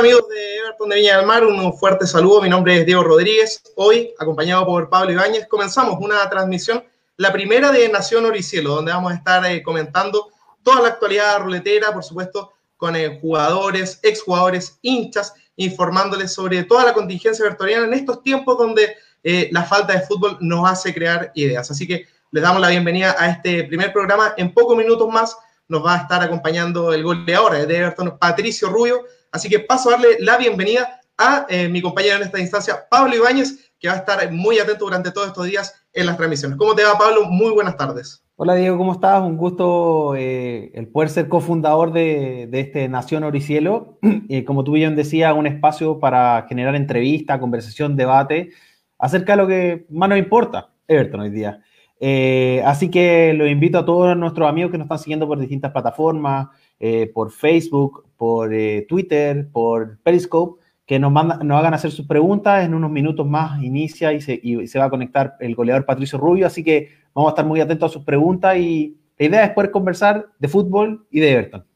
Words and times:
¿Qué 0.00 0.06
tal 0.06 0.14
amigos 0.14 0.30
de 0.30 0.56
Everton 0.56 0.88
de 0.88 0.96
Viña 0.96 1.16
del 1.18 1.26
Mar? 1.26 1.44
Un 1.44 1.74
fuerte 1.74 2.06
saludo, 2.06 2.40
mi 2.40 2.48
nombre 2.48 2.74
es 2.74 2.86
Diego 2.86 3.04
Rodríguez. 3.04 3.62
Hoy, 3.76 4.14
acompañado 4.18 4.64
por 4.64 4.88
Pablo 4.88 5.12
Ibáñez, 5.12 5.46
comenzamos 5.46 5.98
una 6.00 6.26
transmisión, 6.30 6.82
la 7.18 7.30
primera 7.30 7.70
de 7.70 7.86
Nación 7.90 8.24
Oricielo, 8.24 8.76
donde 8.76 8.92
vamos 8.92 9.12
a 9.12 9.16
estar 9.16 9.44
eh, 9.44 9.62
comentando 9.62 10.28
toda 10.62 10.80
la 10.80 10.88
actualidad 10.88 11.40
ruletera, 11.40 11.92
por 11.92 12.02
supuesto, 12.02 12.50
con 12.78 12.96
eh, 12.96 13.18
jugadores, 13.20 14.00
exjugadores, 14.02 14.78
hinchas, 14.80 15.34
informándoles 15.56 16.32
sobre 16.32 16.64
toda 16.64 16.86
la 16.86 16.94
contingencia 16.94 17.44
vertoriana 17.44 17.84
en 17.84 17.92
estos 17.92 18.22
tiempos 18.22 18.56
donde 18.56 18.96
eh, 19.22 19.50
la 19.52 19.64
falta 19.64 19.92
de 19.92 20.00
fútbol 20.00 20.38
nos 20.40 20.66
hace 20.66 20.94
crear 20.94 21.30
ideas. 21.34 21.70
Así 21.70 21.86
que 21.86 22.06
les 22.30 22.42
damos 22.42 22.62
la 22.62 22.70
bienvenida 22.70 23.14
a 23.18 23.28
este 23.28 23.64
primer 23.64 23.92
programa. 23.92 24.32
En 24.38 24.54
pocos 24.54 24.78
minutos 24.78 25.06
más 25.12 25.36
nos 25.68 25.84
va 25.84 25.96
a 25.96 25.98
estar 25.98 26.22
acompañando 26.22 26.90
el 26.94 27.02
goleador 27.02 27.66
de 27.66 27.76
Everton, 27.76 28.16
Patricio 28.18 28.70
Rubio. 28.70 29.04
Así 29.32 29.48
que 29.48 29.60
paso 29.60 29.88
a 29.88 29.92
darle 29.92 30.16
la 30.20 30.36
bienvenida 30.36 31.00
a 31.16 31.46
eh, 31.48 31.68
mi 31.68 31.82
compañero 31.82 32.16
en 32.16 32.22
esta 32.22 32.40
instancia, 32.40 32.86
Pablo 32.90 33.14
Ibáñez, 33.14 33.72
que 33.78 33.88
va 33.88 33.94
a 33.94 33.98
estar 33.98 34.32
muy 34.32 34.58
atento 34.58 34.84
durante 34.84 35.10
todos 35.10 35.28
estos 35.28 35.46
días 35.46 35.74
en 35.92 36.06
las 36.06 36.16
transmisiones. 36.16 36.58
¿Cómo 36.58 36.74
te 36.74 36.84
va, 36.84 36.96
Pablo? 36.98 37.24
Muy 37.24 37.52
buenas 37.52 37.76
tardes. 37.76 38.24
Hola, 38.36 38.54
Diego, 38.54 38.78
¿cómo 38.78 38.92
estás? 38.92 39.20
Un 39.22 39.36
gusto 39.36 40.14
eh, 40.16 40.70
el 40.74 40.88
poder 40.88 41.10
ser 41.10 41.28
cofundador 41.28 41.92
de, 41.92 42.48
de 42.50 42.60
este 42.60 42.88
Nación 42.88 43.24
Oricielo. 43.24 43.98
Eh, 44.32 44.44
como 44.44 44.62
tú 44.62 44.72
bien 44.72 44.94
decías, 44.94 45.34
un 45.34 45.48
espacio 45.48 45.98
para 45.98 46.46
generar 46.48 46.76
entrevista, 46.76 47.40
conversación, 47.40 47.96
debate 47.96 48.50
acerca 48.96 49.32
de 49.32 49.36
lo 49.36 49.48
que 49.48 49.86
más 49.90 50.08
nos 50.08 50.18
importa, 50.18 50.70
Everton, 50.86 51.20
hoy 51.20 51.30
día. 51.30 51.60
Eh, 51.98 52.62
así 52.64 52.90
que 52.90 53.34
los 53.34 53.48
invito 53.48 53.78
a 53.78 53.84
todos 53.84 54.16
nuestros 54.16 54.48
amigos 54.48 54.70
que 54.70 54.78
nos 54.78 54.84
están 54.84 55.00
siguiendo 55.00 55.26
por 55.26 55.38
distintas 55.38 55.72
plataformas, 55.72 56.48
eh, 56.82 57.10
por 57.12 57.30
Facebook, 57.30 58.06
por 58.16 58.54
eh, 58.54 58.86
Twitter, 58.88 59.46
por 59.52 59.98
Periscope, 59.98 60.64
que 60.86 60.98
nos, 60.98 61.12
nos 61.12 61.58
hagan 61.58 61.74
hacer 61.74 61.90
sus 61.90 62.06
preguntas. 62.06 62.64
En 62.64 62.72
unos 62.72 62.90
minutos 62.90 63.26
más 63.26 63.62
inicia 63.62 64.14
y 64.14 64.22
se, 64.22 64.78
va 64.78 64.86
a 64.86 64.90
conectar 64.90 65.36
el 65.40 65.54
goleador 65.54 65.84
Patricio 65.84 66.18
Rubio, 66.18 66.46
así 66.46 66.64
que 66.64 66.90
vamos 67.14 67.28
a 67.28 67.32
estar 67.32 67.44
muy 67.44 67.60
atentos 67.60 67.90
a 67.90 67.92
sus 67.92 68.02
preguntas 68.02 68.56
y 68.56 68.96
la 69.18 69.26
idea 69.26 69.44
es 69.44 69.50
poder 69.50 69.70
conversar 69.70 70.26
de 70.38 70.48
fútbol 70.48 71.06
y 71.10 71.20
de 71.20 71.32
Everton. 71.32 71.66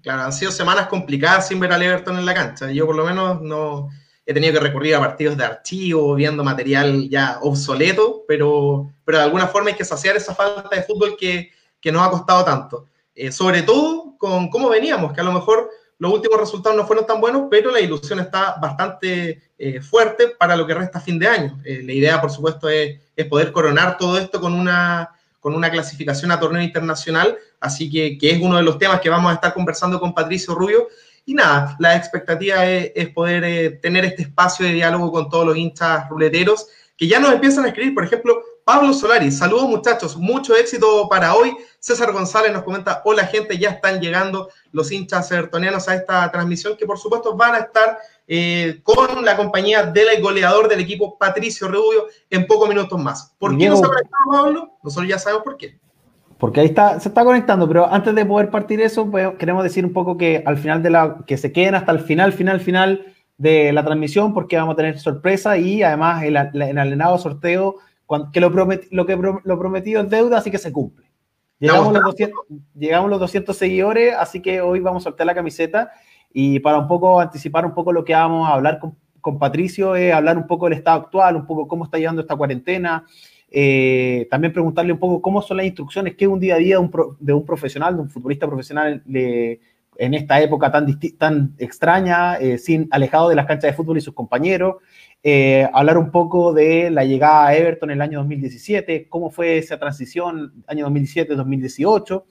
Claro, 0.00 0.22
han 0.22 0.32
sido 0.32 0.50
semanas 0.50 0.86
complicadas 0.86 1.48
sin 1.48 1.60
ver 1.60 1.72
al 1.72 1.82
Everton 1.82 2.16
en 2.16 2.24
la 2.24 2.32
cancha. 2.32 2.72
Yo 2.72 2.86
por 2.86 2.96
lo 2.96 3.04
menos 3.04 3.42
no 3.42 3.90
he 4.24 4.32
tenido 4.32 4.54
que 4.54 4.60
recurrir 4.60 4.94
a 4.94 5.00
partidos 5.00 5.36
de 5.36 5.44
archivo, 5.44 6.14
viendo 6.14 6.42
material 6.42 7.06
ya 7.10 7.38
obsoleto, 7.42 8.24
pero, 8.26 8.90
pero 9.04 9.18
de 9.18 9.24
alguna 9.24 9.46
forma 9.46 9.68
hay 9.68 9.76
que 9.76 9.84
saciar 9.84 10.16
esa 10.16 10.34
falta 10.34 10.74
de 10.74 10.82
fútbol 10.84 11.18
que 11.18 11.52
nos 11.92 12.02
ha 12.02 12.10
costado 12.10 12.44
tanto. 12.46 12.86
Eh, 13.20 13.32
sobre 13.32 13.62
todo 13.62 14.14
con 14.16 14.48
cómo 14.48 14.68
veníamos, 14.68 15.12
que 15.12 15.20
a 15.20 15.24
lo 15.24 15.32
mejor 15.32 15.68
los 15.98 16.12
últimos 16.12 16.38
resultados 16.38 16.76
no 16.76 16.86
fueron 16.86 17.04
tan 17.04 17.20
buenos, 17.20 17.48
pero 17.50 17.72
la 17.72 17.80
ilusión 17.80 18.20
está 18.20 18.54
bastante 18.60 19.50
eh, 19.58 19.80
fuerte 19.80 20.28
para 20.38 20.56
lo 20.56 20.64
que 20.64 20.74
resta 20.74 21.00
fin 21.00 21.18
de 21.18 21.26
año. 21.26 21.58
Eh, 21.64 21.82
la 21.84 21.92
idea, 21.92 22.20
por 22.20 22.30
supuesto, 22.30 22.68
es, 22.68 23.00
es, 23.16 23.26
poder 23.26 23.50
coronar 23.50 23.98
todo 23.98 24.16
esto 24.18 24.40
con 24.40 24.54
una, 24.54 25.10
con 25.40 25.52
una 25.54 25.68
clasificación 25.68 26.30
a 26.30 26.38
torneo 26.38 26.62
internacional, 26.62 27.36
así 27.58 27.90
que, 27.90 28.16
que 28.16 28.30
es 28.30 28.40
uno 28.40 28.56
de 28.56 28.62
los 28.62 28.78
temas 28.78 29.00
que 29.00 29.10
vamos 29.10 29.32
a 29.32 29.34
estar 29.34 29.52
conversando 29.52 29.98
con 29.98 30.14
Patricio 30.14 30.54
Rubio 30.54 30.86
y 31.28 31.34
nada, 31.34 31.76
la 31.78 31.94
expectativa 31.94 32.64
es, 32.64 33.10
poder 33.10 33.44
eh, 33.44 33.70
tener 33.82 34.02
este 34.06 34.22
espacio 34.22 34.64
de 34.64 34.72
diálogo 34.72 35.12
con 35.12 35.28
todos 35.28 35.44
los 35.44 35.58
hinchas 35.58 36.08
ruleteros 36.08 36.68
que 36.96 37.06
ya 37.06 37.20
nos 37.20 37.34
empiezan 37.34 37.66
a 37.66 37.68
escribir. 37.68 37.92
Por 37.92 38.04
ejemplo, 38.04 38.42
Pablo 38.68 38.92
Solari, 38.92 39.30
saludos 39.30 39.66
muchachos, 39.66 40.14
mucho 40.14 40.54
éxito 40.54 41.08
para 41.08 41.34
hoy. 41.34 41.56
César 41.78 42.12
González 42.12 42.52
nos 42.52 42.64
comenta, 42.64 43.00
hola 43.06 43.24
gente, 43.24 43.56
ya 43.56 43.70
están 43.70 43.98
llegando 43.98 44.50
los 44.72 44.92
hinchas 44.92 45.32
evertonianos 45.32 45.88
a 45.88 45.94
esta 45.94 46.30
transmisión 46.30 46.76
que 46.76 46.84
por 46.84 46.98
supuesto 46.98 47.34
van 47.34 47.54
a 47.54 47.58
estar 47.60 47.96
eh, 48.26 48.80
con 48.82 49.24
la 49.24 49.38
compañía 49.38 49.84
del 49.84 50.20
goleador 50.20 50.68
del 50.68 50.80
equipo 50.80 51.16
Patricio 51.16 51.66
Rubio 51.66 52.08
en 52.28 52.46
pocos 52.46 52.68
minutos 52.68 53.02
más. 53.02 53.34
¿Por 53.38 53.56
qué 53.56 53.70
no 53.70 53.76
se 53.76 53.84
ha 53.86 53.88
conectado 53.88 54.30
Pablo? 54.30 54.72
Nosotros 54.82 55.08
ya 55.08 55.18
sabemos 55.18 55.44
por 55.44 55.56
qué. 55.56 55.78
Porque 56.36 56.60
ahí 56.60 56.66
está, 56.66 57.00
se 57.00 57.08
está 57.08 57.24
conectando, 57.24 57.66
pero 57.66 57.90
antes 57.90 58.14
de 58.14 58.26
poder 58.26 58.50
partir 58.50 58.82
eso, 58.82 59.10
pues, 59.10 59.30
queremos 59.38 59.62
decir 59.62 59.86
un 59.86 59.94
poco 59.94 60.18
que 60.18 60.42
al 60.44 60.58
final 60.58 60.82
de 60.82 60.90
la, 60.90 61.24
que 61.26 61.38
se 61.38 61.52
queden 61.52 61.74
hasta 61.74 61.92
el 61.92 62.00
final, 62.00 62.34
final, 62.34 62.60
final 62.60 63.14
de 63.38 63.72
la 63.72 63.82
transmisión, 63.82 64.34
porque 64.34 64.58
vamos 64.58 64.74
a 64.74 64.76
tener 64.76 64.98
sorpresa 64.98 65.56
y 65.56 65.82
además 65.82 66.22
el, 66.22 66.36
el 66.36 66.76
alenado 66.76 67.16
sorteo, 67.16 67.76
que 68.32 68.40
lo, 68.40 68.50
lo 68.50 69.06
que 69.06 69.16
lo 69.44 69.58
prometido 69.58 70.02
es 70.02 70.10
deuda, 70.10 70.38
así 70.38 70.50
que 70.50 70.58
se 70.58 70.72
cumple. 70.72 71.08
Llegamos, 71.58 71.92
los 71.92 72.04
200, 72.04 72.38
llegamos 72.76 73.10
los 73.10 73.18
200 73.18 73.56
seguidores, 73.56 74.14
así 74.14 74.40
que 74.40 74.60
hoy 74.60 74.78
vamos 74.78 75.02
a 75.02 75.10
soltar 75.10 75.26
la 75.26 75.34
camiseta 75.34 75.90
y 76.32 76.60
para 76.60 76.78
un 76.78 76.86
poco 76.86 77.18
anticipar 77.18 77.66
un 77.66 77.74
poco 77.74 77.92
lo 77.92 78.04
que 78.04 78.12
vamos 78.12 78.48
a 78.48 78.52
hablar 78.52 78.78
con, 78.78 78.96
con 79.20 79.38
Patricio, 79.38 79.96
es 79.96 80.12
hablar 80.12 80.36
un 80.36 80.46
poco 80.46 80.66
del 80.66 80.74
estado 80.74 81.00
actual, 81.00 81.34
un 81.34 81.46
poco 81.46 81.66
cómo 81.66 81.84
está 81.84 81.98
llevando 81.98 82.22
esta 82.22 82.36
cuarentena, 82.36 83.04
eh, 83.50 84.28
también 84.30 84.52
preguntarle 84.52 84.92
un 84.92 85.00
poco 85.00 85.20
cómo 85.20 85.42
son 85.42 85.56
las 85.56 85.66
instrucciones, 85.66 86.14
qué 86.14 86.26
es 86.26 86.30
un 86.30 86.38
día 86.38 86.54
a 86.54 86.58
día 86.58 86.76
de 86.76 86.82
un, 86.82 86.92
de 87.18 87.32
un 87.32 87.44
profesional, 87.44 87.96
de 87.96 88.02
un 88.02 88.10
futbolista 88.10 88.46
profesional 88.46 89.02
en 89.06 90.14
esta 90.14 90.40
época 90.40 90.70
tan, 90.70 90.86
tan 91.18 91.54
extraña, 91.58 92.36
eh, 92.36 92.58
sin, 92.58 92.88
alejado 92.92 93.30
de 93.30 93.34
las 93.34 93.46
canchas 93.46 93.72
de 93.72 93.76
fútbol 93.76 93.98
y 93.98 94.00
sus 94.00 94.14
compañeros. 94.14 94.76
Eh, 95.22 95.68
hablar 95.72 95.98
un 95.98 96.10
poco 96.10 96.52
de 96.52 96.90
la 96.90 97.04
llegada 97.04 97.48
a 97.48 97.56
Everton 97.56 97.90
en 97.90 97.96
el 97.96 98.02
año 98.02 98.18
2017, 98.20 99.08
cómo 99.08 99.30
fue 99.30 99.58
esa 99.58 99.78
transición, 99.78 100.64
año 100.66 100.88
2017-2018. 100.88 102.24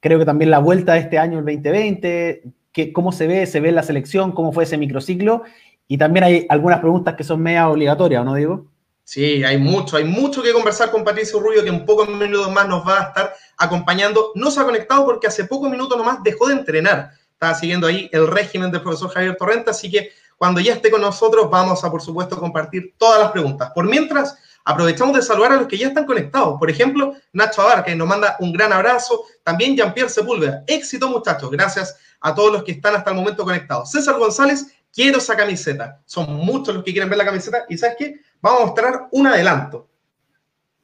creo 0.00 0.18
que 0.18 0.24
también 0.24 0.50
la 0.50 0.58
vuelta 0.58 0.94
de 0.94 1.00
este 1.00 1.18
año, 1.18 1.38
el 1.38 1.44
2020, 1.44 2.42
que, 2.72 2.92
cómo 2.92 3.12
se 3.12 3.26
ve, 3.26 3.46
se 3.46 3.60
ve 3.60 3.70
la 3.72 3.82
selección, 3.82 4.32
cómo 4.32 4.52
fue 4.52 4.64
ese 4.64 4.78
microciclo. 4.78 5.42
Y 5.86 5.98
también 5.98 6.24
hay 6.24 6.46
algunas 6.48 6.80
preguntas 6.80 7.14
que 7.14 7.24
son 7.24 7.40
media 7.42 7.68
obligatorias, 7.68 8.24
¿no, 8.24 8.34
Diego? 8.34 8.66
Sí, 9.04 9.42
hay 9.44 9.58
mucho, 9.58 9.96
hay 9.96 10.04
mucho 10.04 10.42
que 10.42 10.52
conversar 10.52 10.90
con 10.90 11.04
Patricio 11.04 11.40
Rubio, 11.40 11.62
que 11.62 11.68
en 11.68 11.84
pocos 11.84 12.08
minutos 12.08 12.50
más 12.52 12.68
nos 12.68 12.86
va 12.86 13.00
a 13.00 13.02
estar 13.08 13.34
acompañando. 13.58 14.32
No 14.34 14.50
se 14.50 14.60
ha 14.60 14.64
conectado 14.64 15.04
porque 15.04 15.26
hace 15.26 15.44
pocos 15.44 15.70
minutos 15.70 15.98
nomás 15.98 16.22
dejó 16.22 16.48
de 16.48 16.54
entrenar. 16.54 17.10
Estaba 17.32 17.54
siguiendo 17.54 17.86
ahí 17.86 18.08
el 18.12 18.28
régimen 18.28 18.70
del 18.70 18.80
profesor 18.80 19.10
Javier 19.10 19.36
Torrenta, 19.36 19.72
así 19.72 19.90
que 19.90 20.10
cuando 20.42 20.60
ya 20.60 20.72
esté 20.72 20.90
con 20.90 21.00
nosotros 21.00 21.48
vamos 21.48 21.84
a, 21.84 21.90
por 21.92 22.02
supuesto, 22.02 22.36
compartir 22.36 22.96
todas 22.98 23.20
las 23.20 23.30
preguntas. 23.30 23.70
Por 23.72 23.88
mientras, 23.88 24.36
aprovechamos 24.64 25.14
de 25.14 25.22
saludar 25.22 25.52
a 25.52 25.56
los 25.58 25.68
que 25.68 25.78
ya 25.78 25.86
están 25.86 26.04
conectados. 26.04 26.58
Por 26.58 26.68
ejemplo, 26.68 27.14
Nacho 27.32 27.62
Abar, 27.62 27.84
que 27.84 27.94
nos 27.94 28.08
manda 28.08 28.36
un 28.40 28.52
gran 28.52 28.72
abrazo. 28.72 29.22
También 29.44 29.76
Jean-Pierre 29.76 30.08
Sepúlveda. 30.10 30.64
Éxito, 30.66 31.08
muchachos. 31.08 31.48
Gracias 31.48 31.96
a 32.20 32.34
todos 32.34 32.52
los 32.52 32.64
que 32.64 32.72
están 32.72 32.96
hasta 32.96 33.10
el 33.10 33.16
momento 33.18 33.44
conectados. 33.44 33.92
César 33.92 34.18
González, 34.18 34.66
quiero 34.92 35.18
esa 35.18 35.36
camiseta. 35.36 36.00
Son 36.06 36.34
muchos 36.34 36.74
los 36.74 36.82
que 36.82 36.90
quieren 36.90 37.08
ver 37.08 37.18
la 37.18 37.24
camiseta. 37.24 37.64
¿Y 37.68 37.78
sabes 37.78 37.94
qué? 37.96 38.20
vamos 38.40 38.62
a 38.62 38.66
mostrar 38.66 39.08
un 39.12 39.28
adelanto. 39.28 39.86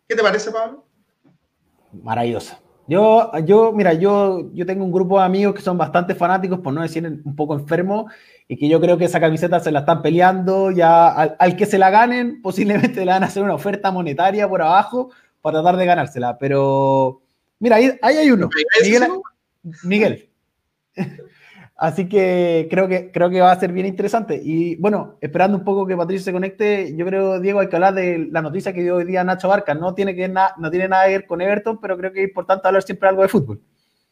¿Qué 0.07 0.15
te 0.15 0.23
parece, 0.23 0.53
Pablo? 0.53 0.87
Maravillosa. 2.01 2.61
Yo, 2.89 3.31
yo, 3.45 3.71
mira, 3.73 3.93
yo, 3.93 4.51
yo 4.55 4.65
tengo 4.65 4.83
un 4.83 4.91
grupo 4.91 5.19
de 5.19 5.27
amigos 5.27 5.55
que 5.55 5.61
son 5.61 5.77
bastante 5.77 6.15
fanáticos, 6.15 6.61
por 6.61 6.73
no 6.73 6.81
decir 6.81 7.05
un 7.05 7.37
poco 7.37 7.55
enfermos, 7.55 8.11
y 8.49 8.57
que 8.57 8.69
yo 8.69 8.81
creo 8.81 8.97
que 8.97 9.05
esa 9.05 9.21
camiseta 9.21 9.61
se 9.61 9.71
la 9.71 9.81
están 9.81 10.01
peleando, 10.01 10.71
ya 10.71 11.09
al, 11.09 11.55
que 11.57 11.67
se 11.67 11.79
la 11.79 11.91
ganen, 11.91 12.41
posiblemente 12.43 13.05
le 13.05 13.13
van 13.13 13.23
a 13.23 13.27
hacer 13.27 13.43
una 13.43 13.55
oferta 13.55 13.93
monetaria 13.93 14.49
por 14.49 14.63
abajo 14.63 15.11
para 15.43 15.61
tratar 15.61 15.77
de 15.77 15.87
ganársela, 15.87 16.39
pero 16.39 17.21
mira, 17.59 17.77
ahí, 17.77 17.93
ahí 18.01 18.17
hay 18.17 18.31
uno. 18.31 18.49
Miguel. 18.83 19.09
Miguel. 19.85 20.31
Así 21.81 22.09
que 22.09 22.67
creo 22.69 22.89
que 22.89 23.13
creo 23.13 23.31
que 23.31 23.41
va 23.41 23.53
a 23.53 23.61
ser 23.61 23.71
bien 23.71 23.87
interesante. 23.87 24.41
Y 24.43 24.75
bueno, 24.77 25.17
esperando 25.21 25.57
un 25.57 25.63
poco 25.63 25.87
que 25.87 25.97
Patricio 25.97 26.25
se 26.25 26.33
conecte, 26.33 26.97
yo 26.97 27.07
creo, 27.07 27.39
Diego, 27.39 27.61
hay 27.61 27.69
que 27.69 27.77
hablar 27.77 27.95
de 27.95 28.27
la 28.33 28.43
noticia 28.43 28.73
que 28.73 28.83
dio 28.83 28.97
hoy 28.97 29.05
día 29.05 29.23
Nacho 29.23 29.47
Barca. 29.47 29.75
No 29.75 29.95
tiene, 29.95 30.17
que 30.17 30.27
no 30.27 30.71
tiene 30.73 30.89
nada 30.89 31.07
que 31.07 31.13
ver 31.13 31.27
con 31.27 31.41
Everton, 31.41 31.81
pero 31.81 31.97
creo 31.97 32.13
que 32.13 32.25
es 32.25 32.29
importante 32.29 32.67
hablar 32.67 32.83
siempre 32.83 33.09
algo 33.09 33.23
de 33.23 33.29
fútbol. 33.29 33.63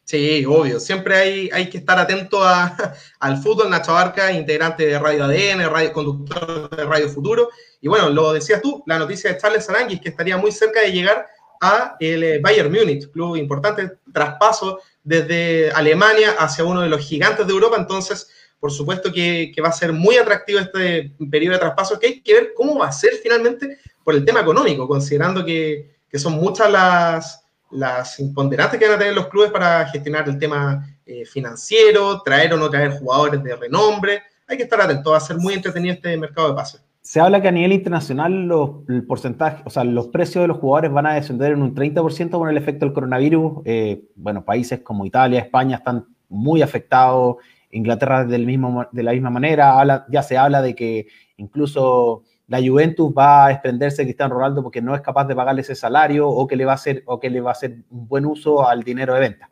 Sí, 0.07 0.45
obvio. 0.45 0.79
Siempre 0.79 1.15
hay, 1.17 1.49
hay 1.51 1.69
que 1.69 1.79
estar 1.79 1.99
atento 1.99 2.41
a, 2.41 2.95
al 3.19 3.43
fútbol. 3.43 3.69
Nacho 3.69 3.93
Barca, 3.93 4.31
integrante 4.31 4.85
de 4.85 4.97
Radio 4.97 5.25
ADN, 5.25 5.69
radio, 5.69 5.91
conductor 5.91 6.69
de 6.69 6.85
Radio 6.85 7.09
Futuro. 7.09 7.49
Y 7.81 7.89
bueno, 7.89 8.09
lo 8.09 8.31
decías 8.31 8.61
tú, 8.61 8.83
la 8.87 8.97
noticia 8.97 9.33
de 9.33 9.37
Charles 9.37 9.69
Aranguis, 9.69 9.99
que 9.99 10.09
estaría 10.09 10.37
muy 10.37 10.53
cerca 10.53 10.79
de 10.79 10.93
llegar 10.93 11.27
a 11.59 11.97
el 11.99 12.23
eh, 12.23 12.39
Bayern 12.39 12.71
Múnich, 12.71 13.11
club 13.11 13.35
importante, 13.35 13.97
traspaso 14.13 14.79
desde 15.03 15.71
Alemania 15.71 16.35
hacia 16.39 16.63
uno 16.63 16.81
de 16.81 16.89
los 16.89 17.01
gigantes 17.01 17.45
de 17.45 17.51
Europa, 17.51 17.75
entonces 17.77 18.29
por 18.59 18.71
supuesto 18.71 19.11
que, 19.11 19.53
va 19.63 19.69
a 19.69 19.73
ser 19.73 19.93
muy 19.93 20.17
atractivo 20.17 20.59
este 20.59 21.11
periodo 21.29 21.53
de 21.53 21.59
traspaso, 21.59 21.99
que 21.99 22.07
hay 22.07 22.21
que 22.21 22.33
ver 22.33 22.53
cómo 22.55 22.79
va 22.79 22.87
a 22.87 22.91
ser 22.91 23.13
finalmente 23.21 23.77
por 24.03 24.15
el 24.15 24.25
tema 24.25 24.41
económico, 24.41 24.87
considerando 24.87 25.45
que, 25.45 25.95
son 26.15 26.33
muchas 26.33 26.71
las, 26.71 27.45
las 27.71 28.19
imponderantes 28.19 28.79
que 28.79 28.85
van 28.85 28.95
a 28.95 28.99
tener 28.99 29.13
los 29.13 29.27
clubes 29.27 29.51
para 29.51 29.85
gestionar 29.87 30.27
el 30.27 30.39
tema 30.39 30.87
eh, 31.05 31.25
financiero, 31.25 32.21
traer 32.21 32.53
o 32.53 32.57
no 32.57 32.69
traer 32.69 32.99
jugadores 32.99 33.43
de 33.43 33.55
renombre. 33.55 34.21
Hay 34.47 34.57
que 34.57 34.63
estar 34.63 34.79
atentos, 34.79 35.11
va 35.11 35.17
a 35.17 35.21
ser 35.21 35.37
muy 35.37 35.53
entretenido 35.53 35.93
este 35.95 36.15
mercado 36.17 36.49
de 36.49 36.55
pases 36.55 36.87
se 37.07 37.21
habla 37.21 37.41
que 37.41 37.47
a 37.47 37.53
nivel 37.53 37.71
internacional 37.71 38.33
los, 38.47 38.81
porcentaje, 39.07 39.63
o 39.65 39.69
sea, 39.69 39.85
los 39.85 40.09
precios 40.09 40.43
de 40.43 40.49
los 40.49 40.57
jugadores 40.57 40.91
van 40.91 41.05
a 41.05 41.13
descender 41.13 41.53
en 41.53 41.61
un 41.61 41.73
30% 41.73 42.31
con 42.31 42.49
el 42.49 42.57
efecto 42.57 42.85
del 42.85 42.93
coronavirus. 42.93 43.61
Eh, 43.63 44.03
bueno, 44.15 44.43
países 44.43 44.81
como 44.81 45.05
Italia, 45.05 45.39
España 45.39 45.77
están 45.77 46.05
muy 46.27 46.61
afectados. 46.61 47.37
Inglaterra 47.71 48.25
del 48.25 48.45
mismo, 48.45 48.87
de 48.91 49.03
la 49.03 49.13
misma 49.13 49.29
manera, 49.29 50.05
ya 50.09 50.21
se 50.21 50.37
habla 50.37 50.61
de 50.61 50.75
que 50.75 51.07
incluso 51.37 52.23
la 52.47 52.59
Juventus 52.65 53.13
va 53.15 53.45
a 53.45 53.49
desprenderse 53.49 54.01
de 54.01 54.07
Cristiano 54.07 54.35
Ronaldo 54.35 54.63
porque 54.63 54.81
no 54.81 54.95
es 54.95 55.01
capaz 55.01 55.25
de 55.25 55.35
pagarle 55.35 55.61
ese 55.61 55.75
salario 55.75 56.27
o 56.29 56.47
que 56.47 56.55
le 56.55 56.65
va 56.65 56.71
a 56.71 56.75
hacer, 56.75 57.03
o 57.05 57.19
que 57.19 57.29
le 57.29 57.41
va 57.41 57.51
a 57.51 57.53
hacer 57.53 57.77
un 57.89 58.07
buen 58.07 58.25
uso 58.25 58.67
al 58.67 58.83
dinero 58.83 59.13
de 59.13 59.19
venta. 59.19 59.49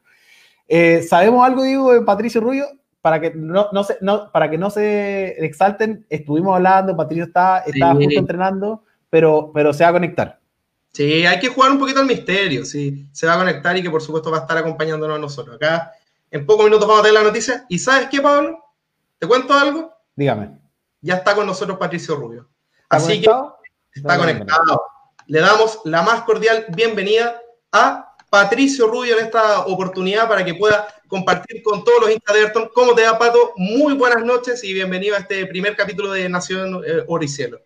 Eh, 0.67 1.01
¿Sabemos 1.03 1.45
algo, 1.45 1.63
digo, 1.63 1.93
de 1.93 2.01
Patricio 2.01 2.41
Rubio? 2.41 2.65
Para 3.01 3.19
que 3.19 3.33
no, 3.35 3.67
no, 3.71 3.83
se, 3.83 3.97
no, 4.01 4.31
para 4.31 4.49
que 4.49 4.57
no 4.57 4.69
se 4.69 5.45
exalten, 5.45 6.05
estuvimos 6.09 6.55
hablando, 6.55 6.95
Patricio 6.95 7.25
está, 7.25 7.59
está 7.59 7.93
justo 7.93 8.19
entrenando, 8.19 8.83
pero, 9.09 9.51
pero 9.53 9.73
se 9.73 9.83
va 9.83 9.91
a 9.91 9.93
conectar. 9.93 10.39
Sí, 10.93 11.25
hay 11.25 11.39
que 11.39 11.49
jugar 11.49 11.71
un 11.71 11.79
poquito 11.79 11.99
al 11.99 12.05
misterio, 12.05 12.65
sí, 12.65 13.07
se 13.11 13.27
va 13.27 13.33
a 13.33 13.37
conectar 13.37 13.75
y 13.77 13.83
que 13.83 13.91
por 13.91 14.01
supuesto 14.01 14.31
va 14.31 14.37
a 14.37 14.41
estar 14.41 14.57
acompañándonos 14.57 15.17
a 15.17 15.21
nosotros. 15.21 15.57
Acá 15.57 15.91
en 16.31 16.45
pocos 16.45 16.65
minutos 16.65 16.87
vamos 16.87 17.01
a 17.01 17.03
tener 17.03 17.21
la 17.21 17.27
noticia. 17.27 17.65
¿Y 17.69 17.77
sabes 17.77 18.07
qué, 18.09 18.21
Pablo? 18.21 18.57
¿Te 19.19 19.27
cuento 19.27 19.53
algo? 19.53 19.91
Dígame. 20.15 20.57
Ya 21.01 21.15
está 21.15 21.35
con 21.35 21.45
nosotros 21.45 21.77
Patricio 21.77 22.15
Rubio. 22.15 22.49
Así 22.89 23.21
que 23.21 23.29
está 23.93 24.17
conectado. 24.17 24.83
Le 25.27 25.39
damos 25.39 25.81
la 25.85 26.01
más 26.03 26.21
cordial 26.21 26.65
bienvenida 26.69 27.41
a 27.71 28.15
Patricio 28.29 28.87
Rubio 28.87 29.17
en 29.17 29.25
esta 29.25 29.65
oportunidad 29.65 30.27
para 30.27 30.43
que 30.43 30.53
pueda 30.53 30.87
compartir 31.07 31.63
con 31.63 31.83
todos 31.83 32.01
los 32.01 32.11
hinchas 32.11 32.33
de 32.33 32.41
Ayrton. 32.41 32.69
¿Cómo 32.73 32.93
te 32.93 33.05
va, 33.05 33.17
Pato? 33.17 33.53
Muy 33.55 33.93
buenas 33.93 34.23
noches 34.23 34.63
y 34.63 34.73
bienvenido 34.73 35.15
a 35.15 35.19
este 35.19 35.45
primer 35.45 35.75
capítulo 35.75 36.11
de 36.11 36.27
Nación 36.29 36.83
eh, 36.85 37.03
Oricielo. 37.07 37.59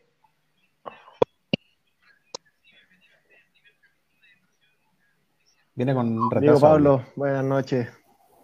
Viene 5.76 5.94
con 5.94 6.30
retraso. 6.30 6.42
Diego 6.42 6.60
Pablo, 6.60 7.06
buenas 7.16 7.44
noches 7.44 7.88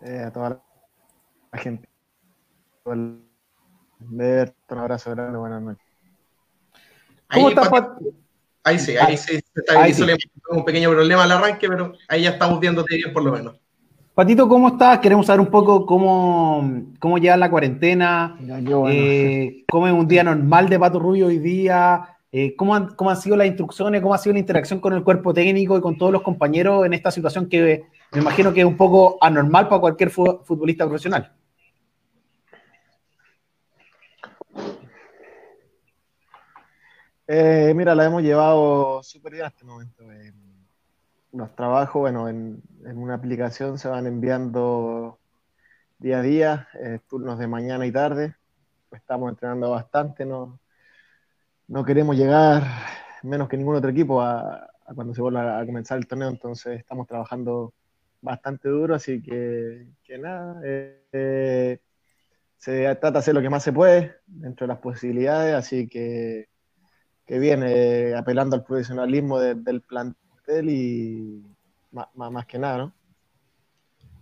eh, 0.01 0.23
a 0.25 0.31
toda 0.31 0.61
la 1.51 1.59
gente. 1.59 1.89
Ver, 3.99 4.55
un 4.69 4.77
abrazo 4.77 5.11
grande, 5.11 5.37
buenas 5.37 5.61
noches. 5.61 5.84
¿Cómo 7.35 7.47
ahí, 7.47 7.53
está, 7.53 7.97
ahí 8.63 8.79
sí, 8.79 8.97
ahí 8.97 9.17
sí, 9.17 9.39
está, 9.53 9.81
ahí 9.81 9.93
sí. 9.93 10.03
un 10.49 10.65
pequeño 10.65 10.89
problema 10.89 11.23
al 11.23 11.31
arranque, 11.31 11.67
pero 11.67 11.93
ahí 12.07 12.23
ya 12.23 12.31
estamos 12.31 12.59
viéndote 12.59 12.95
bien 12.95 13.13
por 13.13 13.23
lo 13.23 13.31
menos. 13.31 13.55
Patito, 14.15 14.47
¿cómo 14.47 14.69
estás? 14.69 14.99
Queremos 14.99 15.25
saber 15.25 15.41
un 15.41 15.51
poco 15.51 15.85
cómo, 15.85 16.85
cómo 16.99 17.17
lleva 17.17 17.35
la 17.35 17.49
cuarentena, 17.49 18.37
eh, 18.89 19.65
cómo 19.69 19.87
es 19.87 19.93
un 19.93 20.07
día 20.07 20.23
normal 20.23 20.69
de 20.69 20.79
Pato 20.79 20.99
Rubio 20.99 21.27
hoy 21.27 21.37
día, 21.37 22.15
eh, 22.31 22.55
¿cómo, 22.55 22.75
han, 22.75 22.95
¿Cómo 22.95 23.09
han 23.09 23.17
sido 23.17 23.35
las 23.35 23.47
instrucciones? 23.47 24.01
¿Cómo 24.01 24.13
ha 24.13 24.17
sido 24.17 24.33
la 24.33 24.39
interacción 24.39 24.79
con 24.79 24.93
el 24.93 25.03
cuerpo 25.03 25.33
técnico 25.33 25.77
y 25.77 25.81
con 25.81 25.97
todos 25.97 26.13
los 26.13 26.21
compañeros 26.21 26.85
en 26.85 26.93
esta 26.93 27.11
situación 27.11 27.49
que 27.49 27.83
me 28.13 28.21
imagino 28.21 28.53
que 28.53 28.61
es 28.61 28.65
un 28.65 28.77
poco 28.77 29.17
anormal 29.19 29.67
para 29.67 29.81
cualquier 29.81 30.09
futbolista 30.09 30.85
profesional? 30.85 31.33
Eh, 37.27 37.73
mira, 37.75 37.95
la 37.95 38.05
hemos 38.05 38.21
llevado 38.21 39.01
súper 39.03 39.33
bien 39.33 39.45
hasta 39.45 39.61
el 39.61 39.67
momento. 39.67 40.03
los 41.31 41.55
trabajos, 41.55 41.99
bueno, 41.99 42.29
en, 42.29 42.61
una 42.83 43.15
aplicación 43.15 43.77
se 43.79 43.87
van 43.87 44.05
enviando 44.05 45.19
día 45.97 46.19
a 46.19 46.21
día, 46.21 46.67
eh, 46.79 46.99
turnos 47.07 47.39
de 47.39 47.47
mañana 47.47 47.85
y 47.85 47.91
tarde. 47.91 48.35
Estamos 48.91 49.31
entrenando 49.31 49.71
bastante, 49.71 50.25
¿no? 50.25 50.59
no 51.67 51.83
queremos 51.83 52.15
llegar 52.15 52.63
menos 53.23 53.49
que 53.49 53.57
ningún 53.57 53.75
otro 53.75 53.89
equipo 53.89 54.21
a, 54.21 54.69
cuando 54.93 55.13
se 55.13 55.21
vuelva 55.21 55.59
a 55.59 55.65
comenzar 55.65 55.97
el 55.97 56.07
torneo, 56.07 56.29
entonces 56.29 56.79
estamos 56.79 57.07
trabajando 57.07 57.73
bastante 58.21 58.69
duro, 58.69 58.95
así 58.95 59.21
que, 59.21 59.87
nada, 60.19 60.61
eh, 60.63 61.03
eh, 61.11 61.79
se 62.57 62.83
trata 62.95 63.11
de 63.11 63.19
hacer 63.19 63.33
lo 63.33 63.41
que 63.41 63.49
más 63.49 63.63
se 63.63 63.73
puede 63.73 64.15
dentro 64.27 64.65
de 64.65 64.73
las 64.73 64.79
posibilidades, 64.79 65.55
así 65.55 65.87
que, 65.87 66.49
que 67.25 67.39
bien, 67.39 67.63
eh, 67.65 68.13
apelando 68.15 68.55
al 68.55 68.63
profesionalismo 68.63 69.39
del 69.39 69.81
plantel 69.81 70.69
y 70.69 71.43
más, 71.91 72.07
más, 72.13 72.45
que 72.45 72.59
nada, 72.59 72.77
¿no? 72.77 72.93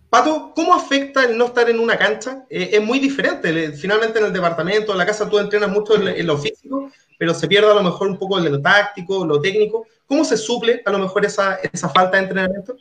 Pato, 0.08 0.52
¿cómo 0.54 0.74
afecta 0.74 1.24
el 1.24 1.36
no 1.36 1.46
estar 1.46 1.68
en 1.68 1.80
una 1.80 1.98
cancha? 1.98 2.46
es 2.48 2.80
muy 2.80 3.00
diferente. 3.00 3.72
Finalmente 3.72 4.20
en 4.20 4.26
el 4.26 4.32
departamento, 4.32 4.92
en 4.92 4.98
la 4.98 5.06
casa, 5.06 5.28
tú 5.28 5.38
entrenas 5.38 5.68
mucho 5.70 5.96
en, 5.96 6.26
lo 6.26 6.38
físico, 6.38 6.90
pero 7.18 7.34
se 7.34 7.48
pierde 7.48 7.70
a 7.70 7.74
lo 7.74 7.82
mejor 7.82 8.08
un 8.08 8.18
poco 8.18 8.38
lo 8.38 8.62
táctico, 8.62 9.26
lo 9.26 9.40
técnico. 9.40 9.86
¿Cómo 10.06 10.24
se 10.24 10.36
suple 10.36 10.82
a 10.86 10.92
lo 10.92 11.00
mejor 11.00 11.24
esa, 11.24 11.56
esa 11.56 11.88
falta 11.88 12.16
de 12.16 12.22
entrenamiento? 12.22 12.76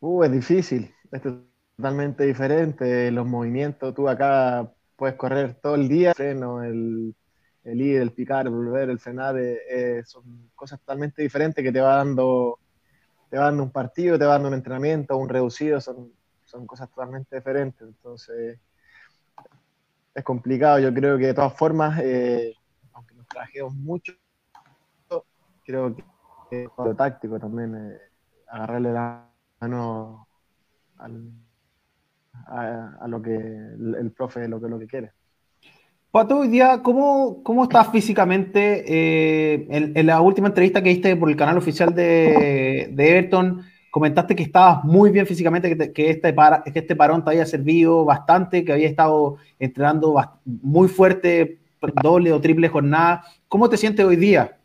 Uh, 0.00 0.24
es 0.24 0.32
difícil, 0.32 0.94
es 1.10 1.22
totalmente 1.76 2.24
diferente. 2.24 3.10
Los 3.10 3.26
movimientos, 3.26 3.94
tú 3.94 4.08
acá 4.08 4.72
puedes 4.96 5.16
correr 5.16 5.54
todo 5.54 5.74
el 5.74 5.88
día, 5.88 6.12
el, 6.18 7.14
el 7.64 7.80
ir, 7.80 8.00
el 8.00 8.12
picar, 8.12 8.46
el 8.46 8.52
volver, 8.52 8.90
el 8.90 8.98
frenar, 8.98 9.38
eh, 9.38 9.58
eh, 9.70 10.02
son 10.04 10.50
cosas 10.54 10.80
totalmente 10.80 11.22
diferentes 11.22 11.62
que 11.62 11.72
te 11.72 11.80
va 11.80 11.96
dando 11.96 12.58
te 13.28 13.38
va 13.38 13.46
dando 13.46 13.64
un 13.64 13.72
partido, 13.72 14.16
te 14.18 14.24
va 14.24 14.34
dando 14.34 14.48
un 14.48 14.54
entrenamiento, 14.54 15.16
un 15.16 15.28
reducido, 15.28 15.80
son 15.80 16.12
son 16.46 16.66
cosas 16.66 16.88
totalmente 16.88 17.36
diferentes. 17.36 17.86
Entonces, 17.86 18.58
es 20.14 20.24
complicado. 20.24 20.78
Yo 20.78 20.94
creo 20.94 21.18
que 21.18 21.26
de 21.26 21.34
todas 21.34 21.52
formas, 21.54 22.00
eh, 22.02 22.54
aunque 22.92 23.14
nos 23.14 23.26
trabajemos 23.26 23.74
mucho, 23.74 24.14
creo 25.64 25.94
que 25.94 26.04
es 26.50 26.68
lo 26.78 26.94
táctico 26.94 27.38
también, 27.38 27.74
eh, 27.74 27.98
agarrarle 28.48 28.92
la 28.92 29.28
mano 29.60 30.28
a, 32.46 33.06
lo 33.08 33.22
que 33.22 33.34
el, 33.34 34.12
profe, 34.16 34.48
lo 34.48 34.60
que, 34.60 34.68
lo 34.68 34.78
que 34.78 34.86
quiere. 34.86 35.12
Pato, 36.10 36.38
hoy 36.38 36.48
día, 36.48 36.80
¿cómo, 36.82 37.42
cómo 37.42 37.64
estás 37.64 37.90
físicamente? 37.90 38.84
Eh, 38.86 39.92
en, 39.94 40.06
la 40.06 40.20
última 40.20 40.48
entrevista 40.48 40.82
que 40.82 40.90
diste 40.90 41.14
por 41.16 41.28
el 41.28 41.36
canal 41.36 41.58
oficial 41.58 41.94
de, 41.94 42.88
de 42.92 43.10
Everton, 43.10 43.62
comentaste 43.90 44.36
que 44.36 44.42
estabas 44.42 44.84
muy 44.84 45.10
bien 45.10 45.26
físicamente, 45.26 45.92
que, 45.92 46.10
este, 46.10 46.34
que 46.34 46.78
este 46.78 46.96
parón 46.96 47.24
te 47.24 47.30
había 47.30 47.46
servido 47.46 48.04
bastante, 48.04 48.64
que 48.64 48.72
había 48.72 48.88
estado 48.88 49.36
entrenando 49.58 50.14
muy 50.44 50.88
fuerte, 50.88 51.58
doble 52.02 52.32
o 52.32 52.40
triple 52.40 52.68
jornada. 52.68 53.24
¿Cómo 53.48 53.68
te 53.68 53.76
sientes 53.76 54.04
hoy 54.04 54.16
día? 54.16 54.58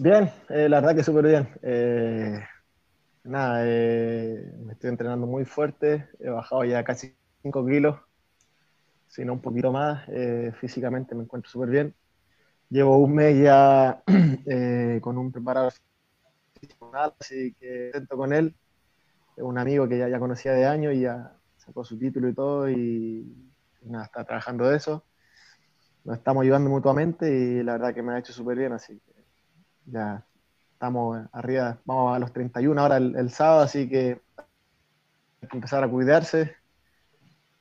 Bien, 0.00 0.30
eh, 0.48 0.68
la 0.68 0.80
verdad 0.80 0.94
que 0.94 1.02
súper 1.02 1.26
bien. 1.26 1.48
Eh, 1.60 2.40
nada, 3.24 3.62
eh, 3.64 4.52
me 4.64 4.74
estoy 4.74 4.90
entrenando 4.90 5.26
muy 5.26 5.44
fuerte, 5.44 6.08
he 6.20 6.28
bajado 6.30 6.64
ya 6.64 6.84
casi 6.84 7.16
5 7.42 7.66
kilos 7.66 7.96
sino 9.08 9.32
un 9.32 9.40
poquito 9.40 9.72
más. 9.72 10.06
Físicamente 10.60 11.14
me 11.16 11.24
encuentro 11.24 11.50
súper 11.50 11.70
bien. 11.70 11.94
Llevo 12.70 12.98
un 12.98 13.14
mes 13.14 13.42
ya 13.42 14.02
con 15.00 15.18
un 15.18 15.32
preparador 15.32 15.72
así 17.18 17.54
que 17.58 17.86
intento 17.86 18.16
con 18.16 18.32
él. 18.32 18.54
Un 19.38 19.58
amigo 19.58 19.88
que 19.88 19.98
ya, 19.98 20.18
conocía 20.20 20.52
de 20.52 20.66
años 20.66 20.94
y 20.94 21.00
ya 21.00 21.36
sacó 21.56 21.82
su 21.84 21.98
título 21.98 22.28
y 22.28 22.34
todo 22.34 22.68
nada, 23.82 24.04
está 24.04 24.24
trabajando 24.24 24.68
de 24.68 24.76
eso. 24.76 25.04
Nos 26.04 26.18
estamos 26.18 26.42
ayudando 26.42 26.70
mutuamente 26.70 27.32
y 27.36 27.62
la 27.64 27.72
verdad 27.72 27.94
que 27.94 28.02
me 28.02 28.12
ha 28.12 28.18
hecho 28.18 28.32
súper 28.32 28.58
bien, 28.58 28.72
así 28.72 29.00
ya 29.90 30.24
estamos 30.72 31.26
arriba, 31.32 31.78
vamos 31.84 32.14
a 32.14 32.18
los 32.18 32.32
31 32.32 32.80
ahora 32.80 32.98
el, 32.98 33.30
sábado, 33.30 33.62
así 33.62 33.88
que 33.88 34.20
hay 35.42 35.48
que 35.48 35.56
empezar 35.56 35.82
a 35.82 35.88
cuidarse, 35.88 36.54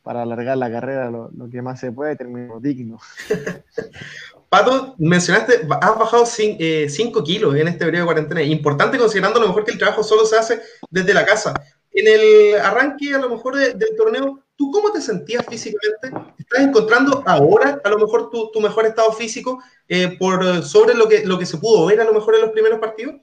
para 0.03 0.21
alargar 0.21 0.57
la 0.57 0.71
carrera 0.71 1.11
lo, 1.11 1.31
que 1.51 1.61
más 1.61 1.81
se 1.81 1.91
puede, 1.91 2.15
termino 2.15 2.61
digno. 2.61 2.97
Pato, 4.49 4.95
mencionaste, 4.99 5.67
has 5.81 5.99
bajado 5.99 6.25
5 6.25 6.57
eh, 6.59 6.87
kilos 7.25 7.55
en 7.55 7.67
este 7.67 7.83
periodo 7.83 8.03
de 8.03 8.05
cuarentena. 8.05 8.41
Importante 8.41 8.97
considerando 8.97 9.39
a 9.39 9.41
lo 9.41 9.47
mejor 9.49 9.65
que 9.65 9.71
el 9.71 9.77
trabajo 9.77 10.03
solo 10.03 10.25
se 10.25 10.37
hace 10.37 10.61
desde 10.89 11.13
la 11.13 11.25
casa. 11.25 11.53
En 11.91 12.07
el 12.07 12.57
arranque, 12.61 13.13
a 13.13 13.17
lo 13.17 13.29
mejor, 13.29 13.57
del 13.57 13.95
torneo, 13.97 14.43
¿tú 14.55 14.71
cómo 14.71 14.93
te 14.93 15.01
sentías 15.01 15.45
físicamente? 15.45 16.33
¿Estás 16.37 16.61
encontrando 16.61 17.21
ahora, 17.25 17.81
a 17.83 17.89
lo 17.89 17.97
mejor, 17.97 18.29
tu, 18.29 18.49
tu 18.51 18.61
mejor 18.61 18.85
estado 18.85 19.11
físico 19.11 19.59
eh, 19.89 20.17
por 20.17 20.63
sobre 20.63 20.95
lo 20.95 21.07
que, 21.07 21.25
lo 21.25 21.37
que 21.39 21.45
se 21.45 21.57
pudo 21.57 21.85
ver, 21.85 22.01
a 22.01 22.05
lo 22.05 22.13
mejor, 22.13 22.35
en 22.35 22.41
los 22.41 22.51
primeros 22.51 22.79
partidos? 22.79 23.15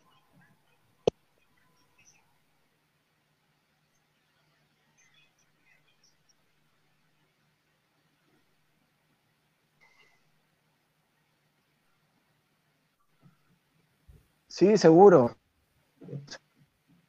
Sí, 14.49 14.79
seguro. 14.79 15.37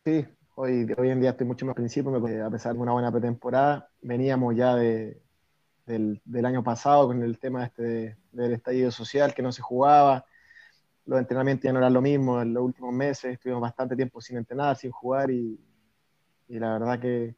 Sí, 0.05 0.25
hoy, 0.55 0.87
hoy 0.97 1.09
en 1.09 1.19
día 1.19 1.31
estoy 1.31 1.47
mucho 1.47 1.65
más 1.65 1.75
principio, 1.75 2.15
a 2.45 2.49
pesar 2.51 2.73
de 2.73 2.79
una 2.79 2.93
buena 2.93 3.11
pretemporada, 3.11 3.89
veníamos 4.01 4.55
ya 4.55 4.75
de, 4.75 5.21
del, 5.85 6.45
año 6.45 6.63
pasado 6.63 7.07
con 7.07 7.21
el 7.21 7.37
tema 7.39 7.65
este 7.65 8.17
del 8.31 8.53
estallido 8.53 8.91
social 8.91 9.33
que 9.33 9.41
no 9.41 9.51
se 9.51 9.61
jugaba. 9.61 10.25
Los 11.05 11.19
entrenamientos 11.19 11.63
ya 11.63 11.73
no 11.73 11.79
eran 11.79 11.93
lo 11.93 12.01
mismo 12.01 12.41
en 12.41 12.53
los 12.53 12.63
últimos 12.63 12.93
meses, 12.93 13.33
estuvimos 13.33 13.61
bastante 13.61 13.95
tiempo 13.95 14.19
sin 14.21 14.37
entrenar, 14.37 14.75
sin 14.75 14.91
jugar 14.91 15.29
y, 15.29 15.59
la 16.47 16.73
verdad 16.73 16.99
que 16.99 17.35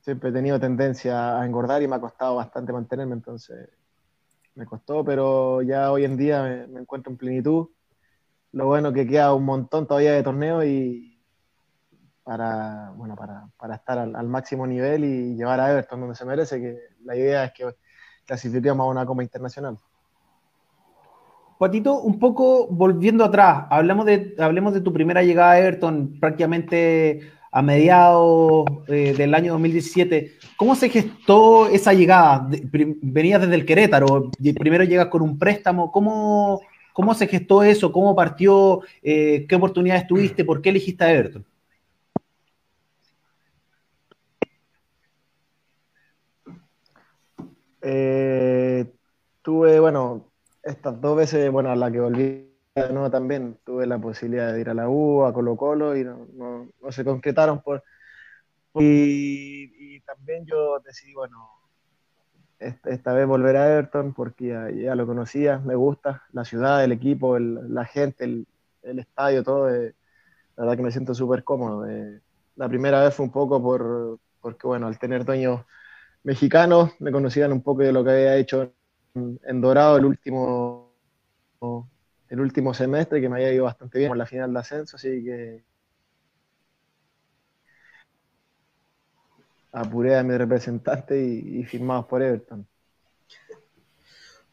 siempre 0.00 0.30
he 0.30 0.32
tenido 0.32 0.58
tendencia 0.58 1.40
a 1.40 1.46
engordar 1.46 1.82
y 1.82 1.88
me 1.88 1.96
ha 1.96 2.00
costado 2.00 2.36
bastante 2.36 2.72
mantenerme, 2.72 3.14
entonces 3.14 3.68
me 4.54 4.66
costó, 4.66 5.04
pero 5.04 5.62
ya 5.62 5.92
hoy 5.92 6.04
en 6.04 6.16
día 6.16 6.66
me, 6.68 6.80
encuentro 6.80 7.12
en 7.12 7.18
plenitud. 7.18 7.68
Lo 8.52 8.66
bueno 8.66 8.92
que 8.92 9.06
queda 9.06 9.32
un 9.32 9.44
montón 9.44 9.86
todavía 9.86 10.12
de 10.12 10.22
torneos 10.22 10.64
y 10.64 11.20
para, 12.22 12.92
bueno, 12.96 13.16
para, 13.16 13.74
estar 13.74 13.98
al, 13.98 14.28
máximo 14.28 14.66
nivel 14.66 15.04
y 15.04 15.36
llevar 15.36 15.60
a 15.60 15.70
Everton 15.72 16.00
donde 16.00 16.16
se 16.16 16.24
merece, 16.24 16.60
que 16.60 16.91
la 17.04 17.16
idea 17.16 17.44
es 17.44 17.52
que 17.52 17.64
clasifiquemos 18.26 18.84
a 18.84 18.90
una 18.90 19.06
Copa 19.06 19.22
Internacional. 19.22 19.78
Patito, 21.58 22.00
un 22.00 22.18
poco 22.18 22.66
volviendo 22.68 23.24
atrás, 23.24 23.66
hablamos 23.70 24.06
de, 24.06 24.34
hablemos 24.38 24.74
de 24.74 24.80
tu 24.80 24.92
primera 24.92 25.22
llegada 25.22 25.52
a 25.52 25.58
Everton 25.60 26.18
prácticamente 26.18 27.30
a 27.52 27.62
mediados 27.62 28.64
eh, 28.88 29.14
del 29.16 29.34
año 29.34 29.52
2017. 29.52 30.32
¿Cómo 30.56 30.74
se 30.74 30.88
gestó 30.88 31.68
esa 31.68 31.92
llegada? 31.92 32.48
Venías 33.02 33.42
desde 33.42 33.54
el 33.54 33.66
Querétaro, 33.66 34.30
primero 34.58 34.84
llegas 34.84 35.06
con 35.06 35.22
un 35.22 35.38
préstamo. 35.38 35.92
¿Cómo, 35.92 36.62
cómo 36.92 37.14
se 37.14 37.28
gestó 37.28 37.62
eso? 37.62 37.92
¿Cómo 37.92 38.16
partió? 38.16 38.80
Eh, 39.02 39.46
¿Qué 39.48 39.54
oportunidades 39.54 40.06
tuviste? 40.06 40.44
¿Por 40.44 40.62
qué 40.62 40.70
elegiste 40.70 41.04
a 41.04 41.12
Everton? 41.12 41.44
Eh, 47.82 48.86
tuve, 49.42 49.80
bueno, 49.80 50.30
estas 50.62 51.00
dos 51.00 51.16
veces, 51.16 51.50
bueno, 51.50 51.70
a 51.70 51.76
la 51.76 51.90
que 51.90 52.00
volví 52.00 52.48
de 52.74 52.92
nuevo 52.92 53.10
también, 53.10 53.58
tuve 53.64 53.86
la 53.86 53.98
posibilidad 53.98 54.52
de 54.52 54.60
ir 54.60 54.70
a 54.70 54.74
la 54.74 54.88
U, 54.88 55.24
a 55.24 55.32
Colo 55.32 55.56
Colo, 55.56 55.96
y 55.96 56.04
no, 56.04 56.26
no, 56.32 56.92
se 56.92 57.04
concretaron 57.04 57.60
por... 57.60 57.82
Y, 58.74 60.00
también 60.00 60.46
yo 60.46 60.78
decidí, 60.80 61.14
bueno, 61.14 61.48
esta, 62.58 63.12
vez 63.12 63.26
volver 63.26 63.56
a 63.56 63.72
Everton 63.72 64.14
porque 64.14 64.48
ya, 64.82 64.94
lo 64.94 65.06
conocía, 65.06 65.58
me 65.58 65.74
gusta, 65.74 66.22
la 66.32 66.44
ciudad, 66.44 66.84
el 66.84 66.92
equipo, 66.92 67.38
la 67.38 67.84
gente, 67.84 68.24
el, 68.24 68.46
el, 68.82 68.98
estadio, 69.00 69.42
todo, 69.42 69.68
eh, 69.74 69.94
la 70.56 70.64
verdad 70.64 70.76
que 70.76 70.82
me 70.82 70.92
siento 70.92 71.14
súper 71.14 71.44
cómodo. 71.44 71.88
Eh, 71.88 72.20
la 72.56 72.68
primera 72.68 73.02
vez 73.02 73.14
fue 73.14 73.26
un 73.26 73.32
poco 73.32 73.62
por, 73.62 74.18
porque, 74.40 74.66
bueno, 74.66 74.86
al 74.86 74.98
tener 74.98 75.24
dueños 75.24 75.64
mexicanos, 76.24 76.92
me 76.98 77.12
conocían 77.12 77.52
un 77.52 77.62
poco 77.62 77.82
de 77.82 77.92
lo 77.92 78.04
que 78.04 78.10
había 78.10 78.36
hecho 78.36 78.72
en, 79.14 79.60
Dorado 79.60 79.96
el 79.96 80.04
último, 80.04 80.92
el 82.28 82.40
último 82.40 82.74
semestre, 82.74 83.20
que 83.20 83.28
me 83.28 83.36
había 83.36 83.52
ido 83.52 83.64
bastante 83.64 83.98
bien 83.98 84.10
con 84.10 84.18
la 84.18 84.26
final 84.26 84.52
de 84.52 84.60
ascenso, 84.60 84.96
así 84.96 85.22
que 85.24 85.64
apuré 89.72 90.16
a 90.16 90.22
mi 90.22 90.36
representante 90.36 91.18
y, 91.18 91.64
firmamos 91.64 92.06
por 92.06 92.22
Everton. 92.22 92.66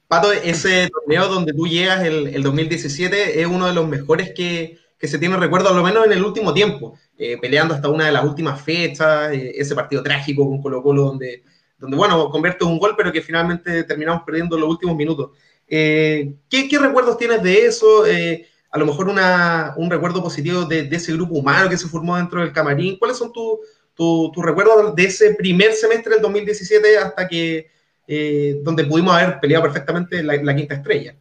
Pato, 0.07 0.31
ese 0.31 0.89
torneo 0.89 1.27
donde 1.27 1.53
tú 1.53 1.67
llegas 1.67 2.03
el, 2.03 2.41
2017 2.41 3.41
es 3.41 3.47
uno 3.47 3.67
de 3.67 3.73
los 3.73 3.87
mejores 3.87 4.33
que, 4.33 4.79
se 4.99 5.19
tiene 5.19 5.37
recuerdo, 5.37 5.69
al 5.69 5.75
lo 5.75 5.83
menos 5.83 6.05
en 6.05 6.13
el 6.13 6.23
último 6.23 6.53
tiempo, 6.53 6.97
eh, 7.17 7.37
peleando 7.39 7.75
hasta 7.75 7.89
una 7.89 8.05
de 8.07 8.11
las 8.11 8.23
últimas 8.23 8.61
fechas, 8.61 9.31
eh, 9.31 9.53
ese 9.55 9.75
partido 9.75 10.01
trágico 10.01 10.47
con 10.47 10.61
Colo 10.61 10.81
Colo 10.81 11.03
donde 11.03 11.43
donde, 11.79 11.95
bueno, 11.95 12.29
convierte 12.29 12.65
un 12.65 12.77
gol, 12.77 12.95
pero 12.97 13.11
que 13.11 13.21
finalmente 13.21 13.83
terminamos 13.83 14.23
perdiendo 14.25 14.57
los 14.57 14.69
últimos 14.69 14.95
minutos. 14.95 15.31
Eh, 15.67 16.33
¿qué, 16.49 16.67
recuerdos 16.79 17.17
tienes 17.17 17.41
de 17.41 17.65
eso? 17.65 18.05
Eh, 18.05 18.47
a 18.71 18.77
lo 18.77 18.85
mejor 18.85 19.09
un 19.09 19.89
recuerdo 19.89 20.21
positivo 20.21 20.65
de, 20.65 20.87
ese 20.91 21.13
grupo 21.13 21.35
humano 21.35 21.69
que 21.69 21.77
se 21.77 21.87
formó 21.87 22.17
dentro 22.17 22.41
del 22.41 22.51
camarín. 22.51 22.97
¿Cuáles 22.97 23.17
son 23.17 23.31
tus 23.33 24.45
recuerdos 24.45 24.95
de 24.95 25.05
ese 25.05 25.33
primer 25.35 25.73
semestre 25.73 26.13
del 26.13 26.21
2017 26.21 26.97
hasta 26.97 27.27
que, 27.27 27.67
eh, 28.07 28.59
donde 28.63 28.85
pudimos 28.85 29.15
haber 29.15 29.39
peleado 29.39 29.63
perfectamente 29.63 30.21
la, 30.21 30.55
quinta 30.55 30.75
estrella? 30.75 31.15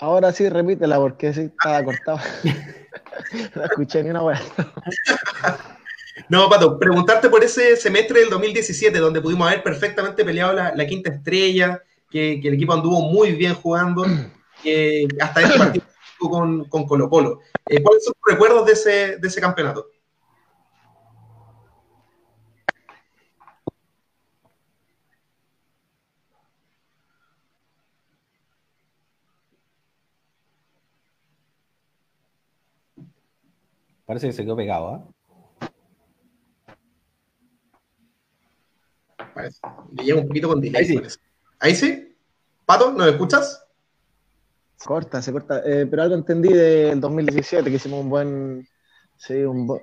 Ahora 0.00 0.32
sí, 0.32 0.48
repítela 0.48 0.96
porque 0.96 1.32
sí 1.34 1.42
estaba 1.42 1.84
cortado. 1.84 2.18
no 3.54 3.64
escuché 3.64 4.02
ni 4.02 4.10
una 4.10 4.22
hueá. 4.22 4.40
No, 6.28 6.48
Pato, 6.48 6.78
preguntarte 6.78 7.28
por 7.28 7.44
ese 7.44 7.76
semestre 7.76 8.20
del 8.20 8.30
2017, 8.30 8.98
donde 8.98 9.20
pudimos 9.20 9.46
haber 9.46 9.62
perfectamente 9.62 10.24
peleado 10.24 10.52
la, 10.52 10.86
quinta 10.86 11.10
estrella, 11.10 11.82
que, 12.10 12.40
el 12.42 12.54
equipo 12.54 12.72
anduvo 12.72 13.02
muy 13.02 13.32
bien 13.32 13.54
jugando, 13.54 14.04
hasta 15.20 15.40
este 15.42 15.58
partido 15.58 15.84
con, 16.18 16.64
con 16.64 16.86
Colo 16.86 17.10
Colo. 17.10 17.40
Eh, 17.66 17.82
¿Cuáles 17.82 18.04
son 18.04 18.14
tus 18.14 18.32
recuerdos 18.32 18.66
de 18.66 18.72
ese, 18.72 19.16
de 19.18 19.28
ese 19.28 19.40
campeonato? 19.40 19.86
Parece 34.10 34.26
que 34.26 34.32
se 34.32 34.42
quedó 34.42 34.56
pegado, 34.56 34.88
¿ah? 34.88 35.04
Parece. 39.32 39.60
Le 39.92 40.02
llega 40.02 40.20
un 40.20 40.26
poquito 40.26 40.48
con 40.48 40.60
delay. 40.60 40.82
Ahí 40.82 40.88
sí. 40.88 41.00
Ahí 41.60 41.74
sí. 41.76 42.16
Pato, 42.66 42.90
¿nos 42.90 43.06
escuchas? 43.06 43.64
Se 44.74 44.84
corta, 44.84 45.22
se 45.22 45.30
corta. 45.30 45.62
Eh, 45.64 45.86
pero 45.86 46.02
algo 46.02 46.16
entendí 46.16 46.52
del 46.52 47.00
2017, 47.00 47.70
que 47.70 47.76
hicimos 47.76 48.00
un 48.00 48.10
buen. 48.10 48.68
Sí, 49.16 49.44
un 49.44 49.80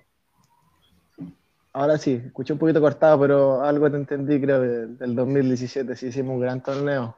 Ahora 1.71 1.97
sí, 1.97 2.21
escuché 2.25 2.51
un 2.51 2.59
poquito 2.59 2.81
cortado, 2.81 3.21
pero 3.21 3.63
algo 3.63 3.89
te 3.89 3.95
entendí, 3.95 4.41
creo, 4.41 4.59
del 4.59 5.15
2017. 5.15 5.95
Sí, 5.95 6.07
hicimos 6.07 6.33
un 6.35 6.41
gran 6.41 6.61
torneo. 6.61 7.17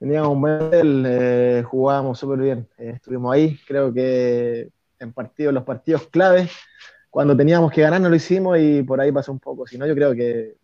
Teníamos 0.00 0.32
un 0.32 0.40
buen. 0.40 1.04
Eh, 1.06 1.62
jugábamos 1.64 2.18
súper 2.18 2.40
bien. 2.40 2.68
Eh, 2.76 2.94
estuvimos 2.96 3.32
ahí. 3.32 3.56
Creo 3.68 3.94
que 3.94 4.72
en 5.02 5.12
partidos, 5.12 5.52
los 5.52 5.64
partidos 5.64 6.06
claves, 6.08 6.50
cuando 7.10 7.36
teníamos 7.36 7.70
que 7.72 7.82
ganar 7.82 8.00
no 8.00 8.08
lo 8.08 8.16
hicimos 8.16 8.58
y 8.58 8.82
por 8.82 9.00
ahí 9.00 9.12
pasó 9.12 9.32
un 9.32 9.38
poco. 9.38 9.66
Si 9.66 9.76
no, 9.76 9.86
yo 9.86 9.94
creo 9.94 10.14
que, 10.14 10.56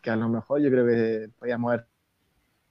que 0.00 0.10
a 0.10 0.16
lo 0.16 0.28
mejor 0.28 0.60
yo 0.60 0.70
creo 0.70 0.86
que 0.86 1.30
podíamos 1.38 1.72
haber 1.72 1.86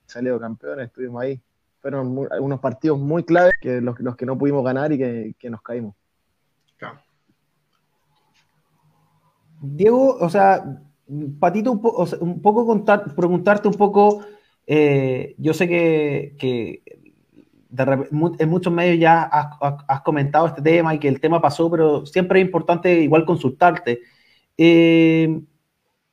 salido 0.06 0.40
campeones, 0.40 0.88
estuvimos 0.88 1.22
ahí. 1.22 1.42
Fueron 1.82 2.18
unos 2.40 2.60
partidos 2.60 2.98
muy 2.98 3.24
claves 3.24 3.54
que 3.60 3.82
los, 3.82 4.00
los, 4.00 4.16
que 4.16 4.26
no 4.26 4.38
pudimos 4.38 4.64
ganar 4.64 4.92
y 4.92 5.34
que, 5.34 5.50
nos 5.50 5.62
caímos. 5.62 5.96
Diego, 9.62 10.16
o 10.16 10.30
sea, 10.30 10.64
Patito, 11.40 11.72
un, 11.72 12.42
poco 12.42 12.66
contar, 12.66 13.16
preguntarte 13.16 13.68
un 13.68 13.74
poco, 13.76 14.26
eh, 14.66 15.36
yo 15.38 15.54
sé 15.54 15.68
que, 15.68 16.36
que 16.40 16.82
en 17.78 18.50
muchos 18.50 18.72
medios 18.72 19.00
ya 19.00 19.24
has, 19.24 20.02
comentado 20.02 20.48
este 20.48 20.62
tema 20.62 20.94
y 20.94 21.00
que 21.00 21.08
el 21.08 21.20
tema 21.20 21.42
pasó, 21.42 21.70
pero 21.70 22.06
siempre 22.06 22.40
es 22.40 22.46
importante 22.46 23.02
igual 23.02 23.26
consultarte. 23.26 24.02
Eh, 24.58 25.42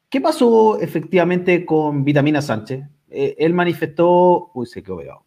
¿Qué 0.09 0.21
pasó 0.21 0.79
efectivamente 0.81 1.65
con 1.65 2.05
Vitamina 2.05 2.43
Sánchez? 2.43 2.85
Eh, 3.09 3.37
él 3.39 3.55
manifestó, 3.55 4.51
uy, 4.55 4.67
se 4.67 4.83
quedó 4.83 4.99
pegado. 4.99 5.25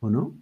¿O 0.00 0.10
no? 0.10 0.34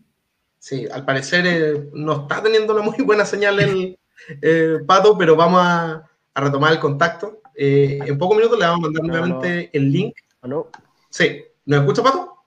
Sí, 0.59 0.87
al 0.91 1.05
parecer 1.05 1.47
eh, 1.47 1.91
no 1.93 2.23
está 2.23 2.43
teniendo 2.43 2.75
una 2.75 2.83
muy 2.83 3.05
buena 3.05 3.25
señal 3.25 3.61
el 3.61 4.85
Pato, 4.87 5.17
pero 5.17 5.37
vamos 5.37 5.61
a, 5.63 6.07
retomar 6.35 6.73
el 6.73 6.81
contacto. 6.81 7.43
en 7.55 8.17
pocos 8.17 8.37
minutos 8.37 8.59
le 8.59 8.65
vamos 8.65 8.81
a 8.81 8.83
mandar 8.83 9.05
nuevamente 9.05 9.71
el 9.73 9.93
link. 9.93 10.15
¿Aló? 10.41 10.71
Sí, 11.11 11.43
¿nos 11.67 11.81
escucha 11.81 12.03
Pato? 12.03 12.40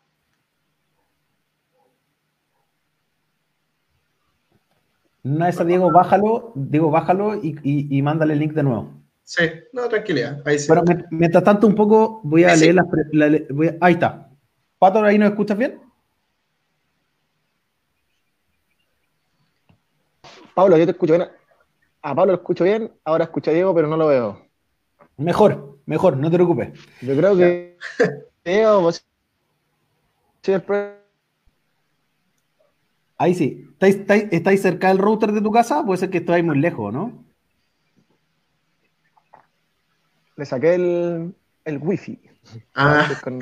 Una 5.24 5.46
vez 5.46 5.66
Diego, 5.66 5.92
bájalo, 5.92 6.52
Diego, 6.54 6.92
bájalo 6.92 7.36
y, 7.36 7.58
y, 7.64 8.02
mándale 8.02 8.34
el 8.34 8.40
link 8.40 8.54
de 8.54 8.64
nuevo. 8.64 8.92
Sí, 9.24 9.44
no, 9.72 9.88
tranquilidad. 9.88 10.42
Ahí 10.46 10.60
sí. 10.60 10.68
Pero 10.68 10.84
mientras 11.12 11.44
tanto, 11.46 11.66
un 11.66 11.76
poco 11.76 12.20
voy 12.24 12.44
a 12.44 12.56
leer 12.56 12.76
las. 12.76 12.86
ahí 13.80 13.94
está. 13.94 14.30
Pato, 14.78 15.02
¿ahí 15.02 15.18
nos 15.18 15.30
escuchas 15.30 15.58
bien? 15.58 15.80
Pablo, 20.54 20.78
yo 20.78 20.86
te 20.86 20.92
escucho 20.92 21.14
bien. 21.14 21.28
A 22.02 22.14
Pablo 22.14 22.34
lo 22.34 22.40
escucho 22.40 22.66
bien, 22.66 22.92
ahora 23.06 23.24
escucho 23.24 23.50
a 23.50 23.54
Diego, 23.54 23.74
pero 23.74 23.88
no 23.88 23.96
lo 23.96 24.08
veo. 24.08 24.46
Mejor, 25.16 25.80
mejor, 25.86 26.18
no 26.18 26.30
te 26.30 26.36
preocupes. 26.36 26.78
Yo 27.02 27.16
creo 27.16 27.38
que 27.38 27.78
Diego, 28.44 28.82
vos 28.82 29.06
Ahí 33.24 33.34
sí. 33.34 33.66
¿Estáis, 33.80 34.62
cerca 34.62 34.90
del 34.90 34.98
router 34.98 35.32
de 35.32 35.40
tu 35.40 35.50
casa? 35.50 35.86
Puede 35.86 35.98
ser 35.98 36.10
que 36.10 36.18
estáis 36.18 36.44
muy 36.44 36.60
lejos, 36.60 36.94
¿no? 36.94 37.24
le 40.36 40.46
saqué 40.46 40.74
el, 40.76 41.34
el 41.64 41.78
wifi. 41.78 42.20
Ah. 42.76 43.08
Con. 43.24 43.40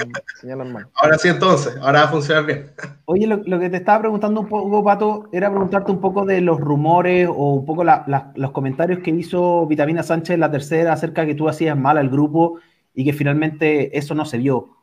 Ahora 0.94 1.18
sí, 1.18 1.30
entonces, 1.30 1.76
ahora 1.78 2.02
va 2.02 2.06
a 2.06 2.12
funcionar 2.12 2.46
bien. 2.46 2.72
Oye, 3.06 3.26
lo, 3.26 3.38
lo 3.38 3.60
que 3.60 3.72
te 3.72 3.78
estaba 3.78 4.02
preguntando 4.02 4.42
un 4.42 4.48
poco, 4.48 4.84
Pato, 4.84 5.30
era 5.32 5.50
preguntarte 5.50 5.92
un 5.92 6.00
poco 6.00 6.26
de 6.26 6.42
los 6.42 6.60
rumores 6.60 7.28
o 7.28 7.54
un 7.56 7.66
poco 7.66 7.84
la- 7.84 8.04
la- 8.06 8.32
los 8.36 8.52
comentarios 8.52 9.00
que 9.00 9.10
hizo 9.10 9.66
Vitamina 9.66 10.04
Sánchez 10.04 10.36
en 10.36 10.42
la 10.42 10.52
tercera 10.52 10.94
acerca 10.94 11.22
de 11.22 11.28
que 11.30 11.36
tú 11.36 11.50
hacías 11.50 11.76
mal 11.76 11.98
al 11.98 12.10
grupo 12.10 12.60
y 12.94 13.04
que 13.04 13.14
finalmente 13.14 13.98
eso 13.98 14.14
no 14.14 14.26
se 14.26 14.38
vio. 14.38 14.76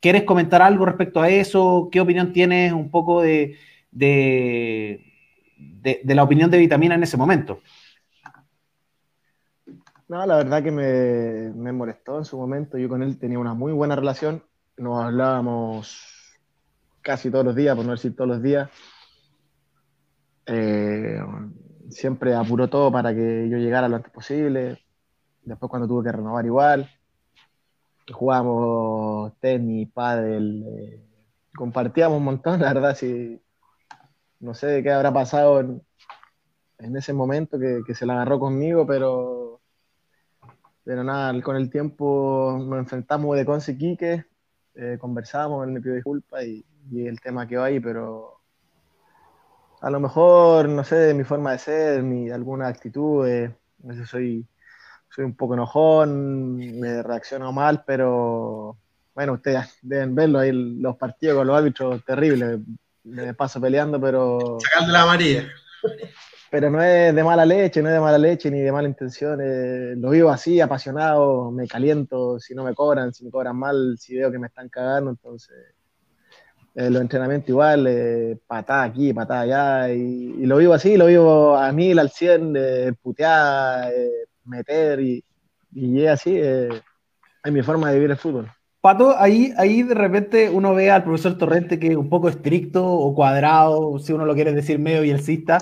¿Quieres 0.00 0.24
comentar 0.24 0.60
algo 0.60 0.86
respecto 0.86 1.20
a 1.20 1.28
eso? 1.28 1.88
¿Qué 1.92 2.00
opinión 2.00 2.32
tienes 2.32 2.72
un 2.72 2.90
poco 2.90 3.22
de, 3.22 3.56
de, 3.94 5.04
de- 6.04 6.14
la 6.14 6.22
opinión 6.22 6.50
de 6.50 6.58
Vitamina 6.58 6.94
en 6.94 7.02
ese 7.02 7.16
momento? 7.16 7.60
No, 10.08 10.26
la 10.26 10.36
verdad 10.36 10.62
que 10.62 10.70
me, 10.70 11.50
me 11.54 11.72
molestó 11.72 12.18
en 12.18 12.24
su 12.24 12.36
momento. 12.36 12.76
Yo 12.76 12.88
con 12.88 13.02
él 13.02 13.18
tenía 13.18 13.38
una 13.38 13.54
muy 13.54 13.72
buena 13.72 13.96
relación. 13.96 14.42
Nos 14.76 15.02
hablábamos 15.02 15.96
casi 17.00 17.30
todos 17.30 17.44
los 17.44 17.54
días, 17.54 17.76
por 17.76 17.84
no 17.84 17.92
decir 17.92 18.14
todos 18.14 18.28
los 18.28 18.42
días. 18.42 18.68
Eh, 20.46 21.18
siempre 21.88 22.34
apuró 22.34 22.68
todo 22.68 22.92
para 22.92 23.14
que 23.14 23.48
yo 23.48 23.56
llegara 23.56 23.88
lo 23.88 23.96
antes 23.96 24.12
posible. 24.12 24.78
Después 25.42 25.70
cuando 25.70 25.88
tuve 25.88 26.04
que 26.04 26.12
renovar 26.12 26.44
igual. 26.44 26.90
Jugábamos 28.12 29.32
tenis, 29.40 29.88
pádel, 29.92 30.64
eh, 30.68 31.00
compartíamos 31.56 32.18
un 32.18 32.24
montón, 32.24 32.60
la 32.60 32.74
verdad, 32.74 32.94
sí. 32.94 33.40
No 34.40 34.54
sé 34.54 34.82
qué 34.82 34.90
habrá 34.92 35.12
pasado 35.12 35.60
en, 35.60 36.96
ese 36.96 37.12
momento 37.12 37.58
que, 37.58 37.94
se 37.94 38.06
la 38.06 38.14
agarró 38.14 38.38
conmigo, 38.38 38.86
pero 38.86 39.60
pero 40.84 41.02
nada, 41.02 41.40
con 41.42 41.56
el 41.56 41.70
tiempo 41.70 42.58
nos 42.60 42.78
enfrentamos 42.78 43.36
de 43.36 43.46
Conce 43.46 43.76
Quique, 43.78 44.26
eh, 44.74 44.98
conversamos, 45.00 45.66
él 45.66 45.72
me 45.72 45.80
pidió 45.80 45.94
disculpas 45.94 46.44
y, 46.44 46.64
el 46.92 47.20
tema 47.20 47.46
quedó 47.48 47.62
ahí, 47.62 47.80
pero 47.80 48.40
a 49.80 49.88
lo 49.88 50.00
mejor, 50.00 50.68
no 50.68 50.84
sé, 50.84 51.14
mi 51.14 51.24
forma 51.24 51.52
de 51.52 51.58
ser, 51.58 52.02
mi 52.02 52.30
alguna 52.30 52.68
actitud, 52.68 53.26
a 53.26 53.50
veces 53.78 54.08
soy, 54.08 54.46
soy 55.08 55.24
un 55.24 55.34
poco 55.34 55.54
enojón, 55.54 56.56
me 56.56 57.02
reacciono 57.02 57.52
mal, 57.52 57.84
pero 57.86 58.76
bueno, 59.14 59.34
ustedes 59.34 59.78
deben 59.80 60.14
verlo 60.14 60.40
ahí, 60.40 60.52
los 60.52 60.96
partidos 60.96 61.38
con 61.38 61.46
los 61.46 61.56
árbitros 61.56 62.04
terribles, 62.04 62.60
me 63.04 63.34
paso 63.34 63.60
peleando, 63.60 64.00
pero 64.00 64.58
Sacar 64.60 64.86
de 64.86 64.92
la 64.92 65.02
amarilla. 65.02 65.48
pero 66.50 66.70
no 66.70 66.82
es 66.82 67.14
de 67.14 67.24
mala 67.24 67.44
leche, 67.44 67.82
no 67.82 67.88
es 67.88 67.94
de 67.94 68.00
mala 68.00 68.18
leche 68.18 68.50
ni 68.50 68.60
de 68.60 68.72
mala 68.72 68.88
intención. 68.88 69.40
eh, 69.42 69.94
lo 69.96 70.10
vivo 70.10 70.30
así, 70.30 70.60
apasionado, 70.60 71.50
me 71.50 71.66
caliento 71.66 72.38
si 72.38 72.54
no 72.54 72.64
me 72.64 72.74
cobran, 72.74 73.12
si 73.12 73.24
me 73.24 73.30
cobran 73.30 73.56
mal, 73.56 73.96
si 73.98 74.16
veo 74.16 74.30
que 74.30 74.38
me 74.38 74.46
están 74.46 74.68
cagando, 74.68 75.10
entonces 75.10 75.54
eh, 76.76 76.90
los 76.90 77.02
entrenamientos 77.02 77.48
igual, 77.50 77.86
eh, 77.86 78.38
patada 78.46 78.84
aquí, 78.84 79.12
patada 79.12 79.40
allá, 79.42 79.92
y, 79.92 80.36
y 80.40 80.46
lo 80.46 80.56
vivo 80.56 80.72
así, 80.74 80.96
lo 80.96 81.06
vivo 81.06 81.56
a 81.56 81.70
mil, 81.72 81.98
al 81.98 82.10
cien, 82.10 82.54
eh, 82.56 82.92
putear, 83.00 83.92
meter, 84.44 85.00
y, 85.00 85.24
y 85.72 86.06
así, 86.06 86.36
es 86.38 86.72
mi 87.52 87.62
forma 87.62 87.88
de 87.90 87.94
vivir 87.96 88.10
el 88.10 88.16
fútbol. 88.16 88.50
Pato, 88.84 89.16
ahí, 89.18 89.50
ahí 89.56 89.82
de 89.82 89.94
repente 89.94 90.50
uno 90.50 90.74
ve 90.74 90.90
al 90.90 91.04
profesor 91.04 91.38
Torrente 91.38 91.78
que 91.78 91.86
es 91.92 91.96
un 91.96 92.10
poco 92.10 92.28
estricto 92.28 92.86
o 92.86 93.14
cuadrado, 93.14 93.98
si 93.98 94.12
uno 94.12 94.26
lo 94.26 94.34
quiere 94.34 94.52
decir 94.52 94.78
medio 94.78 95.00
bielcista. 95.00 95.56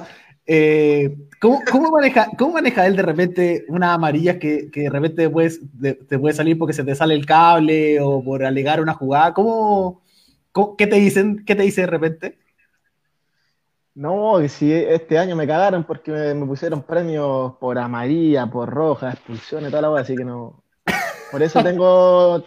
Eh, 0.44 1.16
¿cómo, 1.40 1.61
cómo 1.70 1.92
maneja, 1.92 2.26
¿Cómo 2.37 2.54
maneja 2.54 2.85
él 2.85 2.96
de 2.96 3.02
repente 3.02 3.64
unas 3.68 3.90
amarillas 3.94 4.38
que, 4.38 4.72
que 4.72 4.80
de 4.80 4.90
repente 4.90 5.28
de- 5.74 5.94
te 5.94 6.18
puede 6.18 6.35
salir 6.35 6.58
porque 6.58 6.72
se 6.72 6.82
te 6.82 6.96
sale 6.96 7.14
el 7.14 7.24
cable 7.24 8.00
o 8.00 8.24
por 8.24 8.44
alegar 8.44 8.80
una 8.80 8.94
jugada? 8.94 9.32
¿Cómo, 9.35 10.02
cómo- 10.50 10.76
qué 10.76 10.88
te 10.88 10.96
dicen? 10.96 11.44
¿Qué 11.46 11.54
te 11.54 11.62
dice 11.62 11.82
de 11.82 11.87
repente? 11.87 12.38
No, 13.94 14.38
que 14.40 14.48
si 14.48 14.72
este 14.72 15.16
año 15.16 15.37
me 15.37 15.46
cagaron 15.46 15.85
porque 15.85 16.11
me, 16.11 16.35
me 16.35 16.44
pusieron 16.44 16.82
premios 16.82 17.52
por 17.61 17.78
amarilla, 17.78 18.48
por 18.48 18.68
roja, 18.68 19.12
expulsiones, 19.12 19.70
toda 19.70 19.82
la 19.82 19.88
cosa, 19.90 20.02
así 20.02 20.16
que 20.16 20.24
no. 20.24 20.64
Por 21.30 21.40
eso 21.40 21.62
tengo 21.62 22.42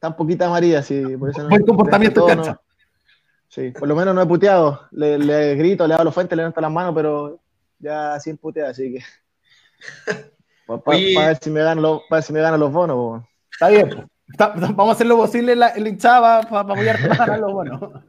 tan 0.00 0.16
poquita 0.16 0.46
amarilla, 0.46 0.82
sí. 0.82 1.16
Por 1.16 1.30
eso 1.30 1.42
no- 1.44 1.48
Buen 1.50 1.64
comportamiento 1.64 2.20
en 2.20 2.26
todo 2.26 2.44
cancha. 2.44 2.52
no- 2.52 2.60
sí, 3.48 3.70
por 3.70 3.86
lo 3.86 3.94
menos 3.94 4.14
no 4.14 4.22
he 4.22 4.26
puteado. 4.26 4.88
Le, 4.90 5.18
le 5.18 5.54
grito, 5.54 5.86
le 5.86 5.94
hablo 5.94 6.10
fuente, 6.10 6.34
le 6.34 6.40
levanto 6.40 6.60
las 6.60 6.72
manos, 6.72 6.92
pero 6.94 7.38
ya 7.78 8.18
sin 8.18 8.36
putear, 8.36 8.70
así 8.70 8.94
que. 8.94 9.04
Para 10.66 11.26
ver 11.28 11.38
si 11.40 11.50
me 11.50 11.60
ganan 11.62 11.82
los, 11.82 12.02
pa' 12.08 12.16
ver 12.16 12.22
si 12.22 12.32
me 12.32 12.40
ganan 12.40 12.60
los 12.60 12.72
bonos, 12.72 12.96
po. 12.96 13.28
Está 13.52 13.68
bien. 13.68 14.06
Está- 14.30 14.54
vamos 14.56 14.90
a 14.90 14.92
hacer 14.92 15.06
lo 15.06 15.16
posible 15.16 15.52
en 15.52 15.58
la, 15.60 15.70
en 15.74 15.82
la 15.82 15.88
hinchada 15.88 16.42
para 16.42 16.60
apoyarte 16.60 17.04
a 17.10 17.14
ganarlo 17.16 17.52
bueno. 17.52 18.02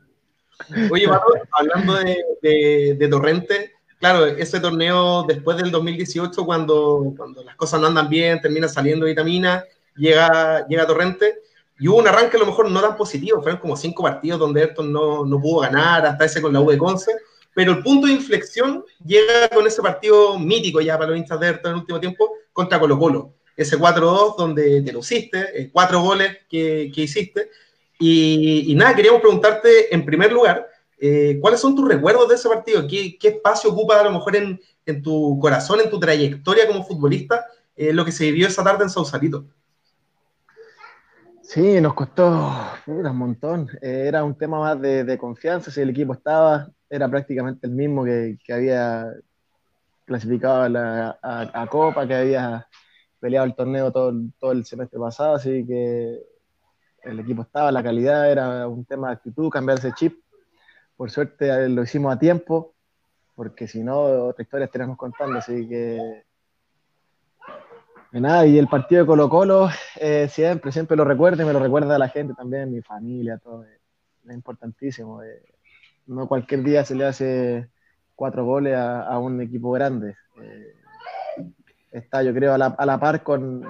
Oye, 0.92 1.08
hablando 1.52 1.94
de, 1.96 2.18
de- 2.44 2.96
de 3.00 3.08
Torrente, 3.08 3.72
claro, 4.00 4.26
ese 4.28 4.60
torneo 4.60 5.24
después 5.24 5.58
del 5.58 5.72
2018, 5.72 6.46
cuando, 6.46 7.14
cuando 7.18 7.44
las 7.44 7.56
cosas 7.56 7.82
no 7.82 7.88
andan 7.88 8.08
bien, 8.10 8.40
termina 8.40 8.68
saliendo 8.68 9.08
vitamina, 9.08 9.64
llega, 9.96 10.68
llega 10.68 10.86
Torrente, 10.86 11.40
y 11.82 11.88
hubo 11.88 11.98
un 11.98 12.08
arranque 12.08 12.38
a 12.38 12.40
lo 12.40 12.46
mejor 12.46 12.70
no 12.70 12.80
tan 12.80 12.96
positivo, 12.96 13.42
fueron 13.42 13.60
como 13.60 13.76
cinco 13.76 14.04
partidos 14.04 14.40
donde 14.40 14.62
Ayrton 14.62 14.94
no, 14.94 15.26
no 15.26 15.42
pudo 15.42 15.62
ganar, 15.62 16.06
hasta 16.06 16.26
ese 16.26 16.40
con 16.40 16.54
la 16.54 16.62
U 16.62 16.70
de 16.70 16.78
Conce, 16.78 17.12
pero 17.56 17.72
el 17.72 17.82
punto 17.82 18.06
de 18.06 18.14
inflexión 18.14 18.86
llega 19.04 19.50
con 19.50 19.66
ese 19.66 19.82
partido 19.82 20.38
mítico 20.38 20.80
ya 20.80 20.96
para 20.96 21.10
los 21.10 21.18
hinchas 21.18 21.40
de 21.40 21.48
Ayrton 21.48 21.72
en 21.72 21.76
el 21.78 21.82
último 21.82 22.00
tiempo 22.00 22.34
contra 22.54 22.80
Colo 22.80 23.00
Colo, 23.00 23.34
ese 23.58 23.80
4-2 23.80 24.38
donde 24.38 24.84
te 24.84 24.94
luciste, 24.94 25.60
eh, 25.60 25.72
cuatro 25.74 26.02
goles 26.02 26.38
que, 26.48 26.92
que 26.94 27.02
hiciste, 27.02 27.50
y, 27.98 28.72
y 28.72 28.76
nada, 28.76 28.96
queríamos 28.96 29.20
preguntarte 29.20 29.92
en 29.94 30.06
primer 30.06 30.32
lugar, 30.32 30.68
eh, 31.00 31.40
¿cuáles 31.42 31.60
son 31.60 31.76
tus 31.76 31.88
recuerdos 31.88 32.30
de 32.30 32.36
ese 32.36 32.48
partido? 32.48 32.86
¿Qué, 32.88 33.18
qué 33.18 33.30
espacio 33.30 33.72
ocupa 33.72 34.00
a 34.00 34.04
lo 34.04 34.12
mejor 34.12 34.36
en, 34.36 34.62
en 34.86 35.02
tu 35.02 35.40
corazón, 35.42 35.80
en 35.80 35.90
tu 35.90 36.00
trayectoria 36.00 36.68
como 36.68 36.86
futbolista, 36.86 37.44
eh, 37.76 37.92
lo 37.92 38.06
que 38.06 38.12
se 38.12 38.26
vivió 38.26 38.48
esa 38.48 38.64
tarde 38.64 38.84
en 38.84 38.92
Sausalito? 38.92 39.46
Sí, 41.54 41.82
nos 41.82 41.94
costó 41.96 42.30
un 42.88 43.18
montón. 43.18 43.68
Eh, 43.82 44.06
era 44.08 44.24
un 44.24 44.38
tema 44.38 44.58
más 44.62 44.80
de, 44.80 45.18
confianza. 45.18 45.70
Si 45.70 45.82
el 45.82 45.90
equipo 45.90 46.14
estaba, 46.14 46.72
era 46.90 47.10
prácticamente 47.10 47.68
el 47.68 47.74
mismo 47.74 48.06
que, 48.06 48.38
había 48.54 49.06
clasificado 50.06 50.62
a, 50.64 50.70
la, 50.70 51.20
a- 51.22 51.68
Copa, 51.68 52.08
que 52.08 52.16
había 52.16 52.66
peleado 53.20 53.48
el 53.48 53.56
torneo 53.56 53.92
todo, 53.92 54.14
todo 54.40 54.54
el 54.54 54.64
semestre 54.64 54.98
pasado. 54.98 55.36
Así 55.36 55.68
que 55.68 56.20
el 57.04 57.20
equipo 57.20 57.42
estaba, 57.42 57.70
la 57.70 57.84
calidad 57.84 58.32
era 58.32 58.66
un 58.70 58.86
tema 58.86 59.08
de 59.10 59.16
actitud, 59.16 59.50
cambiarse 59.50 59.92
chip. 59.94 60.24
Por 60.96 61.12
suerte 61.12 61.50
eh, 61.50 61.68
lo 61.68 61.84
hicimos 61.84 62.16
a 62.16 62.20
tiempo, 62.20 62.76
porque 63.36 63.68
si 63.68 63.84
no, 63.84 64.00
otra 64.28 64.44
historia 64.44 64.66
estaríamos 64.68 64.98
contando. 64.98 65.40
Así 65.40 65.68
que 65.68 66.24
nada, 68.20 68.46
y 68.46 68.58
el 68.58 68.68
partido 68.68 69.02
de 69.02 69.08
Colo 69.08 69.30
Colo, 69.30 69.70
eh, 70.00 70.28
siempre, 70.30 70.72
siempre 70.72 70.98
lo 70.98 71.06
recuerdo 71.06 71.44
y 71.44 71.46
me 71.46 71.54
lo 71.54 71.60
recuerda 71.60 71.98
la 71.98 72.10
gente 72.10 72.34
también, 72.34 72.72
mi 72.72 72.82
familia, 72.82 73.38
todo. 73.38 73.64
eh, 73.64 73.80
es 74.28 74.34
importantísimo. 74.34 75.24
eh. 75.24 75.42
no 76.08 76.28
cualquier 76.28 76.64
día 76.64 76.84
se 76.84 76.96
le 76.96 77.06
hace 77.06 77.70
cuatro 78.16 78.44
goles 78.46 78.76
a, 78.76 79.04
a 79.04 79.18
un 79.20 79.40
equipo 79.42 79.72
grande. 79.72 80.16
está, 81.92 82.24
yo 82.24 82.34
creo, 82.34 82.54
a 82.54 82.58
la, 82.58 82.68
a 82.68 82.86
la 82.86 83.00
par 83.00 83.24
con, 83.24 83.64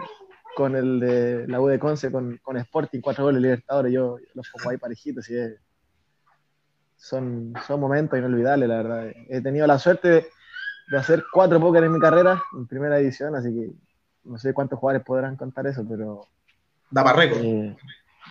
con 0.56 0.76
el 0.76 1.00
de 1.00 1.48
la 1.48 1.62
U 1.62 1.68
de 1.68 1.80
Conce, 1.80 2.12
con, 2.12 2.38
con 2.42 2.58
Sporting, 2.58 3.00
cuatro 3.02 3.26
goles 3.26 3.42
Libertadores. 3.42 3.94
Yo 3.94 4.18
los 4.34 4.50
pongo 4.50 4.70
ahí 4.72 4.78
parejitos 4.78 5.30
y 5.30 5.38
es- 5.38 5.60
son, 6.96 7.54
son 7.66 7.80
momentos 7.80 8.18
inolvidables, 8.20 8.70
la 8.70 8.78
verdad. 8.78 9.12
He 9.30 9.42
tenido 9.42 9.66
la 9.66 9.80
suerte 9.80 10.08
de, 10.08 10.26
de 10.92 10.98
hacer 10.98 11.24
cuatro 11.34 11.60
póker 11.60 11.84
en 11.84 11.94
mi 11.94 12.00
carrera, 12.00 12.42
en 12.56 12.68
primera 12.68 13.00
edición, 13.00 13.36
así 13.36 13.50
que 13.54 13.72
no 14.24 14.38
sé 14.38 14.54
cuántos 14.54 14.80
jugadores 14.80 15.06
podrán 15.06 15.36
contar 15.36 15.66
eso, 15.68 15.86
pero 15.88 16.28
Da 16.90 17.04
para 17.04 17.18
récord. 17.18 17.40
eh, 17.44 17.76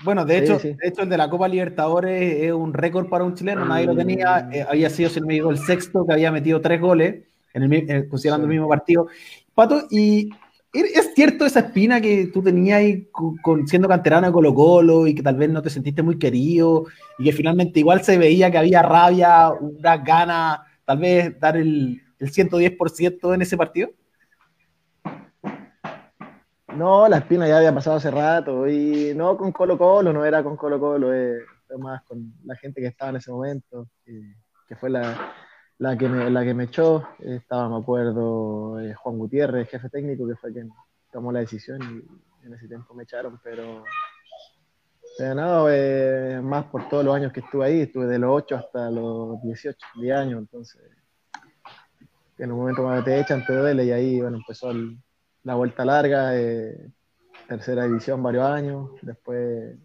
Bueno, 0.04 0.24
de 0.24 0.38
Sí, 0.38 0.44
hecho, 0.44 0.58
sí. 0.58 0.68
de 0.80 0.88
hecho, 0.88 1.02
el 1.02 1.08
de 1.08 1.16
la 1.18 1.28
Copa 1.28 1.48
Libertadores 1.48 2.42
es 2.44 2.52
un 2.52 2.72
récord 2.72 3.08
para 3.08 3.24
un 3.24 3.34
chileno, 3.34 3.64
nadie 3.64 3.86
lo 3.86 3.94
tenía. 3.96 4.48
eh, 4.52 4.64
había 4.68 4.88
sido, 4.90 5.10
si 5.10 5.20
no 5.20 5.26
me 5.26 5.34
equivoco, 5.34 5.52
el 5.52 5.58
sexto 5.58 6.06
que 6.06 6.12
había 6.12 6.30
metido 6.32 6.60
tres 6.60 6.80
goles, 6.80 7.24
en 7.52 7.62
el, 7.64 7.68
mi- 7.68 7.84
eh, 7.88 8.06
considerando 8.08 8.46
Sí. 8.46 8.50
el 8.52 8.56
mismo 8.58 8.68
partido. 8.68 9.08
Pato, 9.54 9.86
y 9.90 10.30
¿es 10.72 10.96
es 10.96 11.14
cierto 11.14 11.44
esa 11.44 11.60
espina 11.60 12.00
que 12.00 12.26
tú 12.32 12.40
tenías 12.42 12.78
ahí 12.78 13.08
con, 13.10 13.36
con- 13.38 13.66
siendo 13.66 13.88
canterano 13.88 14.28
de 14.28 14.32
Colo 14.32 14.54
Colo 14.54 15.06
y 15.06 15.14
que 15.14 15.22
tal 15.22 15.36
vez 15.36 15.50
no 15.50 15.60
te 15.60 15.68
sentiste 15.70 16.02
muy 16.02 16.16
querido 16.18 16.84
y 17.18 17.24
que 17.24 17.32
finalmente 17.32 17.80
igual 17.80 18.02
se 18.04 18.16
veía 18.16 18.50
que 18.50 18.58
había 18.58 18.82
rabia, 18.82 19.50
unas 19.50 20.04
ganas, 20.04 20.60
tal 20.84 20.98
vez 20.98 21.38
dar 21.40 21.56
el, 21.56 22.00
el 22.20 22.30
110% 22.30 23.34
en 23.34 23.42
ese 23.42 23.56
partido? 23.56 23.90
No, 26.74 27.08
la 27.08 27.18
espina 27.18 27.48
ya 27.48 27.58
había 27.58 27.74
pasado 27.74 27.96
hace 27.96 28.10
rato, 28.10 28.68
y 28.68 29.12
no 29.14 29.36
con 29.36 29.52
Colo 29.52 29.76
Colo, 29.76 30.12
no 30.12 30.24
era 30.24 30.42
con 30.42 30.56
Colo 30.56 30.78
Colo, 30.78 31.14
eh, 31.14 31.40
más 31.78 32.02
con 32.02 32.34
la 32.44 32.56
gente 32.56 32.80
que 32.80 32.88
estaba 32.88 33.10
en 33.10 33.16
ese 33.16 33.30
momento, 33.30 33.88
eh, 34.06 34.34
que 34.68 34.76
fue 34.76 34.90
la, 34.90 35.32
la, 35.78 35.96
que 35.96 36.08
me, 36.08 36.30
la 36.30 36.44
que 36.44 36.54
me 36.54 36.64
echó, 36.64 37.08
estaba, 37.20 37.68
me 37.68 37.76
acuerdo, 37.76 38.80
eh, 38.80 38.94
Juan 38.94 39.18
Gutiérrez, 39.18 39.68
jefe 39.68 39.88
técnico, 39.88 40.26
que 40.26 40.36
fue 40.36 40.52
quien 40.52 40.70
tomó 41.12 41.32
la 41.32 41.40
decisión, 41.40 41.80
en 42.42 42.54
ese 42.54 42.68
tiempo 42.68 42.94
me 42.94 43.04
echaron, 43.04 43.38
pero 43.42 43.84
he 45.18 45.24
ganado 45.24 45.68
eh, 45.70 46.40
más 46.42 46.64
por 46.66 46.88
todos 46.88 47.04
los 47.04 47.14
años 47.14 47.32
que 47.32 47.40
estuve 47.40 47.66
ahí, 47.66 47.80
estuve 47.80 48.06
de 48.06 48.18
los 48.18 48.30
8 48.30 48.56
hasta 48.56 48.90
los 48.90 49.42
18, 49.42 49.78
10 50.00 50.16
años, 50.16 50.38
entonces 50.40 50.80
en 52.38 52.52
un 52.52 52.58
momento 52.58 52.82
cuando 52.82 53.04
te 53.04 53.20
echan 53.20 53.44
te 53.44 53.54
duele 53.54 53.84
y 53.84 53.90
ahí 53.90 54.20
bueno, 54.20 54.38
empezó 54.38 54.72
la 55.44 55.54
vuelta 55.54 55.84
larga, 55.84 56.36
eh, 56.36 56.90
tercera 57.48 57.84
división 57.84 58.22
varios 58.22 58.44
años, 58.44 58.90
después 59.02 59.76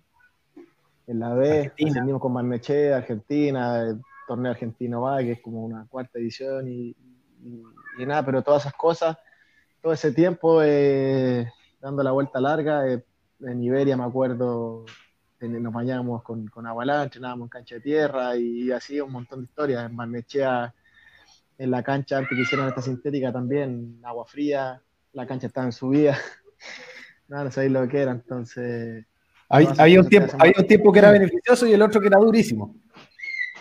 en 1.07 1.19
la 1.19 1.33
B, 1.33 1.71
seguimos 1.77 2.21
con 2.21 2.33
Marneche, 2.33 2.93
Argentina, 2.93 3.81
el 3.81 4.01
torneo 4.27 4.51
argentino 4.51 5.01
va, 5.01 5.19
que 5.19 5.33
es 5.33 5.41
como 5.41 5.63
una 5.63 5.85
cuarta 5.87 6.19
edición 6.19 6.67
y, 6.67 6.95
nada, 7.99 8.25
pero 8.25 8.41
todas 8.41 8.63
esas 8.63 8.73
cosas, 8.73 9.17
todo 9.81 9.93
ese 9.93 10.11
tiempo 10.11 10.61
eh, 10.63 11.47
dando 11.79 12.03
la 12.03 12.11
vuelta 12.11 12.41
larga, 12.41 12.87
eh, 12.87 13.03
en 13.41 13.63
Iberia 13.63 13.95
me 13.95 14.03
acuerdo, 14.03 14.85
nos 15.39 15.73
bañábamos 15.73 16.23
con, 16.23 16.47
con 16.47 16.65
avalanche, 16.65 17.17
entrenábamos 17.17 17.45
en 17.45 17.49
cancha 17.49 17.75
de 17.75 17.81
tierra 17.81 18.35
y, 18.35 18.71
así 18.71 18.99
un 18.99 19.11
montón 19.11 19.39
de 19.39 19.45
historias, 19.45 19.89
en 19.89 19.95
Barnechea, 19.95 20.73
en 21.57 21.71
la 21.71 21.83
cancha 21.83 22.17
antes 22.17 22.35
que 22.35 22.41
hicieron 22.41 22.67
esta 22.67 22.81
sintética 22.81 23.31
también, 23.31 23.99
agua 24.03 24.25
fría, 24.25 24.81
la 25.15 25.25
cancha 25.25 25.47
estaba 25.47 25.65
en 25.65 25.71
subida, 25.71 26.17
nada, 27.27 27.45
no 27.45 27.51
sabéis 27.51 27.71
lo 27.71 27.87
que 27.87 28.01
era, 28.01 28.11
entonces 28.11 29.05
había, 29.49 29.99
un 29.99 30.09
tiempo, 30.09 30.35
había 30.39 30.53
un 30.57 30.67
tiempo 30.67 30.91
que 30.91 30.99
era 30.99 31.11
beneficioso 31.11 31.65
y 31.67 31.73
el 31.73 31.81
otro 31.81 32.01
que 32.01 32.07
era 32.07 32.17
durísimo. 32.17 32.75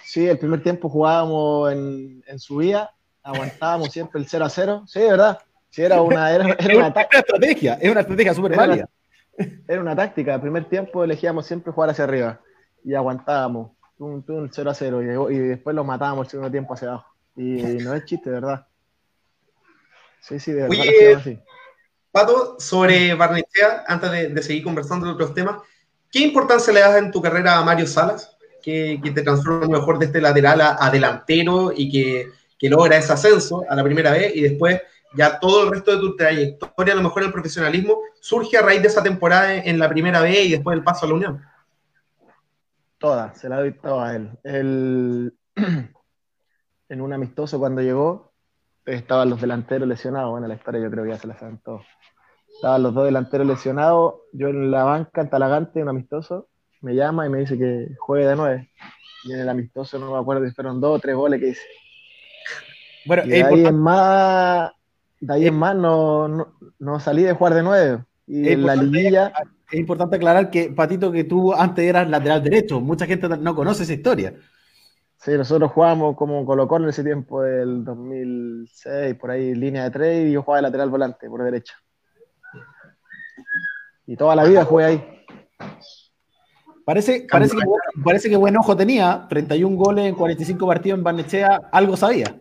Sí, 0.05 0.27
el 0.27 0.39
primer 0.39 0.63
tiempo 0.63 0.89
jugábamos 0.89 1.73
en, 1.73 2.23
en 2.27 2.39
subida, 2.39 2.91
aguantábamos 3.23 3.93
siempre 3.93 4.21
el 4.21 4.29
0 4.29 4.45
a 4.45 4.51
0. 4.51 4.85
Sí, 4.87 5.01
¿verdad? 5.01 5.39
Sí, 5.71 5.83
era 5.83 6.01
una, 6.01 6.31
era, 6.33 6.45
una, 6.77 6.89
estrategia, 6.89 7.75
es 7.75 7.91
una 7.91 8.01
estrategia 8.01 8.35
súper 8.35 8.57
válida. 8.57 8.89
Era 9.67 9.81
una 9.81 9.97
táctica. 9.97 10.35
El 10.35 10.41
primer 10.41 10.67
tiempo 10.67 11.03
elegíamos 11.03 11.47
siempre 11.47 11.73
jugar 11.73 11.91
hacia 11.91 12.05
arriba 12.05 12.41
y 12.85 12.95
aguantábamos. 12.95 13.73
Un, 13.99 14.25
0 14.53 14.71
a 14.71 14.75
0 14.75 15.31
y, 15.31 15.39
después 15.39 15.75
lo 15.75 15.85
matábamos 15.85 16.27
el 16.27 16.31
segundo 16.31 16.51
tiempo 16.51 16.75
hacia 16.75 16.89
abajo. 16.89 17.15
Y, 17.37 17.63
no 17.83 17.95
es 17.95 18.05
chiste, 18.05 18.31
¿verdad? 18.31 18.67
Sí, 20.27 20.41
sí, 20.41 20.53
de 20.53 20.63
verdad. 20.63 20.79
Oye, 20.81 21.43
Pato, 22.11 22.57
sobre 22.59 23.15
Barnechea, 23.15 23.85
antes 23.87 24.11
de, 24.11 24.29
de, 24.29 24.43
seguir 24.43 24.63
conversando 24.63 25.07
de 25.07 25.13
otros 25.13 25.35
temas, 25.35 25.57
¿Qué 26.15 26.21
importancia 26.21 26.73
le 26.73 26.79
das 26.79 26.97
en 26.97 27.11
tu 27.11 27.21
carrera 27.21 27.59
a 27.59 27.65
Mario 27.65 27.89
Salas, 27.89 28.37
que, 28.63 29.01
te 29.03 29.23
transforma 29.23 29.67
mejor 29.67 29.99
de 29.99 30.07
este 30.07 30.21
lateral 30.21 30.61
a, 30.61 30.89
delantero 30.89 31.73
y 31.75 31.91
que, 31.91 32.31
logra 32.71 32.97
ese 32.97 33.13
ascenso 33.13 33.65
a 33.69 33.75
la 33.75 33.83
primera 33.83 34.13
vez 34.13 34.35
y 34.37 34.43
después 34.43 34.81
ya 35.17 35.41
todo 35.41 35.65
el 35.65 35.73
resto 35.73 35.91
de 35.91 35.99
tu 35.99 36.15
trayectoria, 36.15 36.95
a 36.95 36.97
lo 36.97 37.03
mejor 37.03 37.25
el 37.25 37.33
profesionalismo, 37.33 37.99
surge 38.21 38.57
a 38.57 38.63
raíz 38.63 38.81
de 38.81 38.87
esa 38.87 39.03
temporada 39.03 39.57
en, 39.57 39.77
la 39.77 39.89
primera 39.89 40.21
vez 40.21 40.47
y 40.47 40.53
después 40.53 40.79
el 40.79 40.85
paso 40.85 41.05
a 41.05 41.09
la 41.09 41.15
Unión? 41.17 41.43
Toda, 42.99 43.35
se 43.35 43.49
la 43.49 43.59
doy 43.59 43.73
toda 43.73 44.11
a 44.11 44.15
él. 44.15 44.31
él 44.45 45.35
en 46.89 47.01
un 47.01 47.13
amistoso 47.13 47.59
cuando 47.59 47.83
llegó, 47.83 48.34
estaban 48.87 49.31
los 49.31 49.41
delanteros 49.41 49.89
lesionados. 49.89 50.31
Bueno, 50.31 50.47
la 50.49 50.55
historia 50.55 50.83
yo 50.83 50.91
creo 50.91 51.05
que 51.05 51.11
ya 51.11 51.19
se 51.19 51.27
la 51.27 51.39
saben 51.39 51.59
todos. 51.59 51.83
Estaban 52.55 52.83
los 52.83 52.95
dos 52.95 53.05
delanteros 53.05 53.47
lesionados. 53.47 54.15
Yo 54.33 54.49
en 54.49 54.71
la 54.71 54.85
banca, 54.85 55.23
en 55.23 55.31
Talagante, 55.31 55.83
un 55.83 55.89
amistoso, 55.89 56.49
me 56.81 56.95
llama 56.95 57.27
y 57.27 57.31
me 57.31 57.39
dice 57.39 57.59
que 57.59 57.89
juegue 57.99 58.27
de 58.27 58.37
nueve. 58.37 58.71
Y 59.25 59.33
en 59.33 59.41
el 59.41 59.49
amistoso 59.49 59.99
no 59.99 60.13
me 60.13 60.19
acuerdo 60.19 60.47
si 60.47 60.55
fueron 60.55 60.81
dos 60.81 60.99
o 60.99 61.01
tres 61.01 61.17
goles 61.17 61.41
que 61.41 61.49
hice. 61.49 61.63
Bueno, 63.07 63.25
de 63.25 63.43
ahí 63.43 63.67
en 63.67 63.79
más, 63.79 64.71
de 65.21 65.35
ahí 65.35 65.47
en 65.47 65.55
más 65.55 65.77
no, 65.77 66.55
no, 66.79 67.01
salí 67.01 67.23
de 67.23 67.33
jugar 67.33 67.55
de 67.55 67.63
nueve. 67.63 68.05
Y 68.27 68.49
en 68.49 68.65
la 68.65 68.77
liguilla. 68.77 69.33
Es 69.71 69.81
importante 69.81 70.17
aclarar 70.17 70.51
que, 70.51 70.71
Patito, 70.71 71.11
que 71.11 71.25
tú 71.25 71.53
antes 71.53 71.85
eras 71.85 72.09
lateral 72.09 72.43
derecho. 72.43 72.81
Mucha 72.81 73.07
gente 73.07 73.29
no 73.29 73.55
conoce 73.55 73.83
esa 73.83 73.95
historia. 73.95 74.35
Sí, 75.25 75.31
nosotros 75.39 75.73
jugábamos 75.73 76.17
como 76.17 76.45
Colo 76.45 76.69
en 76.77 76.89
ese 76.91 77.03
tiempo 77.03 77.41
del 77.41 77.83
2006, 77.83 79.15
por 79.15 79.31
ahí 79.31 79.55
línea 79.55 79.85
de 79.85 79.91
tres, 79.91 80.29
y 80.29 80.33
yo 80.33 80.43
jugaba 80.43 80.59
de 80.59 80.63
lateral 80.65 80.91
volante 80.91 81.31
por 81.31 81.43
derecha. 81.43 81.75
Y 84.07 84.17
toda 84.17 84.37
la 84.37 84.45
vida 84.45 84.67
jugué 84.67 84.85
ahí. 84.85 85.25
Parece, 86.85 87.27
parece, 87.31 87.57
que, 87.57 87.63
parece 88.05 88.29
que 88.29 88.37
buen 88.37 88.55
ojo 88.59 88.77
tenía, 88.77 89.25
31 89.27 89.75
goles 89.79 90.05
en 90.05 90.15
45 90.15 90.67
partidos 90.67 90.99
en 90.99 91.05
Barnechea, 91.05 91.59
algo 91.73 91.97
sabía. 91.97 92.39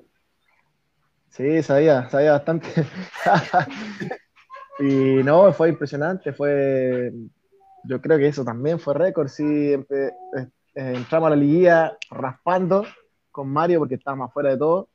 Sí, 1.30 1.64
sabía, 1.64 2.10
sabía 2.10 2.34
bastante. 2.34 2.68
y 4.80 5.24
no, 5.24 5.54
fue 5.54 5.70
impresionante, 5.70 6.34
fue, 6.34 7.14
yo 7.86 8.02
creo 8.02 8.18
que 8.18 8.28
eso 8.28 8.44
también 8.44 8.78
fue 8.78 8.94
récord, 8.94 9.30
sí, 9.30 9.74
eh, 10.76 10.94
entramos 10.96 11.28
a 11.28 11.30
la 11.32 11.36
liguilla 11.36 11.98
raspando 12.10 12.86
con 13.32 13.50
Mario 13.50 13.80
porque 13.80 13.96
estábamos 13.96 14.32
fuera 14.34 14.50
de 14.52 14.58
todo. 14.58 14.90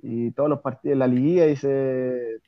Y 0.00 0.30
todos 0.30 0.48
los 0.48 0.60
partidos 0.60 0.94
de 0.94 0.98
la 0.98 1.06
liguilla 1.06 1.46
hice 1.46 2.40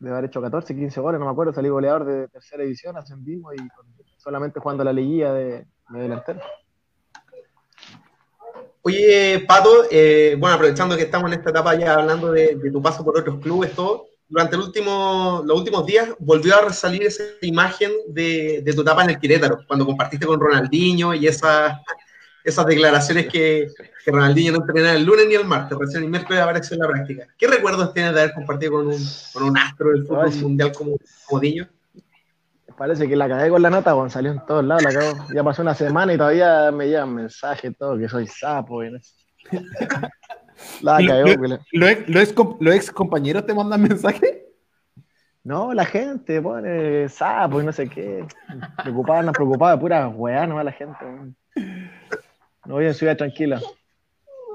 de 0.00 0.10
haber 0.10 0.24
hecho 0.24 0.40
14, 0.40 0.74
15 0.74 1.00
goles, 1.00 1.20
no 1.20 1.26
me 1.26 1.32
acuerdo, 1.32 1.52
salí 1.52 1.68
goleador 1.68 2.04
de 2.04 2.28
tercera 2.28 2.62
división, 2.62 2.96
ascendimos 2.96 3.54
y 3.54 3.58
solamente 4.16 4.58
jugando 4.58 4.82
la 4.82 4.92
liguilla 4.92 5.32
de, 5.34 5.66
delantero. 5.90 6.40
Oye, 8.82 9.44
Pato, 9.46 9.84
eh, 9.90 10.36
bueno, 10.38 10.56
aprovechando 10.56 10.96
que 10.96 11.02
estamos 11.02 11.30
en 11.30 11.38
esta 11.38 11.50
etapa 11.50 11.74
ya 11.74 11.94
hablando 11.94 12.32
de, 12.32 12.58
tu 12.72 12.80
paso 12.80 13.04
por 13.04 13.18
otros 13.18 13.38
clubes, 13.40 13.74
todo, 13.74 14.06
durante 14.30 14.54
el 14.54 14.62
último, 14.62 15.42
los 15.44 15.58
últimos 15.58 15.84
días 15.84 16.08
volvió 16.20 16.56
a 16.56 16.62
resalir 16.62 17.02
esa 17.02 17.24
imagen 17.42 17.90
de, 18.08 18.62
de 18.64 18.72
tu 18.72 18.82
etapa 18.82 19.02
en 19.02 19.10
el 19.10 19.18
Querétaro, 19.18 19.58
cuando 19.66 19.84
compartiste 19.84 20.24
con 20.24 20.40
Ronaldinho 20.40 21.12
y 21.12 21.26
esa, 21.26 21.82
esas 22.44 22.64
declaraciones 22.64 23.26
que, 23.26 23.66
que 24.04 24.10
Ronaldinho 24.10 24.52
no 24.52 24.58
entrenaba 24.60 24.94
el 24.94 25.04
lunes 25.04 25.26
ni 25.28 25.34
el 25.34 25.44
martes, 25.44 25.76
recién 25.76 26.04
el 26.04 26.10
miércoles 26.10 26.40
apareció 26.40 26.74
en 26.74 26.80
la 26.80 26.88
práctica. 26.88 27.26
¿Qué 27.36 27.48
recuerdos 27.48 27.92
tienes 27.92 28.14
de 28.14 28.20
haber 28.22 28.34
compartido 28.34 28.72
con 28.72 28.86
un, 28.86 29.04
con 29.32 29.42
un 29.42 29.58
astro 29.58 29.90
del 29.90 30.06
fútbol 30.06 30.32
mundial 30.36 30.72
como, 30.72 30.96
como 31.26 31.42
Parece 32.78 33.08
que 33.08 33.16
la 33.16 33.28
cagué 33.28 33.50
con 33.50 33.60
la 33.60 33.68
nota, 33.68 33.92
bueno, 33.92 34.08
salió 34.08 34.30
en 34.30 34.46
todos 34.46 34.64
lados, 34.64 34.84
la 34.84 35.34
Ya 35.34 35.44
pasó 35.44 35.60
una 35.60 35.74
semana 35.74 36.14
y 36.14 36.16
todavía 36.16 36.70
me 36.70 36.86
llegan 36.86 37.14
mensajes, 37.14 37.76
todo, 37.76 37.98
que 37.98 38.08
soy 38.08 38.26
sapo. 38.26 38.82
Y 38.84 38.90
no 38.92 38.98
la 40.82 40.98
¿Los 41.72 42.74
ex 42.74 42.90
compañeros 42.90 43.46
te 43.46 43.54
mandan 43.54 43.82
mensajes? 43.88 44.38
No, 45.42 45.72
la 45.72 45.86
gente 45.86 46.40
pone 46.42 47.08
sapo 47.08 47.60
y 47.60 47.64
no 47.64 47.72
sé 47.72 47.88
qué. 47.88 48.24
Preocupada, 48.82 49.22
no 49.22 49.32
preocupada, 49.32 49.78
pura 49.80 50.08
weá 50.08 50.46
nomás 50.46 50.66
la 50.66 50.72
gente. 50.72 50.98
No 52.66 52.74
voy 52.74 52.86
en 52.86 52.94
ciudad 52.94 53.16
tranquila. 53.16 53.60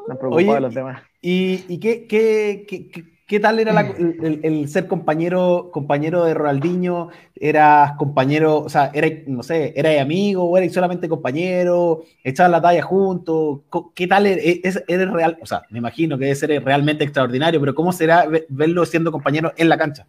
No 0.07 0.17
preocupaba 0.17 0.59
los 0.59 0.73
demás. 0.73 1.01
¿Y, 1.21 1.65
y 1.67 1.79
qué, 1.79 2.05
qué, 2.05 2.65
qué, 2.67 2.89
qué, 2.89 3.14
tal 3.39 3.59
era 3.59 3.81
el, 3.81 4.69
ser 4.69 4.87
compañero, 4.87 5.69
compañero 5.71 6.25
de 6.25 6.33
Ronaldinho? 6.35 7.09
¿Eras 7.35 7.93
compañero, 7.97 8.59
o 8.59 8.69
sea, 8.69 8.91
era, 8.93 9.07
no 9.25 9.41
sé, 9.41 9.73
eras 9.75 9.99
amigo 9.99 10.43
o 10.43 10.57
eras 10.57 10.71
solamente 10.71 11.09
compañero? 11.09 12.03
¿Echaban 12.23 12.51
la 12.51 12.61
talla 12.61 12.83
juntos? 12.83 13.61
¿Qué 13.95 14.07
tal 14.07 14.27
eres, 14.27 14.83
eres 14.87 15.11
real? 15.11 15.37
O 15.41 15.45
sea, 15.45 15.63
me 15.71 15.79
imagino 15.79 16.17
que 16.17 16.25
debe 16.25 16.35
ser 16.35 16.63
realmente 16.63 17.03
extraordinario, 17.03 17.59
pero 17.59 17.73
¿cómo 17.73 17.91
será 17.91 18.27
verlo 18.49 18.85
siendo 18.85 19.11
compañero 19.11 19.53
en 19.57 19.69
la 19.69 19.77
cancha? 19.77 20.05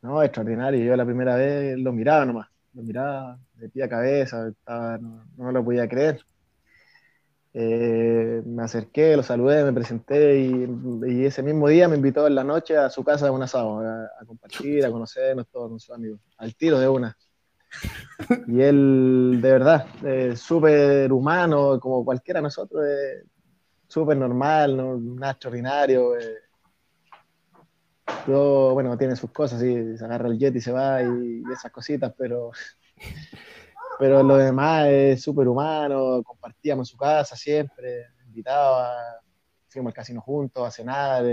No, 0.00 0.22
extraordinario. 0.22 0.84
Yo 0.84 0.96
la 0.96 1.04
primera 1.04 1.36
vez 1.36 1.78
lo 1.78 1.92
miraba 1.92 2.24
nomás. 2.24 2.48
Lo 2.72 2.82
miraba 2.82 3.38
de 3.56 3.68
pie 3.68 3.84
a 3.84 3.88
cabeza, 3.88 4.50
no, 4.66 5.24
no 5.36 5.52
lo 5.52 5.64
podía 5.64 5.88
creer. 5.88 6.24
Eh, 7.56 8.42
me 8.44 8.64
acerqué, 8.64 9.16
lo 9.16 9.22
saludé, 9.22 9.62
me 9.62 9.72
presenté 9.72 10.40
y, 10.40 11.24
ese 11.24 11.40
mismo 11.40 11.68
día 11.68 11.86
me 11.86 11.94
invitó 11.94 12.26
en 12.26 12.34
la 12.34 12.42
noche 12.42 12.76
a 12.76 12.90
su 12.90 13.04
casa 13.04 13.26
de 13.26 13.30
un 13.30 13.44
asado, 13.44 13.78
a, 13.78 14.24
compartir, 14.26 14.84
a 14.84 14.90
conocernos 14.90 15.46
todos 15.46 15.68
con 15.70 15.78
sus 15.78 15.94
amigos, 15.94 16.18
al 16.36 16.56
tiro 16.56 16.80
de 16.80 16.88
una. 16.88 17.16
Y 18.48 18.60
él, 18.60 19.38
de 19.40 19.52
verdad, 19.52 19.86
eh, 20.04 20.34
súper 20.36 21.12
humano, 21.12 21.78
como 21.78 22.04
cualquiera 22.04 22.38
de 22.38 22.44
nosotros, 22.44 22.84
eh, 22.84 23.22
súper 23.86 24.16
normal, 24.16 24.76
¿no? 24.76 24.98
nada 24.98 25.32
extraordinario. 25.32 26.18
Eh. 26.18 26.38
bueno, 28.26 28.98
tiene 28.98 29.14
sus 29.14 29.30
cosas, 29.30 29.60
sí, 29.60 29.96
se 29.96 30.04
agarra 30.04 30.28
el 30.28 30.38
jet 30.38 30.56
y 30.56 30.60
se 30.60 30.72
va 30.72 31.02
y 31.02 31.42
esas 31.52 31.70
cositas, 31.70 32.12
pero 32.18 32.50
pero 33.98 34.22
lo 34.22 34.36
demás 34.36 34.88
es 34.88 35.22
súper 35.22 35.48
humano, 35.48 36.22
compartíamos 36.22 36.88
su 36.88 36.96
casa 36.96 37.36
siempre, 37.36 38.06
invitaba, 38.26 38.94
fuimos 39.68 39.90
al 39.90 39.94
casino 39.94 40.20
juntos 40.20 40.66
a 40.66 40.70
cenar, 40.70 41.24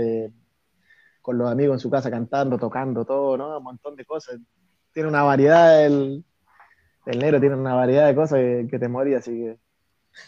con 1.20 1.38
los 1.38 1.50
amigos 1.50 1.76
en 1.76 1.80
su 1.80 1.90
casa 1.90 2.10
cantando, 2.10 2.58
tocando, 2.58 3.04
todo, 3.04 3.36
¿no? 3.36 3.56
Un 3.56 3.64
montón 3.64 3.96
de 3.96 4.04
cosas. 4.04 4.38
Tiene 4.92 5.08
una 5.08 5.22
variedad, 5.22 5.86
el, 5.86 6.24
el 7.06 7.18
negro 7.18 7.40
tiene 7.40 7.54
una 7.54 7.74
variedad 7.74 8.06
de 8.06 8.14
cosas 8.14 8.38
que, 8.38 8.78
te 8.78 8.88
moría, 8.88 9.18
así 9.18 9.30
que... 9.30 9.58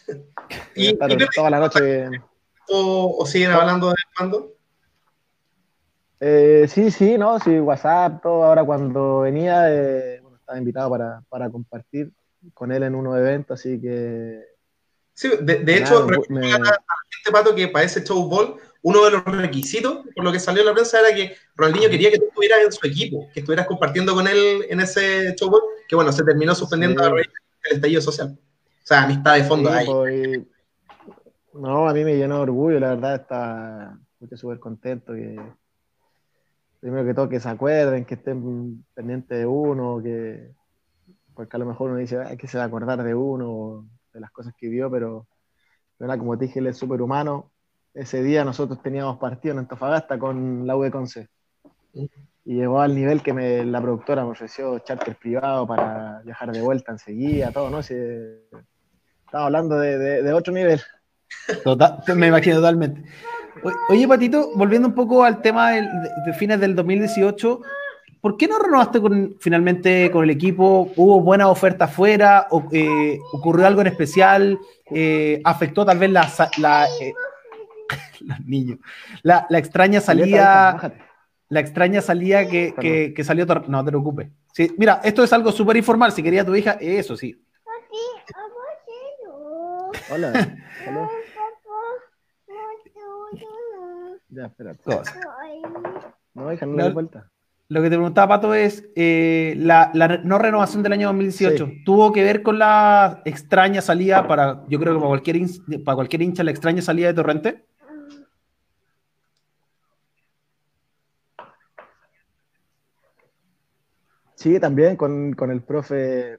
¿Y, 0.75 0.97
toda 1.35 1.51
la 1.51 1.61
noche... 1.61 2.09
¿O, 2.69 3.27
siguen 3.27 3.51
hablando 3.51 3.91
de 3.91 3.97
cuándo? 4.17 4.53
Eh, 6.21 6.67
sí, 6.69 6.91
sí, 6.91 7.19
no, 7.19 7.39
sí, 7.39 7.59
WhatsApp, 7.61 8.23
todo. 8.23 8.45
Ahora 8.45 8.65
cuando 8.65 9.21
venía, 9.21 9.71
eh, 9.71 10.21
bueno, 10.23 10.39
estaba 10.39 10.59
invitado 10.59 10.89
para, 10.89 11.23
para, 11.29 11.51
compartir 11.51 12.11
con 12.53 12.73
él 12.73 12.83
en 12.83 12.95
unos 12.95 13.17
eventos, 13.17 13.59
así 13.59 13.81
que. 13.81 14.43
Sí, 15.15 15.31
de, 15.41 15.61
de 15.61 15.77
hecho, 15.77 16.07
me... 16.29 16.53
a 16.53 16.59
la 16.59 16.79
gente, 17.11 17.31
Pato, 17.33 17.55
que 17.55 17.69
para 17.69 17.85
ese 17.85 18.03
show 18.03 18.29
ball, 18.29 18.57
uno 18.83 19.05
de 19.05 19.13
los 19.13 19.25
requisitos, 19.25 20.05
por 20.15 20.25
lo 20.25 20.33
que 20.33 20.41
salió 20.41 20.63
en 20.63 20.67
la 20.67 20.73
prensa, 20.75 21.01
era 21.01 21.15
que 21.15 21.37
Ronaldinho 21.55 21.89
quería 21.89 22.11
que 22.11 22.19
tú 22.19 22.27
estuvieras 22.27 22.59
en 22.65 22.73
su 22.73 22.87
equipo, 22.87 23.29
que 23.33 23.41
estuvieras 23.41 23.67
compartiendo 23.67 24.13
con 24.13 24.27
él 24.27 24.67
en 24.69 24.81
ese 24.81 25.35
show 25.37 25.49
ball, 25.49 25.63
que 25.89 25.95
bueno, 25.95 26.11
se 26.13 26.25
terminó 26.25 26.55
suspendiendo 26.55 27.03
sí. 27.05 27.23
el 27.71 27.77
estallido 27.77 28.03
social. 28.03 28.37
O 28.37 28.87
sea, 28.87 29.05
amistad 29.05 29.37
de 29.37 29.45
fondo 29.45 29.71
sí, 29.71 29.77
ahí. 29.77 29.87
Pues, 29.87 30.41
no, 31.55 31.89
a 31.89 31.95
mí 31.95 32.05
me 32.05 32.17
llenó 32.17 32.37
de 32.37 32.43
orgullo, 32.43 32.81
la 32.81 32.91
verdad, 32.91 33.15
está 33.15 33.99
súper 34.37 34.59
contento 34.59 35.13
que 35.13 35.39
primero 36.81 37.07
que 37.07 37.15
todo 37.15 37.29
que 37.31 37.41
se 37.41 37.49
acuerden, 37.49 38.05
que 38.05 38.15
estén 38.15 38.85
pendientes 38.93 39.39
de 39.39 39.47
uno, 39.47 40.03
que 40.03 40.51
porque 41.35 41.57
a 41.57 41.59
lo 41.59 41.67
mejor 41.67 41.91
uno 41.91 41.99
dice, 41.99 42.19
hay 42.19 42.37
que 42.37 42.49
se 42.49 42.59
va 42.59 42.65
a 42.65 42.67
acordar 42.67 43.03
de 43.03 43.15
uno, 43.15 43.87
de 44.13 44.21
las 44.21 44.31
cosas 44.31 44.55
que 44.57 44.69
vio, 44.69 44.91
pero, 44.91 45.27
pero 45.99 46.19
como 46.19 46.39
te 46.39 46.47
dije, 46.47 46.61
él 46.61 46.69
es 46.69 46.79
superhumano. 46.79 47.51
Ese 47.93 48.23
día 48.23 48.45
nosotros 48.45 48.83
teníamos 48.83 49.19
partido 49.19 49.53
en 49.53 49.61
Antofagasta 49.61 50.19
con 50.19 50.67
la 50.67 50.77
U 50.77 50.83
de 50.83 50.91
Conce. 50.91 51.29
Y 51.93 52.57
llegó 52.57 52.81
al 52.81 52.95
nivel 52.95 53.23
que 53.23 53.33
me, 53.33 53.65
la 53.65 53.81
productora 53.81 54.25
me 54.25 54.33
ofreció 54.33 54.79
charter 54.81 55.17
privado 55.17 55.67
para 55.67 56.21
viajar 56.25 56.53
de 56.53 56.61
vuelta 56.61 56.93
enseguida, 56.93 57.53
todo, 57.53 57.71
¿no? 57.71 57.83
Si, 57.83 57.95
estaba 59.25 59.47
hablando 59.47 59.79
de, 59.79 59.99
de, 59.99 60.23
de 60.23 60.33
otro 60.33 60.53
nivel. 60.53 60.81
Total, 61.65 62.03
me 62.15 62.29
imagino 62.29 62.57
totalmente. 62.57 63.03
Oye, 63.89 64.07
Patito, 64.07 64.51
volviendo 64.57 64.89
un 64.89 64.95
poco 64.95 65.25
al 65.25 65.41
tema 65.41 65.71
de, 65.71 65.83
de, 66.27 66.33
fines 66.35 66.61
del 66.61 66.75
2018, 66.75 67.61
¿por 68.25 68.39
qué 68.39 68.49
no 68.49 68.59
renovaste 68.59 69.03
con, 69.03 69.37
finalmente 69.39 70.11
con 70.11 70.25
el 70.25 70.31
equipo? 70.31 70.91
¿Hubo 70.97 71.21
buena 71.21 71.51
oferta 71.51 71.85
afuera? 71.85 72.47
O, 72.53 72.67
eh, 72.73 73.19
¿Ocurrió 73.35 73.67
algo 73.67 73.83
en 73.83 73.89
especial? 73.89 74.59
Eh, 74.87 75.43
¿Afectó 75.45 75.85
tal 75.85 75.99
vez 75.99 76.11
la, 76.11 76.33
la, 76.57 76.87
eh, 77.03 77.13
los 78.21 78.41
niños, 78.47 78.79
la, 79.23 79.47
la 79.51 79.59
extraña 79.59 80.01
salida? 80.01 80.95
La 81.51 81.61
extraña 81.61 82.01
salida 82.01 82.49
que, 82.49 82.75
que, 82.81 83.13
que 83.13 83.25
salió. 83.25 83.45
No 83.45 83.85
te 83.85 83.91
preocupes. 83.91 84.31
Sí, 84.55 84.75
mira, 84.79 85.03
esto 85.05 85.23
es 85.23 85.31
algo 85.35 85.53
súper 85.53 85.77
informal. 85.77 86.11
Si 86.11 86.23
quería 86.23 86.47
tu 86.47 86.55
hija, 86.57 86.79
eso 86.81 87.19
sí. 87.19 87.45
Hola. 90.11 90.33
Hola. 90.89 91.11
Ya, 94.31 94.47
espérate. 94.47 94.83
No, 96.33 96.53
hija, 96.53 96.65
no, 96.65 96.77
le 96.77 96.91
vuelta. 96.91 97.31
Lo 97.69 97.81
que 97.81 97.89
te 97.89 97.97
preguntaba, 97.97 98.29
Pato, 98.29 98.53
es 98.53 98.85
eh, 98.95 99.55
la, 99.57 99.91
la, 99.95 100.19
no 100.19 100.39
renovación 100.39 100.83
del 100.83 100.93
año 100.93 101.09
2018. 101.09 101.67
Sí. 101.67 101.85
¿Tuvo 101.85 102.13
que 102.13 102.23
ver 102.23 102.43
con 102.43 102.59
la 102.59 103.23
extraña 103.25 103.81
salida 103.81 104.29
para, 104.29 104.65
yo 104.69 104.79
creo 104.79 104.93
que 104.93 104.99
para 104.99 105.09
cualquier, 105.09 105.37
para 105.83 105.97
cualquier 105.97 106.23
hincha, 106.23 106.45
la 106.45 106.51
extraña 106.51 106.83
salida 106.83 107.09
de 107.09 107.15
Torrente? 107.15 107.65
Sí, 114.35 114.61
también 114.61 114.97
con, 114.97 115.33
con 115.33 115.51
el 115.51 115.63
profe 115.63 116.39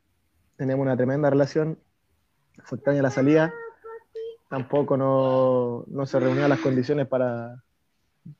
tenemos 0.57 0.83
una 0.83 0.95
tremenda 0.95 1.31
relación. 1.31 1.79
Fue 2.65 2.77
extraña 2.77 3.01
la 3.01 3.09
salida. 3.09 3.51
Tampoco 4.47 4.95
no, 4.95 5.85
no 5.87 6.05
se 6.05 6.19
reunían 6.19 6.49
las 6.49 6.59
condiciones 6.59 7.07
para, 7.07 7.63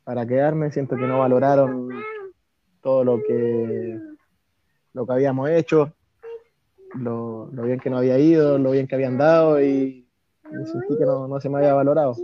para 0.04 0.28
quedarme. 0.28 0.72
Siento 0.72 0.96
que 0.96 1.08
no 1.08 1.18
valoraron 1.18 1.90
todo 2.86 3.04
lo 3.04 3.24
que, 3.24 4.00
lo 4.94 5.08
que 5.08 5.14
habíamos 5.14 5.50
hecho, 5.50 5.92
lo, 6.94 7.50
lo, 7.52 7.64
bien 7.64 7.80
que 7.80 7.90
no 7.90 7.98
había 7.98 8.20
ido, 8.20 8.60
lo 8.60 8.70
bien 8.70 8.86
que 8.86 8.94
habían 8.94 9.18
dado 9.18 9.60
y, 9.60 10.08
y 10.44 10.66
sentí 10.68 10.96
que 10.96 11.04
no, 11.04 11.28
no, 11.28 11.42
se 11.42 11.50
me 11.50 11.58
había 11.58 11.74
valorado. 11.74 12.16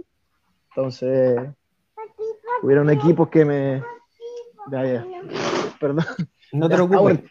Entonces, 0.69 1.49
hubieron 2.61 2.91
equipos 2.91 3.27
que 3.29 3.43
me... 3.43 3.83
Ya, 4.71 4.85
ya. 4.85 5.07
Perdón. 5.79 6.05
No 6.51 6.69
te 6.69 6.75
preocupes. 6.75 7.23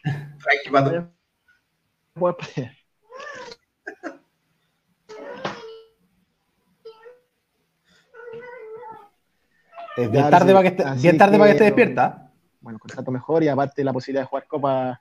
Bien 9.97 10.13
tarde, 10.13 10.31
tarde 10.31 10.53
para 10.53 10.63
que 10.63 10.69
esté, 10.69 11.01
bien 11.01 11.17
tarde 11.17 11.33
que, 11.33 11.39
para 11.39 11.51
que 11.51 11.53
esté 11.53 11.65
despierta. 11.65 12.30
Bueno, 12.61 12.79
contrato 12.79 13.11
mejor 13.11 13.43
y 13.43 13.49
aparte 13.49 13.83
la 13.85 13.93
posibilidad 13.93 14.23
de 14.23 14.29
jugar 14.29 14.47
Copa. 14.47 15.01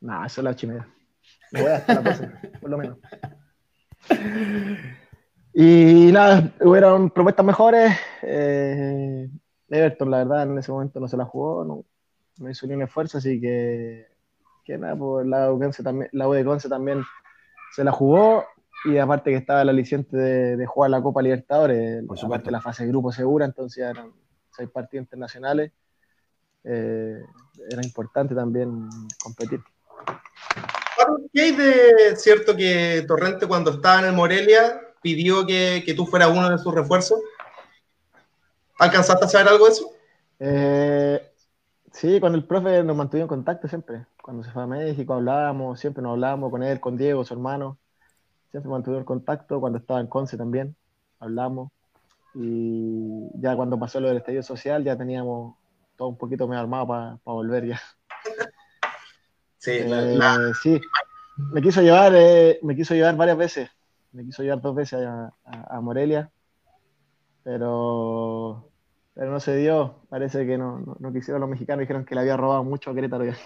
Nada, 0.00 0.26
eso 0.26 0.40
es 0.40 0.44
la 0.44 0.54
chimera. 0.54 0.86
Me 1.52 1.62
voy 1.62 1.70
hasta 1.70 1.94
la 1.94 2.00
12, 2.02 2.28
por 2.60 2.70
lo 2.70 2.78
menos. 2.78 2.98
Y 5.54 6.10
nada, 6.12 6.50
hubieron 6.60 7.10
propuestas 7.10 7.44
mejores. 7.44 7.92
Eh, 8.22 9.28
Everton, 9.68 10.10
la 10.10 10.18
verdad, 10.18 10.42
en 10.44 10.58
ese 10.58 10.72
momento 10.72 11.00
no 11.00 11.08
se 11.08 11.16
la 11.16 11.24
jugó, 11.24 11.64
no, 11.64 11.84
no 12.38 12.50
hizo 12.50 12.66
ni 12.66 12.74
un 12.74 12.82
esfuerzo, 12.82 13.18
así 13.18 13.40
que, 13.40 14.06
que 14.64 14.78
nada, 14.78 14.96
pues 14.96 15.26
la 15.26 15.52
U, 15.52 15.60
también, 15.82 16.10
la 16.12 16.28
U 16.28 16.32
de 16.32 16.44
Conce 16.44 16.68
también 16.68 17.02
se 17.74 17.84
la 17.84 17.92
jugó 17.92 18.44
y 18.84 18.98
aparte 18.98 19.30
que 19.30 19.36
estaba 19.36 19.62
el 19.62 19.68
aliciente 19.68 20.16
de, 20.16 20.56
de 20.56 20.66
jugar 20.66 20.90
la 20.90 21.02
Copa 21.02 21.22
Libertadores, 21.22 22.04
por 22.06 22.18
supuesto 22.18 22.50
la 22.50 22.60
fase 22.60 22.84
de 22.84 22.90
grupo 22.90 23.12
segura, 23.12 23.46
entonces 23.46 23.84
eran 23.84 24.12
seis 24.50 24.68
partidos 24.68 25.04
internacionales, 25.04 25.72
eh, 26.64 27.22
era 27.70 27.82
importante 27.82 28.34
también 28.34 28.88
competir. 29.22 29.60
¿Qué 31.32 31.40
hay 31.40 31.52
de 31.52 32.16
cierto 32.16 32.56
que 32.56 33.04
Torrente 33.06 33.46
cuando 33.46 33.72
estaba 33.72 34.00
en 34.00 34.06
el 34.06 34.12
Morelia 34.12 34.80
pidió 35.02 35.46
que, 35.46 35.82
que 35.84 35.94
tú 35.94 36.06
fueras 36.06 36.30
uno 36.30 36.50
de 36.50 36.58
sus 36.58 36.74
refuerzos? 36.74 37.20
¿Alcanzaste 38.78 39.24
a 39.24 39.28
saber 39.28 39.48
algo 39.48 39.66
de 39.66 39.72
eso? 39.72 39.90
Eh, 40.38 41.32
sí, 41.92 42.20
con 42.20 42.34
el 42.34 42.44
profe 42.44 42.82
nos 42.82 42.96
mantuvimos 42.96 43.26
en 43.26 43.36
contacto 43.36 43.68
siempre. 43.68 44.06
Cuando 44.22 44.44
se 44.44 44.50
fue 44.50 44.62
a 44.62 44.66
México 44.66 45.14
hablábamos, 45.14 45.80
siempre 45.80 46.02
nos 46.02 46.12
hablábamos 46.12 46.50
con 46.50 46.62
él, 46.62 46.80
con 46.80 46.96
Diego, 46.96 47.24
su 47.24 47.34
hermano 47.34 47.78
siempre 48.52 48.70
mantuvimos 48.70 49.06
contacto, 49.06 49.60
cuando 49.60 49.78
estaba 49.78 49.98
en 49.98 50.06
Conce 50.06 50.36
también, 50.36 50.76
hablamos, 51.18 51.72
y 52.34 53.28
ya 53.40 53.56
cuando 53.56 53.78
pasó 53.78 53.98
lo 53.98 54.08
del 54.08 54.18
estadio 54.18 54.42
social 54.42 54.84
ya 54.84 54.96
teníamos 54.96 55.56
todo 56.02 56.08
un 56.08 56.18
poquito 56.18 56.48
más 56.48 56.58
armado 56.58 56.88
para 56.88 57.16
pa 57.18 57.32
volver 57.32 57.64
ya. 57.64 57.80
Sí, 59.58 59.70
eh, 59.70 60.16
la... 60.18 60.52
sí, 60.60 60.80
me 61.52 61.62
quiso 61.62 61.80
llevar, 61.80 62.12
eh, 62.16 62.58
me 62.62 62.74
quiso 62.74 62.94
llevar 62.94 63.16
varias 63.16 63.36
veces, 63.36 63.70
me 64.10 64.24
quiso 64.24 64.42
llevar 64.42 64.60
dos 64.60 64.74
veces 64.74 65.06
a, 65.06 65.32
a, 65.44 65.76
a 65.76 65.80
Morelia, 65.80 66.28
pero 67.44 68.68
pero 69.14 69.30
no 69.30 69.38
se 69.38 69.54
dio, 69.56 70.02
parece 70.08 70.44
que 70.44 70.58
no, 70.58 70.80
no, 70.80 70.96
no, 70.98 71.12
quisieron 71.12 71.40
los 71.40 71.50
mexicanos, 71.50 71.82
dijeron 71.82 72.04
que 72.04 72.16
le 72.16 72.22
había 72.22 72.36
robado 72.36 72.64
mucho 72.64 72.90
a 72.90 72.94
Querétaro 72.94 73.24
ya. 73.26 73.36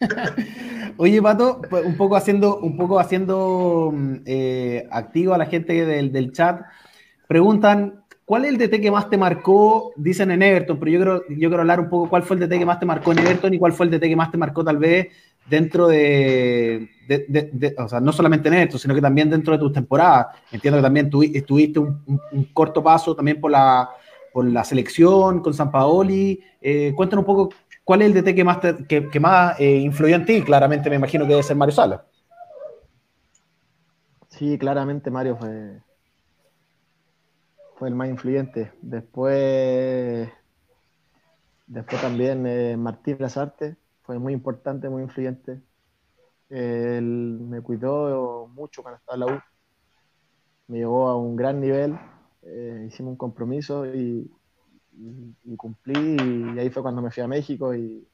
Oye, 0.96 1.22
Pato, 1.22 1.60
pues, 1.70 1.84
un 1.84 1.96
poco 1.96 2.16
haciendo, 2.16 2.58
un 2.58 2.76
poco 2.76 2.98
haciendo 2.98 3.94
eh, 4.26 4.88
activo 4.90 5.34
a 5.34 5.38
la 5.38 5.46
gente 5.46 5.86
del, 5.86 6.10
del, 6.10 6.32
chat, 6.32 6.62
preguntan, 7.28 7.99
¿cuál 8.30 8.44
es 8.44 8.52
el 8.52 8.58
DT 8.58 8.80
que 8.80 8.92
más 8.92 9.10
te 9.10 9.18
marcó? 9.18 9.92
Dicen 9.96 10.30
en 10.30 10.40
Everton, 10.40 10.78
pero 10.78 10.92
yo 10.92 10.98
quiero, 10.98 11.24
yo 11.30 11.48
quiero 11.48 11.62
hablar 11.62 11.80
un 11.80 11.90
poco 11.90 12.08
cuál 12.08 12.22
fue 12.22 12.36
el 12.36 12.46
DT 12.46 12.60
que 12.60 12.64
más 12.64 12.78
te 12.78 12.86
marcó 12.86 13.10
en 13.10 13.18
Everton 13.18 13.52
y 13.52 13.58
cuál 13.58 13.72
fue 13.72 13.86
el 13.86 13.90
DT 13.90 14.02
que 14.02 14.14
más 14.14 14.30
te 14.30 14.38
marcó 14.38 14.62
tal 14.62 14.78
vez 14.78 15.08
dentro 15.48 15.88
de, 15.88 16.88
o 17.76 17.88
sea, 17.88 17.98
no 17.98 18.12
solamente 18.12 18.46
en 18.46 18.54
Everton, 18.54 18.78
sino 18.78 18.94
que 18.94 19.00
también 19.00 19.30
dentro 19.30 19.52
de 19.52 19.58
tus 19.58 19.72
temporadas. 19.72 20.28
Entiendo 20.52 20.78
que 20.78 20.82
también 20.84 21.10
tu, 21.10 21.24
tuviste 21.44 21.80
un, 21.80 22.22
corto 22.52 22.80
paso 22.84 23.16
también 23.16 23.40
por 23.40 23.50
la, 23.50 23.90
por 24.32 24.44
la 24.44 24.62
selección 24.62 25.40
con 25.40 25.52
San 25.52 25.72
Paoli. 25.72 26.40
Eh, 26.60 26.92
cuéntanos 26.94 27.24
un 27.24 27.26
poco 27.26 27.50
¿Cuál 27.82 28.02
es 28.02 28.14
el 28.14 28.22
DT 28.22 28.36
que 28.36 28.44
más, 28.44 28.58
que, 28.86 29.18
más 29.18 29.58
eh, 29.58 29.78
influyó 29.78 30.14
en 30.14 30.24
ti? 30.24 30.40
Claramente 30.42 30.88
me 30.88 30.94
imagino 30.94 31.24
que 31.24 31.30
debe 31.30 31.42
ser 31.42 31.56
Mario 31.56 31.74
Sala. 31.74 32.04
Sí, 34.28 34.56
claramente 34.56 35.10
Mario 35.10 35.36
fue, 35.36 35.80
fue 37.80 37.88
el 37.88 37.94
más 37.94 38.10
influyente. 38.10 38.74
Después, 38.82 40.30
después 41.66 42.02
también 42.02 42.46
eh, 42.46 42.76
Martín 42.76 43.16
Lazarte 43.18 43.78
fue 44.02 44.18
muy 44.18 44.34
importante, 44.34 44.90
muy 44.90 45.02
influyente. 45.02 45.62
Él 46.50 47.38
me 47.40 47.62
cuidó 47.62 48.48
mucho 48.48 48.82
cuando 48.82 48.98
estaba 48.98 49.14
en 49.14 49.20
la 49.20 49.26
U. 49.34 49.40
Me 50.66 50.76
llevó 50.76 51.08
a 51.08 51.16
un 51.16 51.36
gran 51.36 51.58
nivel. 51.58 51.98
Eh, 52.42 52.84
hicimos 52.86 53.12
un 53.12 53.16
compromiso 53.16 53.86
y, 53.86 54.30
cumplí 55.56 56.18
y 56.54 56.58
ahí 56.58 56.68
fue 56.68 56.82
cuando 56.82 57.00
me 57.00 57.10
fui 57.10 57.22
a 57.22 57.28
México 57.28 57.74
y, 57.74 58.06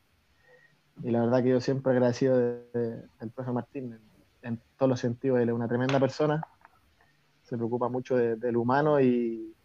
la 1.03 1.23
verdad 1.23 1.43
que 1.43 1.49
yo 1.49 1.61
siempre 1.61 1.91
agradecido 1.91 2.39
de, 2.39 2.71
de, 2.73 3.03
del 3.19 3.31
profe 3.35 3.51
Martín 3.51 3.99
en, 4.43 4.53
en, 4.55 4.63
todos 4.79 4.91
los 4.91 5.01
sentidos, 5.01 5.41
él 5.41 5.49
es 5.49 5.55
una 5.57 5.67
tremenda 5.67 5.99
persona, 5.99 6.41
se 7.43 7.57
preocupa 7.57 7.89
mucho 7.89 8.17
de, 8.17 8.37
del 8.37 8.57
humano 8.57 9.01
y, 9.01 9.56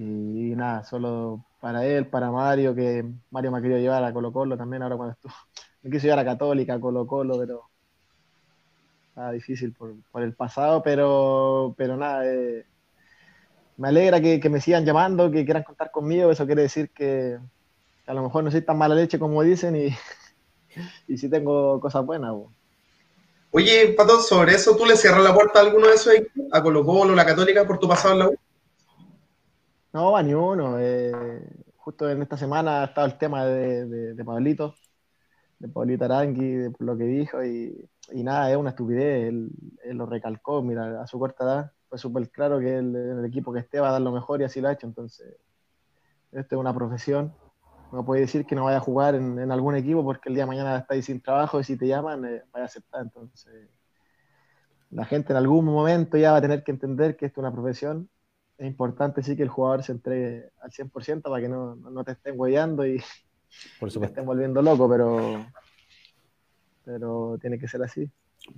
Y 0.00 0.54
nada, 0.54 0.84
solo 0.84 1.44
para 1.60 1.84
él, 1.84 2.06
para 2.06 2.30
Mario, 2.30 2.72
que 2.72 3.04
Mario 3.30 3.50
me 3.50 3.58
ha 3.58 3.60
querido 3.60 3.80
llevar 3.80 4.04
a 4.04 4.12
Colo 4.12 4.32
Colo 4.32 4.56
también, 4.56 4.80
ahora 4.80 4.96
cuando 4.96 5.14
estuvo. 5.14 5.32
Me 5.82 5.90
quiso 5.90 6.04
llevar 6.04 6.20
a 6.20 6.24
Católica, 6.24 6.74
a 6.74 6.80
Colo 6.80 7.04
Colo, 7.04 7.36
pero 7.38 7.62
está 9.08 9.32
difícil 9.32 9.72
por, 9.72 10.22
el 10.22 10.34
pasado, 10.34 10.82
pero, 10.84 11.74
pero 11.76 11.96
nada, 11.96 12.26
eh, 12.26 12.64
me 13.76 13.88
alegra 13.88 14.20
que, 14.20 14.40
me 14.48 14.60
sigan 14.60 14.84
llamando, 14.84 15.30
que 15.30 15.44
quieran 15.44 15.64
contar 15.64 15.90
conmigo, 15.90 16.30
eso 16.30 16.46
quiere 16.46 16.62
decir 16.62 16.90
que, 16.90 17.38
a 18.06 18.14
lo 18.14 18.22
mejor 18.22 18.44
no 18.44 18.50
soy 18.52 18.62
tan 18.62 18.78
mala 18.78 18.94
leche 18.94 19.18
como 19.18 19.42
dicen 19.42 19.74
y, 19.74 19.88
y 21.08 21.18
sí 21.18 21.28
tengo 21.28 21.80
cosas 21.80 22.04
buenas. 22.06 22.34
Oye, 23.50 23.94
Pato, 23.96 24.20
sobre 24.20 24.54
eso, 24.54 24.76
¿tú 24.76 24.84
le 24.86 24.96
cierras 24.96 25.22
la 25.22 25.34
puerta 25.34 25.58
a 25.58 25.62
alguno 25.62 25.88
de 25.88 25.94
esos? 25.94 26.14
¿A 26.52 26.62
Colo 26.62 26.84
Colo, 26.84 27.16
la 27.16 27.26
Católica, 27.26 27.66
por 27.66 27.78
tu 27.78 27.88
pasado 27.88 28.14
en 28.14 28.18
la 28.20 28.28
U? 28.28 28.36
No, 29.92 30.16
a 30.16 30.22
ni 30.22 30.34
uno. 30.34 30.78
Eh, 30.78 31.40
justo 31.76 32.08
en 32.10 32.22
esta 32.22 32.36
semana 32.36 32.82
ha 32.82 32.84
estado 32.86 33.06
el 33.06 33.16
tema 33.18 33.46
de, 33.46 34.14
de, 34.14 34.24
Pablito, 34.24 34.74
de 35.58 35.68
Pablito 35.68 36.04
Arangui, 36.04 36.52
de 36.52 36.72
lo 36.78 36.96
que 36.96 37.04
dijo, 37.04 37.42
y, 37.42 37.88
nada, 38.12 38.50
es 38.50 38.56
una 38.56 38.70
estupidez. 38.70 39.28
Él, 39.28 39.50
lo 39.96 40.06
recalcó, 40.06 40.62
mira, 40.62 41.02
a 41.02 41.06
su 41.06 41.18
corta 41.18 41.44
edad, 41.44 41.72
fue 41.88 41.98
súper 41.98 42.30
claro 42.30 42.60
que 42.60 42.76
él, 42.76 42.94
el 42.94 43.24
equipo 43.24 43.52
que 43.52 43.60
esté 43.60 43.80
va 43.80 43.88
a 43.88 43.92
dar 43.92 44.02
lo 44.02 44.12
mejor 44.12 44.40
y 44.40 44.44
así 44.44 44.60
lo 44.60 44.68
ha 44.68 44.72
hecho. 44.72 44.86
Entonces, 44.86 45.36
esto 46.32 46.56
es 46.56 46.60
una 46.60 46.74
profesión. 46.74 47.34
No 47.90 48.04
puede 48.04 48.20
decir 48.22 48.44
que 48.44 48.54
no 48.54 48.64
vaya 48.64 48.78
a 48.78 48.80
jugar 48.80 49.14
en, 49.14 49.50
algún 49.50 49.74
equipo 49.74 50.04
porque 50.04 50.28
el 50.28 50.34
día 50.34 50.44
de 50.44 50.48
mañana 50.48 50.76
está 50.76 50.92
ahí 50.94 51.02
sin 51.02 51.22
trabajo 51.22 51.58
y 51.60 51.64
si 51.64 51.78
te 51.78 51.86
llaman, 51.86 52.24
eh, 52.26 52.42
vaya 52.52 52.64
a 52.64 52.66
aceptar. 52.66 53.02
Entonces, 53.02 53.70
la 54.90 55.06
gente 55.06 55.32
en 55.32 55.38
algún 55.38 55.64
momento 55.64 56.18
ya 56.18 56.32
va 56.32 56.38
a 56.38 56.42
tener 56.42 56.62
que 56.62 56.72
entender 56.72 57.16
que 57.16 57.26
esto 57.26 57.40
es 57.40 57.42
una 57.46 57.52
profesión 57.52 58.10
es 58.58 58.66
importante 58.66 59.22
sí 59.22 59.36
que 59.36 59.44
el 59.44 59.48
jugador 59.48 59.84
se 59.84 59.92
entregue 59.92 60.50
al 60.60 60.70
100% 60.70 61.22
para 61.22 61.40
que 61.40 61.48
no, 61.48 62.04
te 62.04 62.12
estén 62.12 62.34
huellando 62.36 62.84
y 62.84 63.00
Por 63.78 63.90
te 63.90 64.04
estén 64.04 64.26
volviendo 64.26 64.60
loco, 64.60 64.88
pero, 64.88 65.46
pero 66.84 67.38
tiene 67.40 67.58
que 67.58 67.68
ser 67.68 67.82
así. 67.82 68.10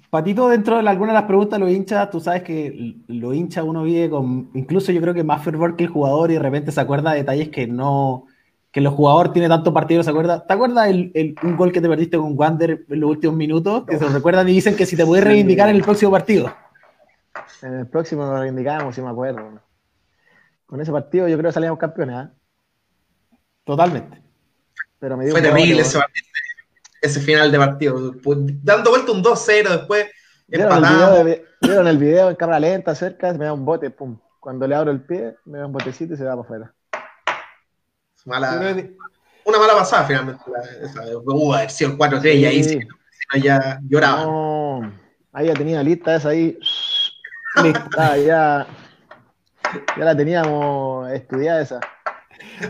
Patito, 0.09 0.49
dentro 0.49 0.81
de 0.81 0.89
alguna 0.89 1.13
de 1.13 1.19
las 1.19 1.27
preguntas 1.29 1.59
de 1.59 1.65
los 1.67 1.75
hinchas, 1.75 2.11
tú 2.11 2.21
sabes 2.21 2.43
que 2.43 2.97
los 3.09 3.35
hinchas 3.35 3.65
uno 3.65 3.83
vive 3.83 4.09
con, 4.09 4.51
incluso 4.55 4.91
yo 4.91 5.01
creo 5.01 5.13
que 5.13 5.25
más 5.25 5.43
fervor 5.43 5.77
que 5.77 5.85
el 5.85 5.91
jugador 5.91 6.31
y 6.31 6.35
de 6.35 6.41
repente 6.41 6.73
se 6.73 6.81
acuerda 6.81 7.13
de 7.13 7.19
detalles 7.19 7.51
que 7.51 7.67
no, 7.67 8.27
que 8.73 8.81
el 8.81 8.89
jugador 8.89 9.33
tiene 9.33 9.49
tanto 9.49 9.75
partido, 9.75 10.03
¿se 10.03 10.11
acuerda? 10.11 10.47
¿Te 10.47 10.53
acuerdas 10.53 10.89
el, 10.89 11.35
un 11.43 11.57
gol 11.57 11.73
que 11.73 11.81
te 11.81 11.89
perdiste 11.89 12.17
con 12.17 12.39
Wander 12.39 12.87
en 12.89 13.01
los 13.01 13.11
últimos 13.11 13.37
minutos? 13.37 13.85
Que 13.85 13.99
se 13.99 14.09
recuerdan 14.09 14.49
y 14.49 14.53
dicen 14.53 14.77
que 14.77 14.87
si 14.87 14.97
te 14.97 15.05
puedes 15.05 15.25
reivindicar 15.25 15.69
en 15.69 15.77
el 15.77 15.83
próximo 15.83 16.11
partido. 16.11 16.51
En 17.63 17.75
el 17.75 17.87
próximo 17.87 18.25
nos 18.25 18.39
reivindicamos, 18.39 18.95
si 18.95 19.03
me 19.03 19.11
acuerdo 19.11 19.61
con 20.71 20.81
ese 20.81 20.93
partido 20.93 21.27
yo 21.27 21.37
creo 21.37 21.49
que 21.49 21.55
salíamos 21.55 21.81
campeones. 21.81 22.27
¿eh? 22.27 22.29
Totalmente. 23.65 24.23
Pero 25.01 25.17
me 25.17 25.29
Fue 25.29 25.43
terrible 25.43 25.83
ese, 25.83 25.99
ese, 27.03 27.21
final 27.21 27.51
de 27.51 27.59
partido. 27.59 28.15
Pues, 28.23 28.39
dando 28.63 28.91
vuelta 28.91 29.11
un 29.11 29.25
2-0, 29.25 29.69
después 29.69 30.07
¿Vieron 30.47 31.87
el, 31.87 31.99
video, 31.99 32.31
en 32.31 32.37
cámara 32.37 32.61
lenta, 32.61 32.95
cerca, 32.95 33.33
me 33.33 33.45
da 33.47 33.53
un 33.53 33.64
bote, 33.64 33.91
pum. 33.91 34.18
Cuando 34.39 34.66
le 34.66 34.75
abro 34.75 34.91
el 34.91 35.01
pie, 35.01 35.37
me 35.45 35.59
da 35.59 35.66
un 35.66 35.73
botecito 35.73 36.14
y 36.14 36.16
se 36.16 36.25
va 36.25 36.31
para 36.31 36.43
afuera. 36.43 36.75
una 38.25 39.59
mala 39.59 39.75
pasada 39.75 40.05
finalmente. 40.05 40.43
Esa, 40.83 41.03
uh, 41.18 41.55
haber 41.55 41.71
sido 41.71 41.91
el 41.91 41.99
4-3 41.99 42.35
y 42.35 42.45
ahí 42.45 42.64
sí, 42.64 42.81
ya 43.43 43.81
lloraba. 43.89 44.25
No, 44.25 44.93
ahí 45.33 45.47
ya 45.49 45.55
tenía 45.55 45.83
lista 45.83 46.16
esa 46.16 46.31
ahí. 46.31 46.59
Lista, 47.62 48.16
ya 48.18 48.66
ya 49.97 50.05
la 50.05 50.16
teníamos 50.16 51.11
estudiada 51.11 51.62
esa. 51.62 51.81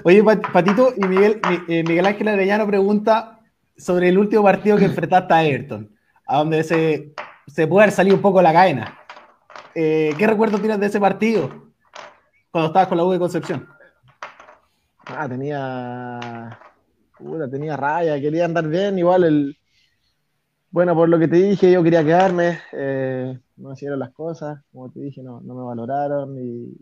Oye, 0.05 0.23
Patito, 0.23 0.93
y 0.97 1.07
Miguel, 1.07 1.41
eh, 1.69 1.85
Miguel 1.87 2.07
Ángel 2.07 2.29
Arellano 2.29 2.67
pregunta 2.67 3.41
sobre 3.77 4.09
el 4.09 4.19
último 4.19 4.43
partido 4.43 4.77
que 4.77 4.85
enfrentaste 4.85 5.33
a 5.33 5.45
Everton, 5.45 5.91
a 6.27 6.39
donde 6.39 6.63
se, 6.65 7.15
se 7.47 7.67
puede 7.67 7.85
haber 7.85 7.95
salido 7.95 8.17
un 8.17 8.23
poco 8.23 8.43
la 8.43 8.53
cadena. 8.53 8.99
Eh, 9.75 10.15
¿Qué 10.19 10.27
recuerdo 10.27 10.59
tienes 10.59 10.81
de 10.81 10.87
ese 10.87 11.01
partido 11.01 11.73
cuando 12.51 12.69
estabas 12.69 12.89
con 12.89 12.99
la 12.99 13.05
U 13.05 13.13
de 13.13 13.19
Concepción? 13.19 13.69
Ah, 15.07 15.29
tenía. 15.29 16.59
Puta, 17.19 17.51
tenía 17.51 17.77
raya, 17.77 18.21
quería 18.21 18.45
andar 18.45 18.67
bien. 18.69 18.99
Igual 18.99 19.25
el. 19.25 19.57
Bueno, 20.71 20.95
por 20.95 21.09
lo 21.09 21.19
que 21.19 21.29
te 21.29 21.37
dije, 21.37 21.73
yo 21.73 21.83
quería 21.83 22.05
quedarme. 22.05 22.59
Eh, 22.73 23.39
no 23.57 23.73
hicieron 23.73 23.99
las 23.99 24.11
cosas. 24.11 24.61
Como 24.73 24.91
te 24.91 25.01
dije, 25.01 25.23
no, 25.23 25.41
no 25.41 25.55
me 25.55 25.65
valoraron 25.65 26.37
y, 26.39 26.77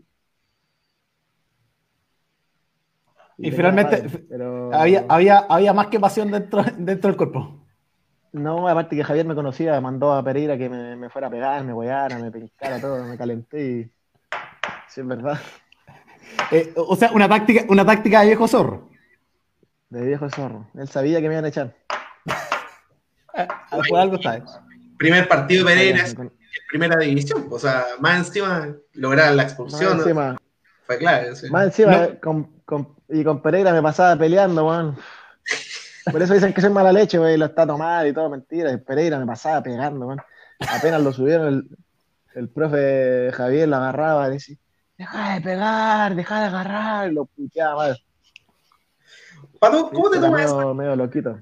Y, 3.41 3.51
finalmente 3.51 4.03
había, 4.73 5.05
había, 5.07 5.37
había 5.37 5.73
más 5.73 5.87
que 5.87 5.99
pasión 5.99 6.29
dentro, 6.29 6.63
dentro 6.77 7.09
del 7.09 7.17
cuerpo. 7.17 7.65
No, 8.31 8.67
aparte 8.67 8.95
que 8.95 9.03
Javier 9.03 9.25
me 9.25 9.33
conocía, 9.33 9.73
me 9.73 9.81
mandó 9.81 10.13
a 10.13 10.23
Pereira 10.23 10.57
que 10.57 10.69
me, 10.69 11.09
fuera 11.09 11.27
a 11.27 11.31
pegar, 11.31 11.63
me 11.63 11.73
guayara, 11.73 12.19
me 12.19 12.31
pescara 12.31 12.79
todo, 12.79 13.03
me 13.05 13.17
calenté 13.17 13.65
y. 13.65 13.83
Sí, 14.87 15.01
es 15.01 15.07
verdad. 15.07 15.39
Eh, 16.51 16.73
o 16.75 16.95
sea, 16.95 17.11
una 17.11 17.27
táctica, 17.27 17.65
una 17.69 17.85
táctica 17.85 18.21
de 18.21 18.27
viejo 18.27 18.47
zorro. 18.47 18.89
De 19.89 20.05
viejo 20.05 20.29
zorro. 20.29 20.67
Él 20.75 20.87
sabía 20.87 21.21
que 21.21 21.27
me 21.27 21.33
iban 21.35 21.45
a 21.45 21.47
echar. 21.47 21.75
Por 23.89 23.99
algo 23.99 24.21
sabes. 24.21 24.43
Primer 24.97 25.27
partido 25.27 25.65
de 25.65 25.73
Pereira, 25.73 26.05
primera 26.69 26.97
división. 26.97 27.47
O 27.49 27.57
sea, 27.57 27.85
más 27.99 28.27
encima 28.27 28.75
lograr 28.93 29.33
la 29.33 29.43
expulsión. 29.43 29.97
Más 29.97 30.05
encima. 30.05 30.37
Fue 30.89 30.97
claro. 30.97 31.35
Más 31.51 31.65
encima, 31.65 32.19
con, 32.19 32.95
y 33.09 33.23
con 33.23 33.43
Pereira 33.43 33.71
me 33.71 33.81
pasaba 33.83 34.17
peleando, 34.17 34.65
weón. 34.65 34.97
Por 36.11 36.19
eso 36.19 36.33
dicen 36.33 36.51
que 36.51 36.61
soy 36.61 36.71
mala 36.71 36.91
leche, 36.91 37.19
güey, 37.19 37.37
lo 37.37 37.45
está 37.45 37.67
tomando 37.67 38.07
y 38.07 38.13
todo, 38.13 38.27
mentira. 38.27 38.75
Pereira 38.79 39.19
me 39.19 39.27
pasaba 39.27 39.61
pegando, 39.61 40.07
weón. 40.07 40.19
Apenas 40.67 41.03
lo 41.03 41.13
subieron, 41.13 41.47
el, 41.47 41.77
el 42.33 42.49
profe 42.49 43.31
Javier 43.33 43.69
lo 43.69 43.75
agarraba 43.75 44.29
y 44.29 44.31
decía, 44.31 44.55
deja 44.97 45.35
de 45.35 45.41
pegar, 45.41 46.15
deja 46.15 46.39
de 46.39 46.45
agarrar, 46.47 47.11
y 47.11 47.13
lo 47.13 47.25
puteaba 47.25 47.75
madre. 47.75 48.03
Pato, 49.59 49.91
¿cómo 49.91 50.09
te 50.09 50.19
tomas 50.19 50.51
medio, 50.51 50.73
medio 50.73 50.95
loquito. 50.95 51.39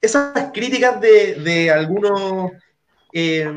esas 0.00 0.50
críticas 0.54 0.98
de, 0.98 1.34
de 1.34 1.70
algunos, 1.70 2.52
eh, 3.12 3.52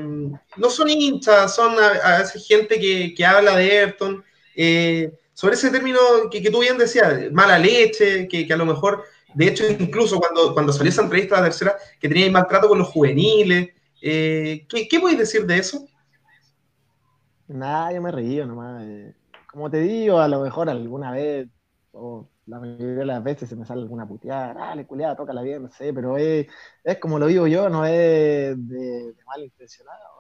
no 0.58 0.70
son 0.70 0.90
hinchas, 0.90 1.56
son 1.56 1.74
a, 1.80 2.18
veces 2.18 2.46
gente 2.46 2.78
que, 2.78 3.14
que 3.14 3.26
habla 3.26 3.56
de 3.56 3.78
Everton, 3.78 4.26
eh, 4.64 5.18
sobre 5.34 5.56
ese 5.56 5.72
término 5.72 6.00
que, 6.30 6.52
tú 6.52 6.60
bien 6.60 6.78
decías, 6.78 7.32
mala 7.32 7.58
leche, 7.58 8.28
que, 8.28 8.48
a 8.54 8.58
lo 8.58 8.68
mejor, 8.68 9.04
de 9.34 9.48
hecho, 9.48 9.64
incluso 9.68 10.20
cuando, 10.20 10.54
cuando 10.54 10.72
salió 10.72 10.92
esa 10.92 11.02
entrevista 11.02 11.38
la 11.38 11.46
tercera, 11.46 11.76
que 12.00 12.08
tenía 12.08 12.30
maltrato 12.30 12.70
con 12.70 12.78
los 12.78 12.90
juveniles, 12.90 13.70
eh, 14.04 14.68
¿qué, 14.70 14.88
¿qué 14.88 15.00
podéis 15.00 15.18
decir 15.18 15.48
de 15.48 15.58
eso? 15.58 15.84
Nada, 17.48 17.92
yo 17.92 18.04
me 18.04 18.12
reí 18.12 18.38
nomás. 18.46 18.84
Eh. 18.86 19.16
Como 19.52 19.72
te 19.72 19.80
digo, 19.80 20.20
a 20.20 20.28
lo 20.28 20.42
mejor 20.42 20.70
alguna 20.70 21.12
vez, 21.12 21.48
o 21.92 22.30
la 22.46 22.60
mayoría 22.60 22.98
de 22.98 23.06
las 23.06 23.24
veces 23.24 23.50
se 23.50 23.56
me 23.56 23.66
sale 23.66 23.82
alguna 23.82 24.08
puteada, 24.08 24.54
dale, 24.54 24.86
culiada, 24.86 25.16
tócala 25.16 25.42
bien, 25.42 25.64
no 25.64 25.72
sé, 25.72 25.92
pero 25.92 26.18
es, 26.18 26.46
es 26.84 26.98
como 27.00 27.18
lo 27.18 27.26
digo 27.26 27.48
yo, 27.48 27.68
no 27.68 27.84
es 27.84 27.94
de, 27.94 28.56
de 28.56 29.24
mal 29.26 29.44
intencionado. 29.44 30.11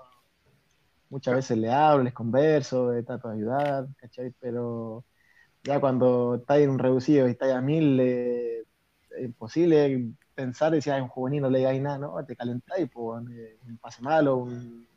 Muchas 1.11 1.35
veces 1.35 1.57
le 1.59 1.71
hablo, 1.71 2.03
les 2.03 2.13
converso, 2.13 2.91
trato 3.05 3.29
de 3.29 3.35
ayudar, 3.35 3.87
¿cachai? 3.97 4.33
Pero 4.39 5.03
ya 5.63 5.79
cuando 5.79 6.35
estáis 6.35 6.63
en 6.63 6.71
un 6.71 6.79
reducido 6.79 7.27
y 7.27 7.31
estáis 7.31 7.53
a 7.53 7.61
mil, 7.61 7.99
es 7.99 8.65
imposible 9.19 10.09
pensar 10.33 10.73
y 10.73 10.81
si 10.81 10.89
hay 10.89 11.01
un 11.01 11.09
juvenil 11.09 11.43
no 11.43 11.49
le 11.49 11.59
digáis 11.59 11.81
nada, 11.81 11.99
¿no? 11.99 12.25
Te 12.25 12.35
calentáis, 12.35 12.89
pues, 12.89 13.21
un 13.21 13.77
pase 13.79 14.01
malo, 14.01 14.37
un, 14.37 14.87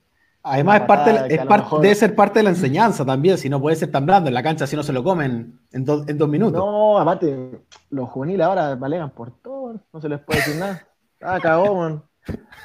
Además, 0.46 0.82
es 0.82 0.86
parte, 0.86 1.34
es 1.34 1.40
debe 1.80 1.94
ser 1.94 2.14
parte 2.14 2.38
de 2.38 2.42
la 2.42 2.50
enseñanza 2.50 3.02
también, 3.02 3.38
si 3.38 3.48
no 3.48 3.60
puede 3.62 3.76
ser 3.76 3.90
tan 3.90 4.04
blando 4.04 4.28
en 4.28 4.34
la 4.34 4.42
cancha 4.42 4.66
si 4.66 4.76
no 4.76 4.82
se 4.82 4.92
lo 4.92 5.02
comen 5.02 5.58
en, 5.72 5.86
en 5.88 6.18
dos 6.18 6.28
minutos. 6.28 6.58
No, 6.58 6.98
aparte, 6.98 7.62
los 7.88 8.10
juveniles 8.10 8.46
ahora 8.46 8.74
valegan 8.74 9.08
por 9.10 9.30
todo, 9.40 9.80
no 9.90 10.00
se 10.00 10.08
les 10.08 10.20
puede 10.20 10.40
decir 10.40 10.56
nada. 10.56 10.86
Ah, 11.22 11.40
cagó, 11.40 11.74
man. 11.74 12.02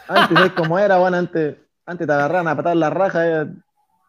Antes 0.10 0.39
es 0.41 0.52
como 0.52 0.78
era, 0.78 0.97
bueno, 0.97 1.16
antes, 1.16 1.56
antes 1.90 2.06
te 2.06 2.14
agarraban 2.14 2.48
a 2.48 2.56
patar 2.56 2.78
la 2.78 2.92
raja, 2.92 3.48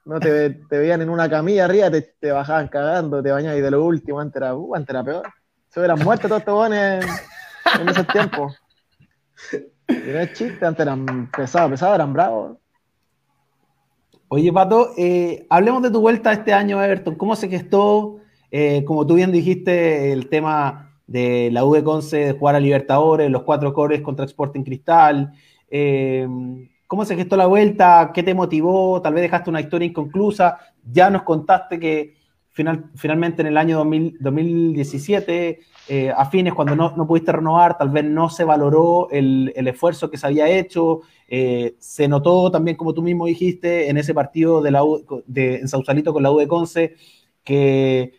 no 0.05 0.20
te, 0.20 0.61
veían 0.70 1.01
en 1.01 1.09
una 1.09 1.31
camilla 1.31 1.64
arriba, 1.64 1.91
te, 1.91 2.31
bajaban 2.31 2.68
cagando, 2.68 3.22
te 3.22 3.31
bañaban 3.31 3.59
y 3.59 3.62
de 3.62 3.70
lo 3.70 3.85
último, 3.85 4.20
antes 4.20 4.37
era, 4.37 4.55
uh, 4.55 4.74
antes 4.74 4.91
era 4.91 5.03
peor. 5.03 5.22
Se 5.70 5.81
hubieran 5.81 5.99
muerto 6.01 6.28
todos 6.28 6.41
estos 6.41 6.55
bones 6.55 7.07
en, 7.81 7.89
ese 7.89 8.05
tiempo. 8.05 8.53
Es 9.89 10.33
chiste, 10.35 10.64
antes 10.66 10.83
eran 10.83 11.31
pesados, 11.31 11.70
pesados, 11.70 11.95
eran 11.95 12.12
bravos. 12.12 12.59
Oye, 14.28 14.53
Pato, 14.53 14.93
eh, 14.99 15.47
hablemos 15.49 15.83
de 15.83 15.91
tu 15.91 16.01
vuelta 16.01 16.33
este 16.33 16.53
año, 16.53 16.83
Everton. 16.85 17.14
¿Cómo 17.14 17.35
se 17.35 17.49
gestó? 17.49 18.18
Eh, 18.51 18.85
como 18.85 19.07
tú 19.07 19.14
bien 19.14 19.33
dijiste, 19.33 20.12
el 20.12 20.28
tema 20.28 20.93
de 21.07 21.49
la 21.51 21.64
de 21.64 21.83
Conce 21.83 22.18
de 22.18 22.33
jugar 22.33 22.57
a 22.57 22.61
Libertadores, 22.61 23.31
los 23.31 23.43
cuatro 23.43 23.72
cores 23.72 24.03
contra 24.03 24.26
Sporting 24.26 24.64
Cristal. 24.64 25.33
Eh, 25.70 26.28
¿Cómo 26.91 27.05
se 27.05 27.14
gestó 27.14 27.36
la 27.36 27.47
vuelta? 27.47 28.11
¿Qué 28.12 28.24
te 28.24 28.34
motivó? 28.34 29.01
Tal 29.01 29.14
vez 29.14 29.22
dejaste 29.22 29.49
una 29.49 29.61
historia 29.61 29.86
inconclusa. 29.86 30.59
Ya 30.91 31.09
nos 31.09 31.22
contaste 31.22 31.78
que 31.78 32.16
final, 32.49 32.91
finalmente 32.97 33.43
en 33.43 33.47
el 33.47 33.59
año 33.59 33.76
2017, 33.78 35.61
eh, 35.86 36.11
a 36.11 36.26
fines, 36.26 36.53
cuando 36.53 36.74
no, 36.74 37.07
pudiste 37.07 37.30
renovar, 37.30 37.78
tal 37.78 37.91
vez 37.91 38.05
no 38.07 38.28
se 38.28 38.43
valoró 38.43 39.09
el, 39.12 39.53
esfuerzo 39.55 40.11
que 40.11 40.16
se 40.16 40.26
había 40.26 40.49
hecho. 40.49 41.03
Eh, 41.28 41.76
se 41.78 42.09
notó 42.09 42.51
también, 42.51 42.76
como 42.76 42.93
tú 42.93 43.03
mismo 43.03 43.26
dijiste, 43.26 43.88
en 43.88 43.97
ese 43.97 44.12
partido 44.12 44.61
de 44.61 44.72
la 44.72 44.82
en 45.36 45.68
Sausalito 45.68 46.12
con 46.12 46.24
la 46.24 46.32
U 46.32 46.38
de 46.38 46.49
Conce, 46.49 46.97
que 47.45 48.14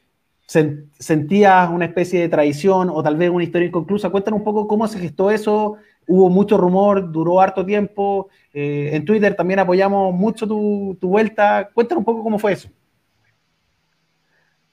sentías 0.46 1.70
una 1.70 1.84
especie 1.84 2.22
de 2.22 2.30
traición 2.30 2.90
o 2.90 3.04
tal 3.04 3.18
vez 3.18 3.30
una 3.30 3.44
historia 3.44 3.68
inconclusa. 3.68 4.12
Cuéntanos 4.12 4.40
un 4.40 4.46
poco 4.46 4.66
cómo 4.66 4.88
se 4.88 4.98
gestó 4.98 5.30
eso. 5.30 5.76
Hubo 6.08 6.30
mucho 6.30 6.58
rumor, 6.58 7.12
duró 7.12 7.40
harto 7.40 7.66
tiempo. 7.66 8.30
Eh, 8.54 8.90
en 8.94 9.06
Twitter 9.06 9.36
también 9.36 9.60
apoyamos 9.60 10.14
mucho 10.14 10.48
tu, 10.48 10.98
vuelta. 11.02 11.70
Cuéntanos 11.74 12.02
un 12.02 12.06
poco 12.06 12.24
cómo 12.24 12.40
fue 12.40 12.54
eso. 12.54 12.70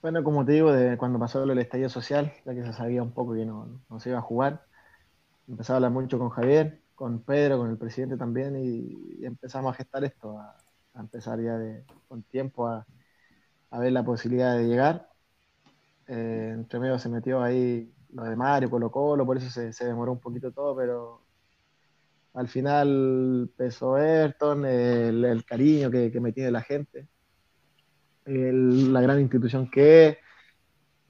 Bueno, 0.01 0.23
como 0.23 0.45
te 0.45 0.53
digo, 0.53 0.73
de 0.73 0.97
cuando 0.97 1.19
pasó 1.19 1.43
el 1.43 1.59
estallido 1.59 1.89
social, 1.89 2.33
ya 2.45 2.55
que 2.55 2.65
se 2.65 2.73
sabía 2.73 3.03
un 3.03 3.13
poco 3.13 3.35
que 3.35 3.45
no, 3.45 3.81
se 3.99 4.11
iba 4.11 4.19
a 4.19 4.23
jugar, 4.23 4.65
empezaba 5.49 5.75
a 5.75 5.79
hablar 5.79 5.91
mucho 5.91 6.19
con 6.19 6.31
Javier, 6.31 6.81
con 6.95 7.21
Pedro, 7.21 7.59
con 7.59 7.71
el 7.71 7.79
presidente 7.79 8.17
también, 8.17 8.57
y, 8.57 9.25
empezamos 9.25 9.73
a 9.73 9.77
gestar 9.77 10.05
esto, 10.05 10.39
a, 10.39 10.57
empezar 10.99 11.41
ya 11.41 11.59
con 12.09 12.23
tiempo 12.23 12.69
a, 12.69 12.87
a 13.71 13.79
ver 13.81 13.93
la 13.93 14.05
posibilidad 14.05 14.57
de 14.57 14.67
llegar 14.67 15.09
eh, 16.09 16.53
entre 16.55 16.81
medio 16.81 16.99
se 16.99 17.11
metió 17.11 17.43
ahí 17.43 17.93
de 18.25 18.37
Mario, 18.37 18.71
Colo 18.71 18.91
Colo, 18.91 19.27
por 19.27 19.37
eso 19.37 19.51
se, 19.51 19.85
demoró 19.85 20.13
un 20.13 20.21
poquito 20.21 20.53
todo, 20.53 20.77
pero 20.77 21.23
al 22.35 22.49
final 22.49 23.51
pesó 23.57 23.97
Ayrton, 23.97 24.65
el, 24.65 25.45
cariño 25.45 25.91
que, 25.91 26.21
me 26.21 26.33
tiene 26.33 26.51
la 26.51 26.63
gente, 26.63 27.09
la 28.25 29.01
gran 29.01 29.21
institución 29.21 29.71
que 29.71 30.09
es, 30.09 30.17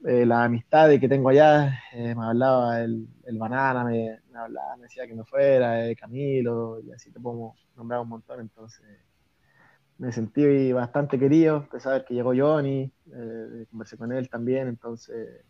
eh, 0.06 0.24
la 0.24 0.44
amistad 0.44 0.90
que 1.00 1.08
tengo 1.08 1.28
allá, 1.28 1.80
eh, 1.92 2.14
me 2.14 2.24
hablaba 2.24 2.80
el, 2.80 3.08
Banana, 3.32 3.84
me, 3.84 4.18
hablaba, 4.34 4.76
me 4.76 4.84
decía 4.84 5.06
que 5.06 5.14
me 5.14 5.24
fuera, 5.24 5.94
Camilo, 5.96 6.80
y 6.80 6.92
así 6.92 7.10
te 7.10 7.20
podemos 7.20 7.58
nombrar 7.76 8.00
un 8.00 8.08
montón, 8.08 8.40
entonces 8.40 8.84
me 9.98 10.12
sentí 10.12 10.72
bastante 10.72 11.18
querido, 11.18 11.66
a 11.72 11.80
saber 11.80 12.04
que 12.04 12.14
llegó 12.14 12.32
Johnny, 12.34 12.90
eh, 13.12 13.66
conversé 13.70 13.96
con 13.96 14.12
él 14.12 14.30
también, 14.30 14.68
entonces 14.68 15.44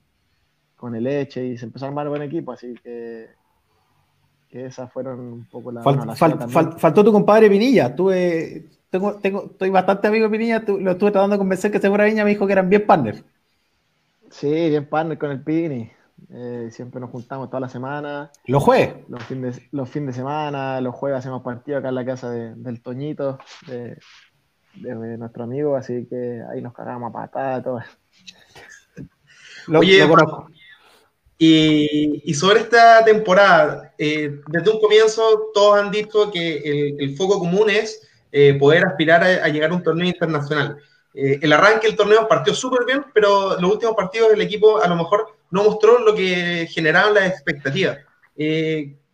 con 0.78 0.94
el 0.94 1.06
Eche 1.06 1.44
y 1.44 1.58
se 1.58 1.66
empezó 1.66 1.84
a 1.84 1.88
armar 1.88 2.08
buen 2.08 2.22
equipo, 2.22 2.52
así 2.52 2.72
que, 2.82 3.28
que 4.48 4.66
esas 4.66 4.90
fueron 4.90 5.18
un 5.20 5.44
poco 5.50 5.72
las... 5.72 5.84
faltó 5.84 7.04
tu 7.04 7.12
compadre 7.12 7.50
Pinilla, 7.50 7.94
tuve, 7.94 8.64
tengo, 8.88 9.16
tengo, 9.16 9.46
estoy 9.50 9.70
bastante 9.70 10.06
amigo 10.06 10.26
de 10.26 10.30
Pinilla, 10.30 10.64
lo 10.66 10.92
estuve 10.92 11.10
tratando 11.10 11.34
de 11.34 11.38
convencer 11.38 11.72
que 11.72 11.80
se 11.80 11.88
fuera 11.88 12.04
Viña, 12.04 12.24
me 12.24 12.30
dijo 12.30 12.46
que 12.46 12.52
eran 12.52 12.70
bien 12.70 12.86
partners. 12.86 13.24
Sí, 14.30 14.48
bien 14.48 14.88
partner 14.88 15.18
con 15.18 15.32
el 15.32 15.42
Pini. 15.42 15.90
Eh, 16.30 16.68
siempre 16.70 17.00
nos 17.00 17.10
juntamos 17.10 17.48
toda 17.48 17.60
la 17.60 17.68
semana. 17.68 18.30
¿Los 18.46 18.62
jueves? 18.62 18.94
Los 19.08 19.22
fines 19.24 19.56
de, 19.56 19.68
los 19.72 19.88
fines 19.88 20.08
de 20.08 20.20
semana, 20.20 20.80
los 20.80 20.94
jueves 20.94 21.18
hacemos 21.18 21.42
partido 21.42 21.78
acá 21.78 21.88
en 21.88 21.94
la 21.94 22.04
casa 22.04 22.30
del 22.30 22.82
Toñito, 22.82 23.38
de, 23.66 23.98
de 24.74 25.18
nuestro 25.18 25.44
amigo, 25.44 25.74
así 25.74 26.06
que 26.06 26.42
ahí 26.52 26.62
nos 26.62 26.72
cagamos 26.72 27.10
a 27.10 27.12
patada, 27.12 27.62
todo. 27.62 27.80
Oye, 29.76 30.06
y, 31.38 32.34
sobre 32.34 32.60
esta 32.60 33.04
temporada, 33.04 33.94
eh, 33.96 34.40
desde 34.48 34.70
un 34.70 34.80
comienzo 34.80 35.50
todos 35.54 35.78
han 35.78 35.90
dicho 35.90 36.30
que 36.30 36.94
el, 36.98 37.16
foco 37.16 37.38
común 37.38 37.70
es 37.70 38.02
eh, 38.32 38.54
poder 38.54 38.84
aspirar 38.84 39.22
a, 39.22 39.48
llegar 39.48 39.70
a 39.70 39.74
un 39.74 39.82
torneo 39.82 40.06
internacional. 40.06 40.78
Eh, 41.14 41.38
el 41.40 41.52
arranque 41.52 41.86
del 41.86 41.96
torneo 41.96 42.26
partió 42.28 42.54
súper 42.54 42.84
bien, 42.84 43.04
pero 43.14 43.58
los 43.60 43.72
últimos 43.72 43.94
partidos 43.94 44.32
el 44.32 44.40
equipo 44.40 44.82
a 44.82 44.88
lo 44.88 44.96
mejor 44.96 45.36
no 45.50 45.64
mostró 45.64 45.98
lo 46.00 46.14
que 46.14 46.68
generaban 46.70 47.14
las 47.14 47.28
expectativas. 47.28 47.98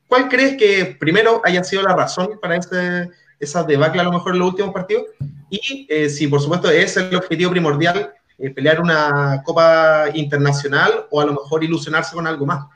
¿Cuál 0.08 0.28
crees 0.28 0.56
que 0.56 0.96
primero 0.98 1.40
haya 1.44 1.64
sido 1.64 1.82
la 1.82 1.96
razón 1.96 2.38
para 2.40 2.56
ese, 2.56 3.10
esa 3.40 3.64
debacle 3.64 4.00
a 4.00 4.04
lo 4.04 4.12
mejor 4.12 4.32
en 4.32 4.38
los 4.40 4.50
últimos 4.50 4.72
partidos? 4.72 5.06
Y 5.50 5.86
eh, 5.88 6.08
si 6.08 6.26
por 6.26 6.40
supuesto 6.40 6.70
es 6.70 6.96
el 6.96 7.14
objetivo 7.14 7.50
primordial, 7.50 8.12
eh, 8.38 8.50
pelear 8.50 8.80
una 8.80 9.42
Copa 9.44 10.06
Internacional 10.14 11.06
o 11.10 11.20
a 11.20 11.26
lo 11.26 11.32
mejor 11.32 11.62
ilusionarse 11.62 12.14
con 12.14 12.26
algo 12.26 12.46
más. 12.46 12.66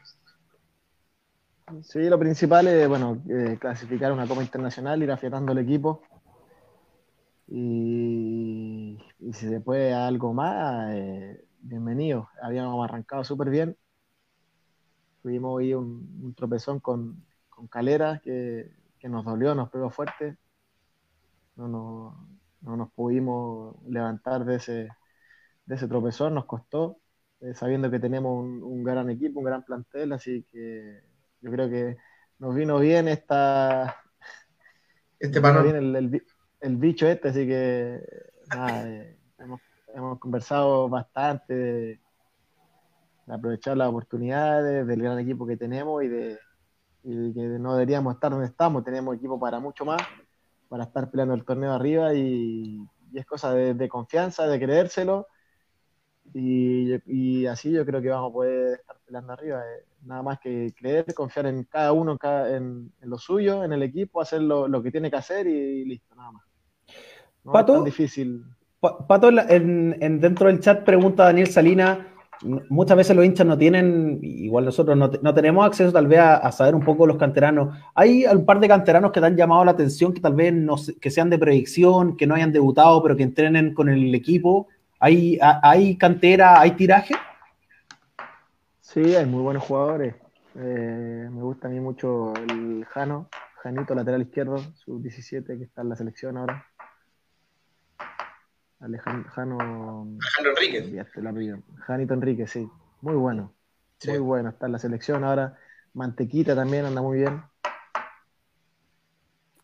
Sí, 1.82 2.08
lo 2.08 2.18
principal 2.18 2.66
es, 2.68 2.88
bueno, 2.88 3.20
eh, 3.28 3.58
clasificar 3.60 4.12
una 4.12 4.26
Copa 4.26 4.42
Internacional, 4.42 5.02
ir 5.02 5.10
afiatando 5.10 5.52
el 5.52 5.58
equipo. 5.58 6.02
Y, 7.48 8.98
si 9.32 9.48
se 9.48 9.60
puede 9.60 9.92
algo 9.92 10.32
más, 10.32 10.94
bienvenido. 11.60 12.28
Habíamos 12.40 12.84
arrancado 12.84 13.24
súper 13.24 13.50
bien. 13.50 13.76
Tuvimos 15.22 15.60
ahí 15.60 15.74
un, 15.74 16.34
tropezón 16.36 16.80
con, 16.80 17.24
con 17.48 17.66
Calera 17.66 18.20
que, 18.22 18.70
que, 18.98 19.08
nos 19.08 19.24
dolió, 19.24 19.54
nos 19.54 19.70
pegó 19.70 19.90
fuerte. 19.90 20.38
No, 21.56 21.68
no, 21.68 22.28
no 22.60 22.76
nos 22.76 22.90
pudimos 22.92 23.76
levantar 23.86 24.44
de 24.44 24.56
ese, 24.56 24.88
de 25.68 25.74
ese 25.74 25.86
tropezón, 25.86 26.34
nos 26.34 26.46
costó, 26.46 26.98
eh, 27.40 27.54
sabiendo 27.54 27.90
que 27.90 28.00
tenemos 28.00 28.42
un, 28.42 28.82
gran 28.82 29.10
equipo, 29.10 29.40
un 29.40 29.44
gran 29.44 29.62
plantel, 29.62 30.12
así 30.12 30.44
que 30.50 31.02
yo 31.40 31.50
creo 31.50 31.68
que 31.68 31.96
nos 32.38 32.54
vino 32.54 32.78
bien 32.78 33.06
esta... 33.08 33.96
Este 35.20 35.40
bien 35.40 35.76
el, 35.76 36.22
el, 36.60 36.76
bicho 36.76 37.06
este, 37.08 37.28
así 37.28 37.46
que 37.46 38.00
eh, 38.56 39.16
hemos, 39.38 40.18
conversado 40.18 40.88
bastante 40.88 41.54
de, 41.54 42.00
aprovechar 43.26 43.76
las 43.76 43.88
oportunidades 43.88 44.86
del 44.86 45.02
gran 45.02 45.18
equipo 45.18 45.46
que 45.46 45.56
tenemos 45.56 46.02
y 46.04 46.08
de, 46.08 46.38
y 47.02 47.34
que 47.34 47.40
no 47.40 47.74
deberíamos 47.74 48.14
estar 48.14 48.30
donde 48.30 48.46
estamos, 48.46 48.84
tenemos 48.84 49.16
equipo 49.16 49.40
para 49.40 49.58
mucho 49.58 49.84
más 49.84 50.00
para 50.68 50.84
estar 50.84 51.10
peleando 51.10 51.34
el 51.34 51.44
torneo 51.44 51.72
arriba 51.72 52.14
y, 52.14 52.78
es 53.14 53.24
cosa 53.24 53.54
de, 53.54 53.88
confianza, 53.88 54.46
de 54.46 54.60
creérselo. 54.60 55.26
Y, 56.34 57.46
así 57.46 57.70
yo 57.70 57.84
creo 57.84 58.00
que 58.00 58.08
vamos 58.08 58.30
a 58.30 58.32
poder 58.32 58.80
estar 58.80 58.96
peleando 59.04 59.32
arriba. 59.32 59.60
Eh, 59.60 59.84
nada 60.04 60.22
más 60.22 60.38
que 60.40 60.72
creer, 60.76 61.12
confiar 61.14 61.46
en 61.46 61.64
cada 61.64 61.92
uno, 61.92 62.18
en, 62.22 62.92
lo 63.02 63.18
suyo, 63.18 63.64
en 63.64 63.72
el 63.72 63.82
equipo, 63.82 64.20
hacer 64.20 64.42
lo, 64.42 64.82
que 64.82 64.90
tiene 64.90 65.10
que 65.10 65.16
hacer 65.16 65.46
y, 65.46 65.84
listo, 65.84 66.14
nada 66.14 66.32
más. 66.32 66.42
No 67.44 67.52
Pato, 67.52 67.72
es 67.72 67.78
tan 67.78 67.84
difícil. 67.84 68.44
Pato, 68.80 69.30
en, 69.30 70.20
dentro 70.20 70.48
del 70.48 70.60
chat 70.60 70.84
pregunta 70.84 71.24
Daniel 71.24 71.48
Salina 71.48 72.14
muchas 72.42 72.96
veces 72.96 73.16
los 73.16 73.24
hinchas 73.24 73.46
no 73.46 73.58
tienen, 73.58 74.20
igual 74.22 74.64
nosotros 74.64 74.96
no, 74.96 75.34
tenemos 75.34 75.66
acceso 75.66 75.92
tal 75.92 76.06
vez 76.06 76.20
a, 76.20 76.50
saber 76.52 76.74
un 76.74 76.82
poco 76.82 77.06
los 77.06 77.16
canteranos. 77.16 77.76
Hay 77.94 78.24
un 78.26 78.44
par 78.44 78.60
de 78.60 78.68
canteranos 78.68 79.12
que 79.12 79.20
te 79.20 79.26
han 79.26 79.36
llamado 79.36 79.64
la 79.64 79.72
atención, 79.72 80.12
que 80.12 80.20
tal 80.20 80.34
vez 80.34 80.52
no, 80.52 80.76
que 81.00 81.10
sean 81.10 81.30
de 81.30 81.38
predicción, 81.38 82.16
que 82.16 82.26
no 82.26 82.34
hayan 82.34 82.52
debutado, 82.52 83.02
pero 83.02 83.16
que 83.16 83.22
entrenen 83.22 83.74
con 83.74 83.88
el 83.88 84.14
equipo. 84.14 84.68
¿Hay, 85.00 85.38
hay 85.40 85.96
cantera, 85.96 86.60
hay 86.60 86.72
tiraje? 86.72 87.14
Sí, 88.80 89.14
hay 89.14 89.26
muy 89.26 89.42
buenos 89.42 89.62
jugadores. 89.62 90.16
Eh, 90.56 91.28
me 91.30 91.42
gusta 91.42 91.68
a 91.68 91.70
mí 91.70 91.78
mucho 91.78 92.34
el 92.34 92.84
Jano, 92.86 93.28
Janito, 93.62 93.94
lateral 93.94 94.22
izquierdo, 94.22 94.58
su 94.74 95.00
17, 95.00 95.56
que 95.56 95.64
está 95.64 95.82
en 95.82 95.90
la 95.90 95.96
selección 95.96 96.36
ahora. 96.36 96.66
Alejandro, 98.80 100.06
Enrique. 100.40 101.04
Janito 101.86 102.14
Enrique, 102.14 102.46
sí. 102.46 102.68
Muy 103.00 103.14
bueno. 103.14 103.52
Muy 104.06 104.18
bueno. 104.18 104.50
Está 104.50 104.66
en 104.66 104.72
la 104.72 104.78
selección 104.78 105.24
ahora. 105.24 105.56
Mantequita 105.94 106.54
también 106.54 106.86
anda 106.86 107.02
muy 107.02 107.18
bien. 107.18 107.42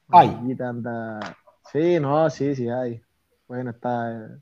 Mantequita 0.09 0.69
anda. 0.69 1.21
Sí, 1.73 1.99
no, 2.01 2.29
sí, 2.31 2.55
sí, 2.55 2.69
hay. 2.69 3.03
Bueno, 3.47 3.71
está. 3.71 4.39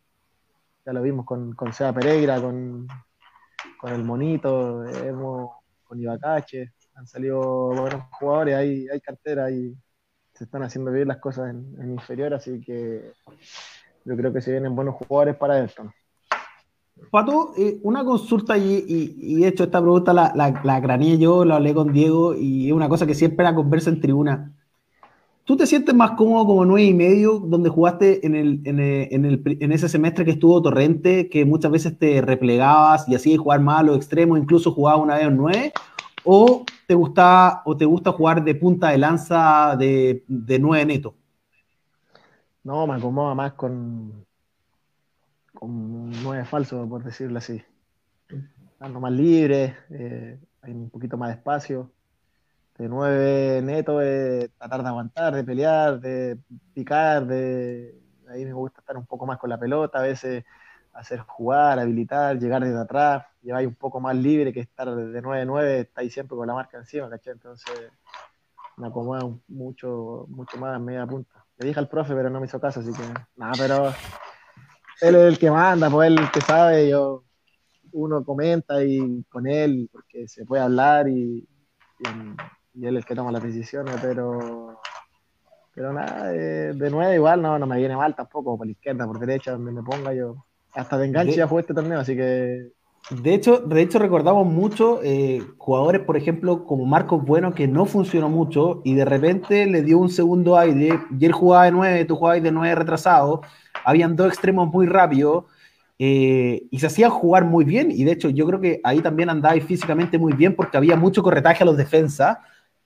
Ya 0.85 0.93
lo 0.93 1.03
vimos 1.03 1.25
con, 1.25 1.55
con 1.55 1.73
Seba 1.73 1.93
Pereira, 1.93 2.41
con, 2.41 2.89
con 3.79 3.93
el 3.93 4.03
Monito, 4.03 4.85
con 5.85 6.01
Ibacache. 6.01 6.73
Han 6.95 7.07
salido 7.07 7.41
buenos 7.69 8.03
jugadores, 8.19 8.55
hay, 8.57 8.89
hay 8.89 9.01
cartera 9.01 9.51
y 9.51 9.75
se 10.35 10.45
están 10.45 10.63
haciendo 10.63 10.91
bien 10.91 11.09
las 11.09 11.19
cosas 11.19 11.51
en, 11.51 11.91
inferior, 11.91 12.35
así 12.35 12.61
que 12.61 13.13
yo 14.05 14.17
creo 14.17 14.33
que 14.33 14.41
se 14.41 14.51
vienen 14.51 14.75
buenos 14.75 14.97
jugadores 14.97 15.37
para 15.37 15.63
esto. 15.63 15.93
Pato, 17.11 17.55
eh, 17.57 17.79
una 17.83 18.05
consulta 18.05 18.57
y, 18.57 18.85
y, 19.19 19.45
hecho 19.45 19.65
esta 19.65 19.81
pregunta 19.81 20.13
la, 20.13 20.33
la, 20.35 20.51
la 20.63 20.97
yo, 21.17 21.45
la 21.45 21.57
hablé 21.57 21.75
con 21.75 21.93
Diego 21.93 22.35
y 22.35 22.69
es 22.69 22.73
una 22.73 22.89
cosa 22.89 23.07
que 23.07 23.15
siempre 23.15 23.45
la 23.45 23.55
conversa 23.55 23.91
en 23.91 24.01
tribuna. 24.01 24.53
¿Tú 25.45 25.57
te 25.57 25.67
sientes 25.67 25.95
más 25.95 26.13
cómodo 26.13 26.47
como 26.47 26.65
nueve 26.65 26.85
y 26.85 26.95
medio, 26.95 27.39
donde 27.41 27.69
jugaste 27.69 28.25
en, 28.25 28.35
el, 28.37 28.61
en, 28.65 28.79
en, 28.79 29.25
el, 29.25 29.43
en 29.61 29.73
ese 29.73 29.89
semestre 29.89 30.25
que 30.25 30.31
estuvo 30.33 30.63
Torrente, 30.63 31.29
que 31.29 31.45
muchas 31.45 31.73
veces 31.73 31.99
te 31.99 32.21
replegabas 32.21 33.09
y 33.09 33.15
hacías 33.15 33.41
jugar 33.41 33.61
más 33.61 33.81
a 33.81 33.83
los 33.83 33.97
extremos, 33.97 34.39
incluso 34.39 34.73
jugaba 34.73 34.99
una 34.99 35.17
vez 35.17 35.29
nueve? 35.33 35.73
¿O 36.25 36.65
te 36.87 36.95
gusta, 36.95 37.63
o 37.65 37.77
te 37.77 37.85
gusta 37.85 38.13
jugar 38.13 38.45
de 38.45 38.55
punta 38.55 38.91
de 38.91 38.99
lanza 38.99 39.77
de, 39.77 40.25
de 40.29 40.59
nueve 40.61 40.87
neto? 40.87 41.15
No, 42.63 42.87
me 42.87 42.95
acomoda 42.95 43.35
más 43.35 43.55
con, 43.55 44.25
un 45.61 46.13
9 46.23 46.45
falso, 46.45 46.89
por 46.89 47.03
decirlo 47.03 47.39
así. 47.39 47.63
Ando 48.79 49.01
más 49.01 49.13
libre, 49.13 49.77
eh, 49.91 50.39
hay 50.63 50.73
un 50.73 50.91
poquito 50.91 51.17
más 51.17 51.31
de 51.31 51.35
espacio. 51.37 51.91
De 52.79 52.89
9 52.89 53.61
neto 53.63 54.01
es 54.01 54.51
tratar 54.57 54.83
de 54.83 54.89
aguantar, 54.89 55.35
de 55.35 55.45
pelear, 55.45 56.01
de 56.01 56.39
picar, 56.75 57.27
de 57.27 57.95
ahí 58.29 58.45
me 58.45 58.53
gusta 58.53 58.81
estar 58.81 58.97
un 58.97 59.07
poco 59.07 59.27
más 59.27 59.39
con 59.39 59.51
la 59.51 59.59
pelota, 59.59 59.99
a 59.99 60.03
veces 60.03 60.45
hacer 60.93 61.21
jugar, 61.21 61.79
habilitar, 61.79 62.39
llegar 62.39 62.65
desde 62.65 62.81
atrás, 62.81 63.25
llevar 63.43 63.67
un 63.67 63.75
poco 63.75 64.01
más 64.01 64.17
libre 64.17 64.53
que 64.53 64.61
estar 64.61 64.95
de 64.95 65.23
9-9, 65.23 65.81
está 65.81 66.01
ahí 66.01 66.11
siempre 66.11 66.37
con 66.37 66.47
la 66.47 66.55
marca 66.55 66.79
encima, 66.79 67.09
¿cachai? 67.09 67.35
Entonces 67.35 67.91
me 68.77 68.89
acomoda 68.89 69.29
mucho, 69.49 70.27
mucho 70.29 70.57
más 70.57 70.77
en 70.77 70.85
media 70.85 71.07
punta. 71.07 71.45
Le 71.59 71.67
dije 71.67 71.79
al 71.79 71.89
profe, 71.89 72.15
pero 72.15 72.31
no 72.31 72.41
me 72.41 72.47
hizo 72.47 72.61
caso, 72.61 72.81
así 72.81 72.93
que 72.93 73.03
nada, 73.37 73.53
pero 73.57 73.89
él 75.01 75.15
es 75.15 75.29
el 75.33 75.39
que 75.39 75.51
manda, 75.51 75.91
pues 75.91 76.09
él 76.09 76.19
el 76.19 76.31
que 76.31 76.41
sabe, 76.41 76.89
yo 76.89 77.25
uno 77.93 78.25
comenta 78.25 78.83
y 78.83 79.23
con 79.29 79.47
él, 79.47 79.89
porque 79.93 80.27
se 80.29 80.45
puede 80.45 80.63
hablar 80.63 81.09
y, 81.09 81.47
él 82.75 82.97
es 82.97 83.03
el 83.03 83.05
que 83.05 83.15
toma 83.15 83.33
las 83.33 83.43
decisiones, 83.43 83.95
pero 84.01 84.81
pero 85.75 85.93
nada, 85.93 86.27
de, 86.27 86.75
de 86.75 86.91
nueve 86.91 87.15
igual 87.15 87.41
no, 87.41 87.59
no 87.59 87.67
me 87.67 87.79
viene 87.79 87.97
mal 87.97 88.15
tampoco, 88.15 88.59
por 88.59 88.67
la 88.67 88.73
izquierda, 88.73 89.07
por 89.07 89.19
derecha, 89.19 89.53
donde 89.53 89.73
me 89.73 89.83
ponga 89.83 90.13
yo. 90.13 90.45
Hasta 90.75 90.99
de 90.99 91.07
enganche 91.07 91.37
ya 91.37 91.49
fue 91.49 91.63
este 91.63 91.75
torneo, 91.75 92.01
así 92.01 92.15
que 92.15 92.73
de 93.11 93.35
hecho, 93.35 93.59
de 93.59 93.83
hecho 93.83 93.99
recordamos 93.99 94.47
mucho 94.47 95.01
eh, 95.03 95.43
jugadores, 95.59 96.03
por 96.03 96.17
ejemplo, 96.17 96.65
como 96.65 96.87
Marcos 96.87 97.25
Bueno, 97.25 97.53
que 97.53 97.67
no 97.67 97.85
funcionó 97.85 98.29
mucho 98.29 98.81
y 98.85 98.95
de 98.95 99.05
repente 99.05 99.67
le 99.67 99.83
dio 99.83 99.99
un 99.99 100.09
segundo 100.09 100.57
aire. 100.57 101.01
Y 101.19 101.25
él 101.25 101.33
jugaba 101.33 101.65
de 101.65 101.73
9, 101.73 102.05
tú 102.05 102.17
jugabas 102.17 102.43
de 102.43 102.53
9 102.53 102.75
retrasado. 102.77 103.43
Habían 103.85 104.15
dos 104.15 104.29
extremos 104.29 104.73
muy 104.73 104.87
rápidos 104.87 105.45
eh, 105.99 106.63
y 106.71 106.79
se 106.79 106.87
hacía 106.87 107.11
jugar 107.11 107.45
muy 107.45 107.65
bien. 107.65 107.91
Y 107.91 108.05
de 108.05 108.13
hecho, 108.13 108.31
yo 108.31 108.47
creo 108.47 108.61
que 108.61 108.81
ahí 108.85 109.01
también 109.01 109.31
andaba 109.31 109.61
físicamente 109.61 110.17
muy 110.17 110.33
bien 110.33 110.55
porque 110.55 110.77
había 110.77 110.97
mucho 110.97 111.25
corretaje 111.25 111.65
a 111.65 111.67
los 111.67 111.77
defensas, 111.77 112.39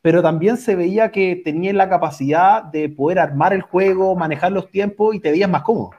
pero 0.06 0.22
también 0.22 0.56
se 0.56 0.76
veía 0.76 1.10
que 1.10 1.34
tenía 1.44 1.72
la 1.72 1.88
capacidad 1.88 2.62
de 2.62 2.88
poder 2.88 3.18
armar 3.18 3.52
el 3.52 3.62
juego, 3.62 4.14
manejar 4.14 4.52
los 4.52 4.70
tiempos 4.70 5.16
y 5.16 5.18
te 5.18 5.32
veías 5.32 5.50
más 5.50 5.62
cómodo. 5.62 5.90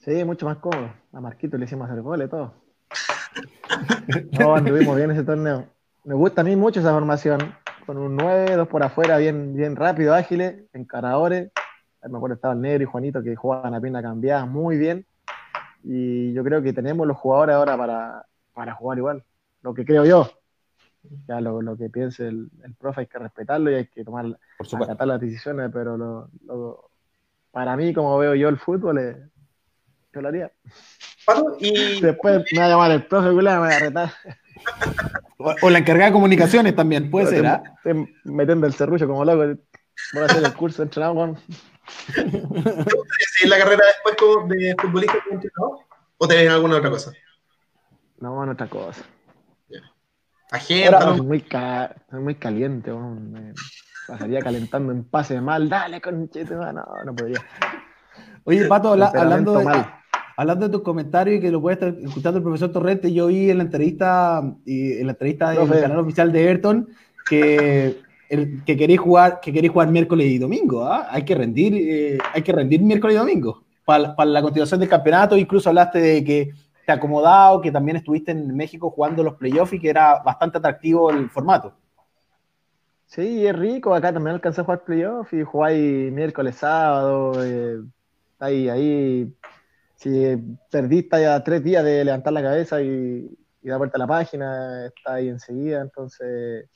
Sí, 0.00 0.22
mucho 0.26 0.44
más 0.44 0.58
cómodo. 0.58 0.92
A 1.10 1.20
Marquito 1.22 1.56
le 1.56 1.64
hicimos 1.64 1.88
hacer 1.88 2.02
goles 2.02 2.28
todo. 2.28 2.52
No, 4.38 4.54
anduvimos 4.54 4.94
bien 4.94 5.10
ese 5.10 5.24
torneo. 5.24 5.64
Me 6.04 6.12
gusta 6.12 6.42
a 6.42 6.44
mí 6.44 6.54
mucho 6.54 6.80
esa 6.80 6.92
formación. 6.92 7.54
Con 7.86 7.96
un 7.96 8.14
9, 8.14 8.56
dos 8.56 8.68
por 8.68 8.82
afuera, 8.82 9.16
bien, 9.16 9.56
bien 9.56 9.74
rápido, 9.74 10.12
ágiles, 10.12 10.62
encaradores. 10.74 11.50
Me 12.06 12.18
acuerdo 12.18 12.34
estaba 12.34 12.52
el 12.52 12.60
Negro 12.60 12.82
y 12.82 12.86
Juanito 12.86 13.22
que 13.22 13.34
jugaban 13.34 13.72
a 13.72 13.80
pierna 13.80 14.02
cambiada 14.02 14.44
muy 14.44 14.76
bien. 14.76 15.06
Y 15.82 16.34
yo 16.34 16.44
creo 16.44 16.62
que 16.62 16.74
tenemos 16.74 17.06
los 17.06 17.16
jugadores 17.16 17.54
ahora 17.54 17.74
para, 17.74 18.26
para 18.52 18.74
jugar 18.74 18.98
igual. 18.98 19.24
Lo 19.62 19.72
que 19.72 19.86
creo 19.86 20.04
yo. 20.04 20.41
Ya 21.26 21.40
lo, 21.40 21.62
lo 21.62 21.76
que 21.76 21.90
piense 21.90 22.28
el, 22.28 22.50
el, 22.62 22.74
profe 22.74 23.02
hay 23.02 23.06
que 23.06 23.18
respetarlo 23.18 23.70
y 23.70 23.74
hay 23.74 23.86
que 23.86 24.04
tomar 24.04 24.38
acatar 24.58 25.06
las 25.06 25.20
decisiones, 25.20 25.70
pero 25.72 25.96
lo, 25.96 26.30
lo, 26.46 26.90
para 27.50 27.76
mí, 27.76 27.92
como 27.92 28.16
veo 28.18 28.34
yo 28.34 28.48
el 28.48 28.58
fútbol, 28.58 28.98
es, 28.98 29.16
yo 30.12 30.20
lo 30.20 30.28
haría. 30.28 30.50
Y... 31.60 32.00
Después 32.00 32.44
me 32.52 32.58
va 32.58 32.66
a 32.66 32.68
llamar 32.68 32.90
el 32.92 33.06
profe, 33.06 33.30
me 33.30 33.42
va 33.42 33.68
a 33.68 33.78
retar. 33.78 34.12
O, 35.38 35.70
la 35.70 35.78
encargada 35.78 36.06
de 36.06 36.12
comunicaciones 36.12 36.76
también, 36.76 37.10
puede 37.10 37.26
ser, 37.26 37.46
¿ah? 37.46 37.62
metiendo 38.24 38.66
el 38.66 38.74
serrucho 38.74 39.06
como 39.06 39.24
loco. 39.24 39.60
Voy 40.14 40.22
a 40.22 40.26
hacer 40.26 40.44
el 40.44 40.54
curso 40.54 40.82
entrenado 40.82 41.14
con. 41.14 41.38
¿Te 42.14 43.48
la 43.48 43.58
carrera 43.58 43.82
después 43.86 44.48
de 44.48 44.74
futbolista 44.80 45.18
entrenador? 45.30 45.78
¿O 46.18 46.28
tenés 46.28 46.48
alguna 46.48 46.76
otra 46.76 46.90
cosa? 46.90 47.12
No, 48.20 48.46
no 48.46 48.52
otra 48.52 48.68
cosa. 48.68 49.02
Muy 51.22 51.40
ca... 51.40 51.94
soy 52.10 52.20
muy 52.20 52.34
caliente, 52.34 52.92
me 52.92 53.54
pasaría 54.06 54.40
calentando 54.40 54.92
en 54.92 55.04
pase 55.04 55.34
de 55.34 55.40
mal. 55.40 55.68
Dale, 55.68 56.00
conchete, 56.00 56.54
no, 56.54 56.72
no 56.72 57.16
podría. 57.16 57.40
Oye, 58.44 58.66
Pato, 58.66 58.92
hablando 58.92 59.58
de, 59.58 59.84
hablando 60.36 60.66
de 60.66 60.72
tus 60.72 60.82
comentarios 60.82 61.38
y 61.38 61.40
que 61.40 61.50
lo 61.50 61.60
puede 61.60 61.74
estar 61.74 61.94
escuchando 62.04 62.38
el 62.38 62.42
profesor 62.42 62.70
Torrente, 62.70 63.12
yo 63.12 63.28
vi 63.28 63.50
en 63.50 63.58
la 63.58 63.64
entrevista, 63.64 64.42
y 64.66 64.92
en 64.92 65.06
la 65.06 65.12
entrevista 65.12 65.50
del 65.52 65.80
canal 65.80 65.98
oficial 65.98 66.32
de 66.32 66.42
Everton 66.42 66.88
que, 67.28 68.00
el, 68.28 68.62
que 68.64 68.76
queréis 68.76 69.00
jugar, 69.00 69.40
que 69.40 69.52
queréis 69.52 69.72
jugar 69.72 69.90
miércoles 69.90 70.26
y 70.26 70.38
domingo. 70.38 70.84
¿ah? 70.84 71.06
Hay 71.10 71.24
que 71.24 71.34
rendir, 71.34 71.74
eh, 71.74 72.18
hay 72.34 72.42
que 72.42 72.52
rendir 72.52 72.82
miércoles 72.82 73.14
y 73.14 73.18
domingo 73.18 73.62
para, 73.84 74.14
para, 74.14 74.30
la 74.30 74.42
continuación 74.42 74.80
del 74.80 74.88
campeonato. 74.88 75.36
Incluso 75.38 75.70
hablaste 75.70 75.98
de 75.98 76.24
que 76.24 76.50
te 76.86 76.92
acomodado, 76.92 77.60
que 77.60 77.70
también 77.70 77.96
estuviste 77.96 78.32
en 78.32 78.54
México 78.56 78.90
jugando 78.90 79.22
los 79.22 79.34
playoffs 79.34 79.72
y 79.74 79.80
que 79.80 79.90
era 79.90 80.22
bastante 80.22 80.58
atractivo 80.58 81.10
el 81.10 81.30
formato. 81.30 81.74
Sí, 83.06 83.46
es 83.46 83.54
rico. 83.54 83.94
Acá 83.94 84.12
también 84.12 84.34
alcancé 84.34 84.62
a 84.62 84.64
jugar 84.64 84.84
playoffs 84.84 85.32
y 85.32 85.42
jugáis 85.42 86.12
miércoles, 86.12 86.56
sábado. 86.56 87.32
Eh, 87.44 87.82
ahí, 88.38 88.68
ahí 88.68 89.34
si 90.02 90.36
perdiste 90.70 91.20
ya 91.20 91.44
tres 91.44 91.62
días 91.62 91.84
de 91.84 92.04
levantar 92.04 92.32
la 92.32 92.42
cabeza 92.42 92.82
y, 92.82 93.38
dar 93.62 93.78
vuelta 93.78 93.96
a 93.96 94.00
la 94.00 94.06
página, 94.08 94.86
está 94.86 95.14
ahí 95.14 95.28
enseguida, 95.28 95.80
entonces 95.80 96.68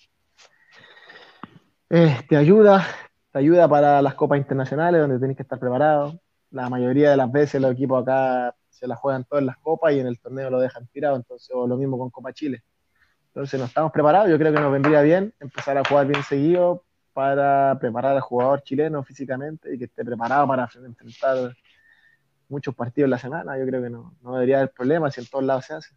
eh, 1.90 2.16
te 2.28 2.36
ayuda, 2.36 2.86
te 3.32 3.40
ayuda 3.40 3.68
para 3.68 4.00
las 4.00 4.14
copas 4.14 4.38
internacionales 4.38 5.00
donde 5.00 5.18
tenés 5.18 5.36
que 5.36 5.42
estar 5.42 5.59
preparado. 5.59 6.20
La 6.52 6.70
mayoría 6.70 7.11
de 7.11 7.16
las 7.16 7.32
veces 7.32 7.61
los 7.61 7.72
equipos 7.72 8.02
acá 8.02 8.54
se 8.76 8.86
la 8.86 8.96
juegan 8.96 9.24
todas 9.24 9.42
las 9.44 9.56
copas 9.58 9.94
y 9.94 10.00
en 10.00 10.06
el 10.06 10.18
torneo 10.18 10.50
lo 10.50 10.60
dejan 10.60 10.86
tirado, 10.88 11.16
entonces 11.16 11.50
o 11.54 11.66
lo 11.66 11.76
mismo 11.76 11.98
con 11.98 12.10
Copa 12.10 12.32
Chile. 12.32 12.62
Entonces 13.28 13.58
no 13.58 13.66
estamos 13.66 13.90
preparados, 13.90 14.28
yo 14.28 14.38
creo 14.38 14.52
que 14.52 14.60
nos 14.60 14.72
vendría 14.72 15.00
bien 15.00 15.32
empezar 15.40 15.76
a 15.78 15.84
jugar 15.84 16.06
bien 16.06 16.22
seguido 16.22 16.84
para 17.12 17.78
preparar 17.80 18.14
al 18.14 18.20
jugador 18.20 18.62
chileno 18.62 19.02
físicamente 19.02 19.74
y 19.74 19.78
que 19.78 19.84
esté 19.84 20.04
preparado 20.04 20.46
para 20.46 20.68
enfrentar 20.84 21.56
muchos 22.48 22.74
partidos 22.74 23.06
en 23.06 23.10
la 23.10 23.18
semana, 23.18 23.58
yo 23.58 23.66
creo 23.66 23.82
que 23.82 23.90
no, 23.90 24.14
no 24.22 24.34
debería 24.34 24.58
haber 24.58 24.72
problema 24.72 25.10
si 25.10 25.20
en 25.20 25.26
todos 25.26 25.44
lados 25.44 25.64
se 25.64 25.74
hace. 25.74 25.94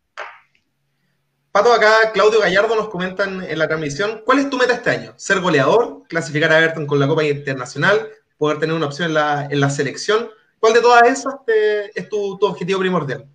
Pato, 1.51 1.73
acá 1.73 2.11
Claudio 2.13 2.39
Gallardo 2.39 2.75
nos 2.75 2.89
comentan 2.89 3.43
en 3.43 3.59
la 3.59 3.67
transmisión, 3.67 4.21
¿cuál 4.25 4.39
es 4.39 4.49
tu 4.49 4.57
meta 4.57 4.73
este 4.73 4.91
año? 4.91 5.13
¿Ser 5.17 5.41
goleador? 5.41 6.03
¿Clasificar 6.07 6.51
a 6.51 6.59
Everton 6.59 6.87
con 6.87 6.99
la 6.99 7.07
Copa 7.07 7.23
Internacional? 7.23 8.07
¿Poder 8.37 8.59
tener 8.59 8.75
una 8.75 8.85
opción 8.85 9.09
en 9.09 9.15
la, 9.15 9.45
en 9.49 9.59
la 9.59 9.69
selección? 9.69 10.29
¿Cuál 10.59 10.73
de 10.73 10.81
todas 10.81 11.03
esas 11.03 11.35
es 11.47 12.09
tu, 12.09 12.37
tu, 12.37 12.45
objetivo 12.45 12.79
primordial? 12.79 13.27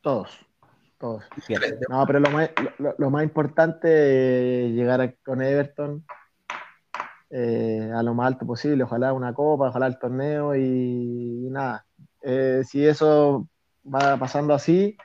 Todos, 0.00 0.30
todos. 0.98 1.24
No, 1.88 2.06
pero 2.06 2.20
lo 2.20 2.30
más, 2.30 2.50
lo, 2.78 2.94
lo 2.96 3.10
más 3.10 3.24
importante 3.24 4.66
es 4.66 4.72
llegar 4.72 5.16
con 5.24 5.42
Everton 5.42 6.04
eh, 7.36 7.90
a 7.92 8.00
lo 8.04 8.14
más 8.14 8.28
alto 8.28 8.46
posible, 8.46 8.84
ojalá 8.84 9.12
una 9.12 9.34
copa, 9.34 9.68
ojalá 9.68 9.88
el 9.88 9.98
torneo 9.98 10.54
y, 10.54 11.48
nada. 11.50 11.84
Eh, 12.22 12.62
si 12.64 12.86
eso 12.86 13.48
va 13.92 14.16
pasando 14.16 14.54
así, 14.54 14.96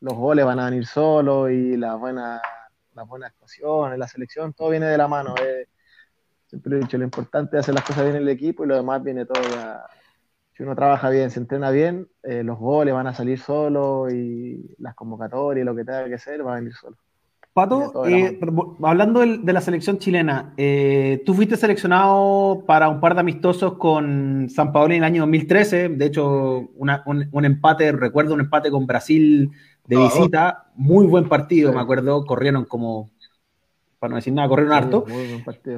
los 0.00 0.14
goles 0.14 0.44
van 0.44 0.58
a 0.58 0.64
venir 0.64 0.84
solos 0.84 1.48
y 1.52 1.76
las 1.76 1.96
buenas 1.96 2.42
las 2.92 3.06
buenas 3.06 3.30
actuaciones, 3.30 3.98
la 4.00 4.08
selección, 4.08 4.52
todo 4.52 4.70
viene 4.70 4.86
de 4.86 4.98
la 4.98 5.06
mano. 5.06 5.36
Eh. 5.40 5.68
Siempre 6.46 6.76
he 6.76 6.80
dicho, 6.80 6.98
lo 6.98 7.04
importante 7.04 7.56
es 7.56 7.60
hacer 7.60 7.74
las 7.74 7.84
cosas 7.84 8.02
bien 8.02 8.16
en 8.16 8.22
el 8.22 8.28
equipo 8.30 8.64
y 8.64 8.68
lo 8.68 8.74
demás 8.74 9.02
viene 9.04 9.24
todo 9.24 9.40
Si 10.56 10.62
uno 10.62 10.74
trabaja 10.74 11.10
bien, 11.10 11.30
se 11.30 11.38
entrena 11.38 11.70
bien, 11.70 12.08
los 12.22 12.58
goles 12.58 12.94
van 12.94 13.06
a 13.06 13.14
salir 13.14 13.38
solos 13.38 14.10
y 14.12 14.74
las 14.78 14.94
convocatorias, 14.94 15.66
lo 15.66 15.76
que 15.76 15.84
tenga 15.84 16.08
que 16.08 16.18
ser, 16.18 16.46
va 16.46 16.52
a 16.52 16.56
venir 16.56 16.72
solo. 16.72 16.96
Pato, 17.56 18.06
eh, 18.06 18.38
hablando 18.82 19.20
de, 19.20 19.52
la 19.52 19.62
selección 19.62 19.96
chilena, 19.96 20.52
eh, 20.58 21.22
tú 21.24 21.32
fuiste 21.32 21.56
seleccionado 21.56 22.64
para 22.66 22.90
un 22.90 23.00
par 23.00 23.14
de 23.14 23.20
amistosos 23.20 23.78
con 23.78 24.48
San 24.50 24.72
Paolo 24.72 24.92
en 24.92 24.98
el 24.98 25.04
año 25.04 25.22
2013, 25.22 25.88
de 25.88 26.04
hecho 26.04 26.68
un, 26.74 27.44
empate, 27.46 27.92
recuerdo 27.92 28.34
un 28.34 28.40
empate 28.40 28.70
con 28.70 28.86
Brasil 28.86 29.52
de 29.86 29.96
visita, 29.96 30.66
muy 30.74 31.06
buen 31.06 31.30
partido, 31.30 31.72
me 31.72 31.80
acuerdo, 31.80 32.26
corrieron 32.26 32.66
como, 32.66 33.08
para 33.98 34.10
no 34.10 34.16
decir 34.16 34.32
nada, 34.32 34.48
corrieron 34.48 34.74
harto. 34.74 35.04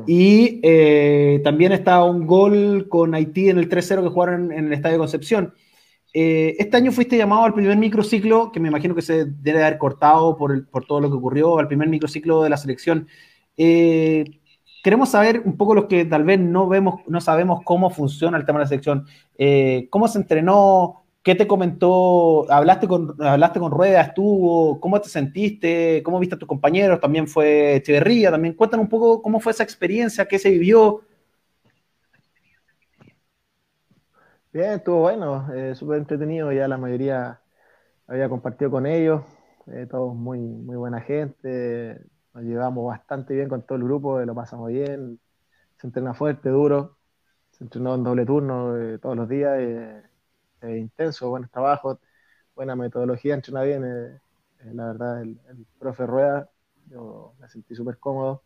Y 0.06 0.60
eh, 0.62 1.40
también 1.44 1.72
está 1.72 2.02
un 2.02 2.26
gol 2.26 2.86
con 2.88 3.14
Haití 3.14 3.48
en 3.48 3.58
el 3.58 3.68
3-0 3.68 4.02
que 4.02 4.08
jugaron 4.08 4.52
en 4.52 4.66
el 4.66 4.72
Estadio 4.72 4.98
Concepción. 4.98 5.54
Eh, 6.12 6.56
este 6.58 6.76
año 6.76 6.90
fuiste 6.90 7.16
llamado 7.16 7.44
al 7.44 7.54
primer 7.54 7.76
microciclo, 7.76 8.50
que 8.50 8.60
me 8.60 8.68
imagino 8.68 8.94
que 8.94 9.02
se 9.02 9.26
debe 9.26 9.62
haber 9.62 9.78
cortado 9.78 10.36
por, 10.36 10.66
todo 10.86 11.00
lo 11.00 11.10
que 11.10 11.16
ocurrió, 11.16 11.58
al 11.58 11.68
primer 11.68 11.88
microciclo 11.88 12.42
de 12.42 12.50
la 12.50 12.56
selección. 12.56 13.06
Eh, 13.56 14.24
queremos 14.82 15.10
saber 15.10 15.42
un 15.44 15.56
poco 15.56 15.74
los 15.74 15.84
que 15.84 16.04
tal 16.04 16.24
vez 16.24 16.40
no 16.40 16.68
vemos, 16.68 17.00
no 17.06 17.20
sabemos 17.20 17.60
cómo 17.64 17.90
funciona 17.90 18.36
el 18.36 18.46
tema 18.46 18.58
de 18.58 18.64
la 18.64 18.68
selección. 18.68 19.06
¿Cómo 19.90 20.08
se 20.08 20.18
entrenó? 20.18 21.04
¿Qué 21.22 21.34
te 21.34 21.46
comentó? 21.46 22.50
¿Hablaste 22.50 22.88
con, 22.88 23.14
hablaste 23.22 23.60
con 23.60 23.70
Rueda? 23.70 24.00
¿Estuvo? 24.00 24.80
¿Cómo 24.80 25.00
te 25.00 25.08
sentiste? 25.10 26.02
¿Cómo 26.02 26.18
viste 26.18 26.36
a 26.36 26.38
tus 26.38 26.48
compañeros? 26.48 27.00
También 27.00 27.28
fue 27.28 27.76
Echeverría. 27.76 28.30
También 28.30 28.54
cuéntanos 28.54 28.84
un 28.84 28.90
poco 28.90 29.20
cómo 29.22 29.40
fue 29.40 29.52
esa 29.52 29.62
experiencia, 29.64 30.26
qué 30.26 30.38
se 30.38 30.50
vivió. 30.50 31.02
Bien, 34.52 34.72
estuvo 34.72 35.00
bueno, 35.00 35.52
eh, 35.54 35.74
súper 35.74 35.98
entretenido, 35.98 36.50
ya 36.52 36.66
la 36.68 36.78
mayoría 36.78 37.40
había 38.06 38.28
compartido 38.28 38.70
con 38.70 38.86
ellos, 38.86 39.22
eh, 39.68 39.86
todos 39.90 40.14
muy, 40.14 40.40
muy 40.40 40.76
buena 40.76 41.00
gente, 41.00 42.00
nos 42.34 42.44
llevamos 42.44 42.86
bastante 42.86 43.34
bien 43.34 43.48
con 43.48 43.62
todo 43.62 43.76
el 43.78 43.84
grupo, 43.84 44.20
lo 44.20 44.34
pasamos 44.34 44.68
bien, 44.70 45.20
se 45.78 45.86
entrena 45.86 46.14
fuerte, 46.14 46.48
duro, 46.50 46.98
se 47.52 47.64
entrenó 47.64 47.94
en 47.94 48.04
doble 48.04 48.26
turno 48.26 48.76
eh, 48.78 48.98
todos 48.98 49.16
los 49.16 49.28
días, 49.28 49.58
intenso, 50.62 51.30
buenos 51.30 51.50
trabajos, 51.50 51.98
buena 52.54 52.76
metodología, 52.76 53.34
entrena 53.34 53.62
bien, 53.62 54.20
la 54.72 54.86
verdad, 54.86 55.22
el, 55.22 55.38
el, 55.48 55.66
profe 55.78 56.06
Rueda, 56.06 56.48
yo 56.90 57.34
me 57.38 57.48
sentí 57.48 57.74
súper 57.74 57.98
cómodo. 57.98 58.42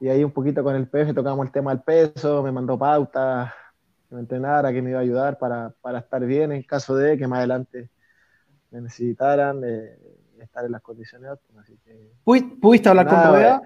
Y 0.00 0.08
ahí 0.08 0.24
un 0.24 0.32
poquito 0.32 0.62
con 0.62 0.74
el 0.74 0.88
PF 0.88 1.14
tocamos 1.14 1.46
el 1.46 1.52
tema 1.52 1.70
del 1.70 1.82
peso, 1.82 2.42
me 2.42 2.52
mandó 2.52 2.78
pautas, 2.78 3.52
que 4.08 4.14
me 4.14 4.20
entrenara, 4.20 4.72
que 4.72 4.82
me 4.82 4.90
iba 4.90 4.98
a 4.98 5.02
ayudar 5.02 5.38
para, 5.38 5.70
para 5.80 6.00
estar 6.00 6.24
bien 6.24 6.52
en 6.52 6.62
caso 6.62 6.96
de 6.96 7.16
que 7.16 7.26
más 7.26 7.38
adelante 7.38 7.90
me 8.70 8.80
necesitaran 8.80 9.62
eh, 9.64 9.96
estar 10.40 10.64
en 10.64 10.72
las 10.72 10.82
condiciones 10.82 11.30
óptimas. 11.30 11.64
Así 11.64 11.78
que, 11.84 12.10
¿Pudiste 12.24 12.88
hablar 12.88 13.06
con 13.06 13.22
Rueda? 13.22 13.62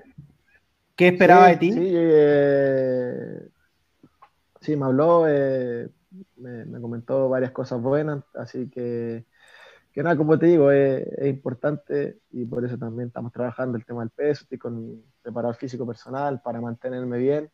¿Qué 0.95 1.09
esperaba 1.09 1.49
de 1.49 1.57
ti? 1.57 1.73
Sí, 1.73 1.93
eh, 1.95 3.49
sí, 4.61 4.77
me 4.77 4.87
habló, 4.87 5.27
eh, 5.29 5.89
me, 6.39 6.65
me, 6.65 6.81
comentó 6.81 7.29
varias 7.29 7.53
cosas 7.53 7.81
buenas, 7.81 8.25
así 8.35 8.69
que, 8.71 9.27
que 9.93 10.03
nada, 10.03 10.17
como 10.17 10.39
te 10.39 10.47
digo, 10.47 10.71
es, 10.71 11.07
importante 11.27 12.21
y 12.31 12.45
por 12.47 12.65
eso 12.65 12.79
también 12.79 13.09
estamos 13.09 13.33
trabajando 13.33 13.77
el 13.77 13.85
tema 13.85 14.01
del 14.01 14.11
peso, 14.11 14.45
estoy 14.45 14.59
con 14.59 14.77
mi 14.77 15.05
preparador 15.23 15.57
físico 15.57 15.87
personal 15.87 16.41
para 16.43 16.61
mantenerme 16.61 17.19
bien 17.19 17.51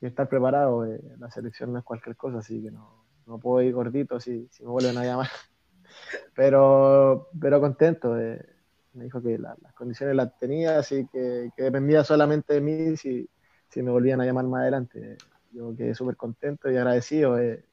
y 0.00 0.06
estar 0.06 0.28
preparado. 0.28 0.86
la 1.18 1.30
selección 1.30 1.72
no 1.72 1.78
es 1.78 1.84
cualquier 1.84 2.16
cosa, 2.16 2.38
así 2.38 2.62
que 2.62 2.70
no, 2.70 3.04
no 3.26 3.38
puedo 3.38 3.62
ir 3.62 3.72
gordito 3.74 4.20
si, 4.20 4.48
si 4.50 4.64
me 4.64 4.70
vuelven 4.70 4.98
a 4.98 5.04
llamar 5.04 5.28
pero, 6.34 7.28
pero 7.40 7.60
contento. 7.60 8.18
Eh, 8.18 8.44
me 8.92 9.04
dijo 9.04 9.22
que 9.22 9.38
las 9.38 9.56
condiciones 9.74 10.16
las 10.16 10.36
tenía, 10.38 10.78
así 10.78 11.06
que, 11.12 11.50
que, 11.56 11.62
dependía 11.62 12.02
solamente 12.02 12.54
de 12.54 12.60
mí 12.60 12.96
si, 12.96 13.28
si, 13.68 13.82
me 13.82 13.90
volvían 13.90 14.20
a 14.20 14.26
llamar 14.26 14.46
más 14.46 14.62
adelante. 14.62 15.16
Yo 15.52 15.74
quedé 15.76 15.94
súper 15.94 16.16
contento 16.16 16.70
y 16.70 16.76
agradecido. 16.76 17.38
Eh. 17.38 17.64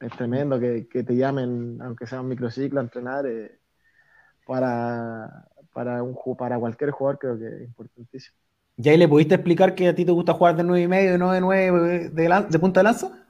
Es 0.00 0.12
tremendo 0.12 0.60
que, 0.60 0.88
que, 0.88 1.02
te 1.02 1.16
llamen, 1.16 1.78
aunque 1.80 2.06
sea 2.06 2.20
un 2.20 2.28
microciclo, 2.28 2.80
a 2.80 2.82
entrenar 2.82 3.26
eh, 3.26 3.58
para, 4.46 5.48
para, 5.72 6.02
un, 6.02 6.16
para 6.36 6.58
cualquier 6.58 6.90
jugador, 6.90 7.18
creo 7.18 7.38
que 7.38 7.46
es 7.46 7.62
importantísimo. 7.62 8.36
¿Y 8.76 8.88
ahí 8.90 8.98
le 8.98 9.08
pudiste 9.08 9.34
explicar 9.34 9.74
que 9.74 9.88
a 9.88 9.94
ti 9.94 10.04
te 10.04 10.12
gusta 10.12 10.34
jugar 10.34 10.54
de 10.54 10.64
9 10.64 10.82
y 10.82 10.88
medio, 10.88 11.16
no 11.16 11.32
de 11.32 11.40
9 11.40 12.10
de, 12.10 12.46
de 12.50 12.58
punta 12.58 12.80
de 12.80 12.84
lanza? 12.84 13.26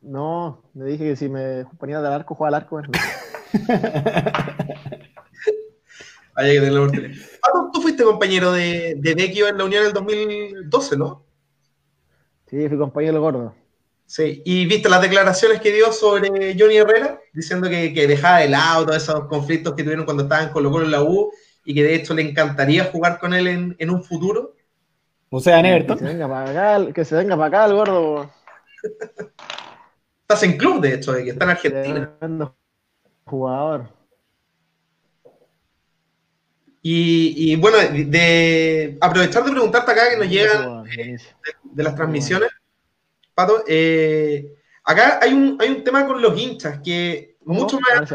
No, 0.00 0.62
me 0.74 0.84
dije 0.84 1.04
que 1.04 1.16
si 1.16 1.28
me 1.28 1.64
ponía 1.78 2.00
del 2.00 2.12
arco, 2.12 2.34
jugaba 2.34 2.56
al 2.56 2.62
arco. 2.62 2.80
Hay 6.34 6.54
que 6.54 6.60
tenerlo 6.60 6.86
por 6.86 6.96
ah, 6.96 7.70
tú 7.72 7.82
fuiste 7.82 8.04
compañero 8.04 8.52
de, 8.52 8.94
de 8.98 9.10
en 9.12 9.58
la 9.58 9.64
Unión 9.64 9.82
en 9.82 9.88
el 9.88 9.92
2012, 9.92 10.96
¿no? 10.96 11.24
Sí, 12.48 12.68
fui 12.68 12.78
compañero 12.78 13.20
gordo. 13.20 13.54
Sí, 14.12 14.42
y 14.44 14.66
viste 14.66 14.90
las 14.90 15.00
declaraciones 15.00 15.58
que 15.58 15.72
dio 15.72 15.90
sobre 15.90 16.54
Johnny 16.54 16.76
Herrera, 16.76 17.18
diciendo 17.32 17.70
que, 17.70 17.94
que 17.94 18.06
dejaba 18.06 18.40
de 18.40 18.50
lado 18.50 18.84
todos 18.84 19.02
esos 19.02 19.24
conflictos 19.24 19.72
que 19.72 19.82
tuvieron 19.82 20.04
cuando 20.04 20.24
estaban 20.24 20.50
con 20.50 20.70
Colo 20.70 20.84
en 20.84 20.90
la 20.90 21.02
U 21.02 21.32
y 21.64 21.72
que 21.72 21.82
de 21.82 21.94
hecho 21.94 22.12
le 22.12 22.20
encantaría 22.20 22.84
jugar 22.84 23.18
con 23.18 23.32
él 23.32 23.46
en, 23.46 23.74
en 23.78 23.88
un 23.88 24.04
futuro. 24.04 24.54
O 25.30 25.40
sea, 25.40 25.60
en 25.60 25.64
Everton. 25.64 25.96
Que 25.96 26.04
se 26.04 26.10
venga 26.10 26.28
para 26.28 26.50
acá, 26.50 26.92
que 26.92 27.04
se 27.06 27.14
venga 27.16 27.38
para 27.38 27.46
acá 27.46 27.64
el 27.64 27.72
gordo. 27.72 28.30
Estás 30.20 30.42
en 30.42 30.58
club, 30.58 30.82
de 30.82 30.92
hecho, 30.92 31.12
de 31.14 31.24
que 31.24 31.30
está 31.30 31.44
en 31.44 31.50
Argentina. 31.50 32.12
Jugador. 33.24 33.88
Y, 36.82 37.50
y, 37.50 37.56
bueno, 37.56 37.78
de 37.78 38.98
aprovechar 39.00 39.42
de 39.42 39.52
preguntarte 39.52 39.90
acá 39.90 40.10
que 40.10 40.18
nos 40.18 40.28
llegan 40.28 40.84
de, 40.84 41.82
las 41.82 41.96
transmisiones, 41.96 42.50
Pato, 43.34 43.64
eh, 43.66 44.54
acá 44.84 45.18
hay 45.22 45.32
un, 45.32 45.56
hay 45.60 45.70
un 45.70 45.84
tema 45.84 46.06
con 46.06 46.20
los 46.20 46.38
hinchas 46.38 46.80
que 46.84 47.36
muchos 47.44 47.80
me 47.80 47.98
han, 47.98 48.06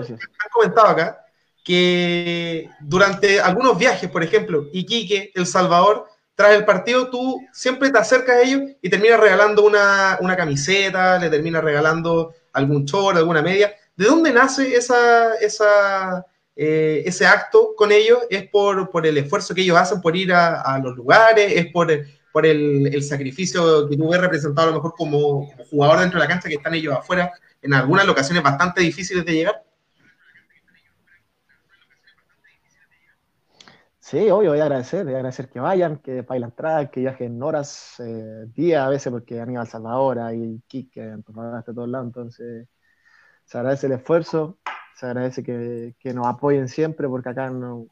comentado 0.51 0.87
acá, 0.87 1.25
que 1.63 2.69
durante 2.79 3.39
algunos 3.39 3.77
viajes, 3.77 4.09
por 4.09 4.23
ejemplo, 4.23 4.67
Iquique, 4.71 5.31
El 5.35 5.45
Salvador, 5.45 6.07
tras 6.37 6.53
el 6.53 6.65
partido 6.65 7.09
tú 7.09 7.41
siempre 7.51 7.89
te 7.89 7.97
acercas 7.97 8.35
a 8.35 8.41
ellos 8.41 8.61
y 8.79 8.89
terminas 8.89 9.19
regalando 9.19 9.65
una, 9.65 10.35
camiseta, 10.37 11.17
le 11.17 11.31
terminas 11.31 11.63
regalando 11.63 12.31
algún 12.53 12.85
short, 12.85 13.17
alguna 13.17 13.41
media. 13.41 13.73
¿De 13.95 14.05
dónde 14.05 14.31
nace 14.31 14.75
esa, 14.75 15.33
esa, 15.41 16.23
eh, 16.55 17.01
ese 17.07 17.25
acto 17.25 17.73
con 17.75 17.91
ellos? 17.91 18.19
¿Es 18.29 18.47
por, 18.49 18.91
por, 18.91 19.07
el 19.07 19.17
esfuerzo 19.17 19.55
que 19.55 19.61
ellos 19.61 19.77
hacen 19.77 19.99
por 19.99 20.15
ir 20.15 20.31
a, 20.31 20.79
los 20.83 20.95
lugares? 20.95 21.53
¿Es 21.55 21.71
por, 21.71 21.91
por 22.31 22.45
el, 22.45 22.87
el, 22.93 23.03
sacrificio 23.03 23.87
que 23.89 23.97
tú 23.97 24.09
ves 24.09 24.21
representado 24.21 24.67
a 24.67 24.71
lo 24.71 24.77
mejor 24.77 24.93
como, 24.95 25.47
jugador 25.69 25.99
dentro 25.99 26.19
de 26.19 26.25
la 26.25 26.29
cancha 26.29 26.49
que 26.49 26.55
están 26.55 26.73
ellos 26.73 26.95
afuera 26.95 27.31
en 27.61 27.73
algunas 27.73 28.05
locaciones 28.05 28.43
bastante 28.43 28.81
difíciles 28.81 29.25
de 29.25 29.33
llegar? 29.33 29.63
Sí, 33.99 34.29
obvio, 34.29 34.51
voy 34.51 34.59
a 34.59 34.63
agradecer, 34.63 35.03
voy 35.03 35.15
a 35.15 35.17
agradecer 35.17 35.49
que 35.49 35.59
vayan, 35.59 35.97
que 35.97 36.23
paguen 36.23 36.41
la 36.41 36.47
entrada, 36.47 36.89
que 36.89 37.01
viajen 37.01 37.43
horas, 37.43 37.95
eh, 37.99 38.45
días 38.55 38.85
a 38.85 38.89
veces, 38.89 39.11
porque 39.11 39.41
han 39.41 39.51
ido 39.51 39.59
a 39.59 39.65
El 39.65 39.69
Salvador, 39.69 40.17
y 40.33 40.61
Quique, 40.65 41.01
Antofagasta, 41.01 41.73
todos 41.73 41.89
lados, 41.89 42.07
entonces 42.07 42.69
se 43.43 43.57
agradece 43.57 43.87
el 43.87 43.93
esfuerzo, 43.93 44.59
se 44.95 45.07
agradece 45.07 45.43
que, 45.43 45.95
que, 45.99 46.13
nos 46.13 46.25
apoyen 46.25 46.69
siempre, 46.69 47.09
porque 47.09 47.29
acá 47.29 47.49
no, 47.49 47.87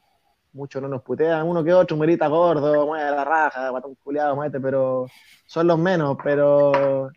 muchos 0.56 0.82
no 0.82 0.88
nos 0.88 1.04
putean, 1.04 1.48
uno 1.48 1.64
que 1.64 1.74
otro, 1.74 1.98
merita 1.98 2.28
gordo, 2.28 2.88
mueve 2.88 3.12
la 3.12 3.26
raja, 3.26 3.70
guatón 3.70 3.96
culiado, 4.04 4.36
muete, 4.36 4.60
pero 4.60 5.06
son 5.46 5.68
los 5.68 5.78
menos, 5.78 6.18
pero 6.24 7.12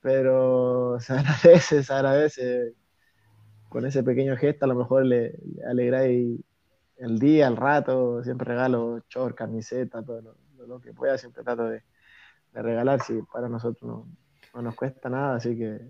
pero 0.00 0.98
se 1.00 1.12
agradece, 1.18 1.82
se 1.82 1.92
agradece. 1.92 2.74
Con 3.68 3.84
ese 3.84 4.02
pequeño 4.02 4.36
gesto 4.36 4.64
a 4.64 4.68
lo 4.68 4.74
mejor 4.74 5.04
le, 5.04 5.32
le 5.54 5.64
alegráis 5.66 6.40
el 6.98 7.18
día, 7.18 7.46
el 7.46 7.56
rato, 7.56 8.22
siempre 8.24 8.48
regalo 8.48 9.02
short, 9.08 9.36
camiseta, 9.36 10.02
todo 10.02 10.36
lo, 10.66 10.80
que 10.80 10.92
pueda, 10.92 11.16
siempre 11.18 11.42
trato 11.44 11.64
de, 11.64 11.82
regalar, 12.52 13.00
si 13.02 13.22
para 13.32 13.48
nosotros 13.48 14.06
no, 14.54 14.62
nos 14.62 14.74
cuesta 14.74 15.08
nada, 15.08 15.36
así 15.36 15.56
que 15.56 15.80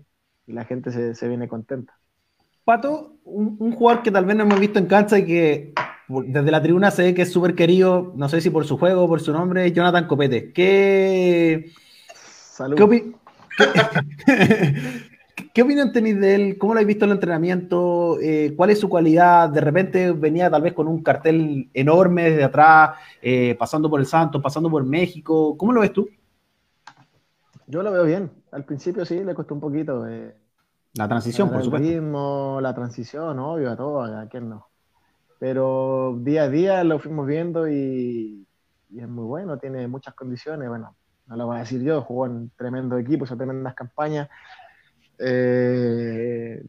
la 0.47 0.65
gente 0.65 1.13
se, 1.13 1.27
viene 1.27 1.47
contenta. 1.47 1.98
Pato, 2.69 3.15
un, 3.23 3.71
jugador 3.71 4.03
que 4.03 4.11
tal 4.11 4.25
vez 4.25 4.35
no 4.35 4.43
hemos 4.43 4.59
visto 4.59 4.77
en 4.77 4.85
cancha 4.85 5.17
y 5.17 5.25
que 5.25 5.73
desde 6.07 6.51
la 6.51 6.61
tribuna 6.61 6.91
se 6.91 7.01
ve 7.01 7.15
que 7.15 7.23
es 7.23 7.31
súper 7.31 7.55
querido, 7.55 8.13
no 8.15 8.29
sé 8.29 8.41
si 8.41 8.51
por 8.51 8.63
su 8.63 8.77
juego 8.77 9.05
o 9.05 9.07
por 9.07 9.21
su 9.21 9.33
nombre, 9.33 9.71
Jonathan 9.71 10.05
Copete. 10.05 10.53
¿Qué, 10.53 11.71
Salud. 12.13 12.77
¿Qué 15.51 15.63
opinión 15.63 15.91
tenéis 15.91 16.19
de 16.21 16.35
él? 16.35 16.57
¿Cómo 16.59 16.75
lo 16.75 16.77
habéis 16.77 16.89
visto 16.89 17.05
en 17.05 17.09
el 17.09 17.17
entrenamiento? 17.17 18.19
Eh, 18.21 18.53
¿Cuál 18.55 18.69
es 18.69 18.79
su 18.79 18.87
cualidad? 18.87 19.49
De 19.49 19.61
repente 19.61 20.11
venía 20.11 20.47
tal 20.51 20.61
vez 20.61 20.73
con 20.73 20.87
un 20.87 21.01
cartel 21.01 21.71
enorme 21.73 22.29
desde 22.29 22.43
atrás, 22.43 22.99
eh, 23.19 23.55
pasando 23.57 23.89
por 23.89 23.99
el 23.99 24.05
Santos, 24.05 24.43
pasando 24.43 24.69
por 24.69 24.85
México. 24.85 25.57
¿Cómo 25.57 25.73
lo 25.73 25.81
ves 25.81 25.93
tú? 25.93 26.07
Yo 27.65 27.81
lo 27.81 27.91
veo 27.91 28.03
bien. 28.03 28.29
Al 28.51 28.63
principio 28.63 29.05
sí, 29.05 29.23
le 29.23 29.33
costó 29.33 29.55
un 29.55 29.59
poquito. 29.59 30.07
Eh, 30.07 30.35
la 30.93 31.07
transición, 31.07 31.49
por 31.49 31.63
supuesto. 31.63 31.87
Ritmo, 31.87 32.59
la 32.61 32.73
transición, 32.73 33.39
obvio, 33.39 33.71
a 33.71 33.75
todo, 33.75 34.01
a 34.01 34.27
quién 34.27 34.49
no. 34.49 34.67
Pero 35.39 36.17
día 36.19 36.43
a 36.43 36.49
día 36.49 36.83
lo 36.83 36.99
fuimos 36.99 37.25
viendo 37.25 37.69
y, 37.69 38.45
y, 38.89 38.99
es 38.99 39.07
muy 39.07 39.25
bueno, 39.25 39.57
tiene 39.57 39.87
muchas 39.87 40.13
condiciones. 40.13 40.67
Bueno, 40.67 40.95
no 41.27 41.35
lo 41.35 41.45
voy 41.45 41.57
a 41.57 41.59
decir 41.59 41.81
yo, 41.81 42.01
jugó 42.01 42.25
en 42.25 42.51
tremendo 42.57 42.97
equipo, 42.97 43.25
hizo 43.25 43.37
tremendas 43.37 43.73
campañas 43.75 44.29
eh, 45.19 46.63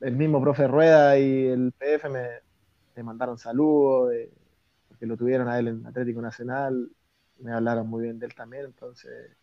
el 0.00 0.16
mismo 0.16 0.40
profe 0.40 0.68
Rueda 0.68 1.18
y 1.18 1.48
el 1.48 1.72
PF 1.72 2.08
me, 2.08 3.02
mandaron 3.02 3.38
saludos, 3.38 4.12
porque 4.88 5.06
lo 5.06 5.16
tuvieron 5.16 5.48
a 5.48 5.58
él 5.58 5.68
en 5.68 5.86
Atlético 5.86 6.20
Nacional, 6.20 6.90
me 7.38 7.52
hablaron 7.52 7.88
muy 7.88 8.02
bien 8.04 8.18
de 8.18 8.26
él 8.26 8.34
también, 8.34 8.64
entonces 8.66 9.36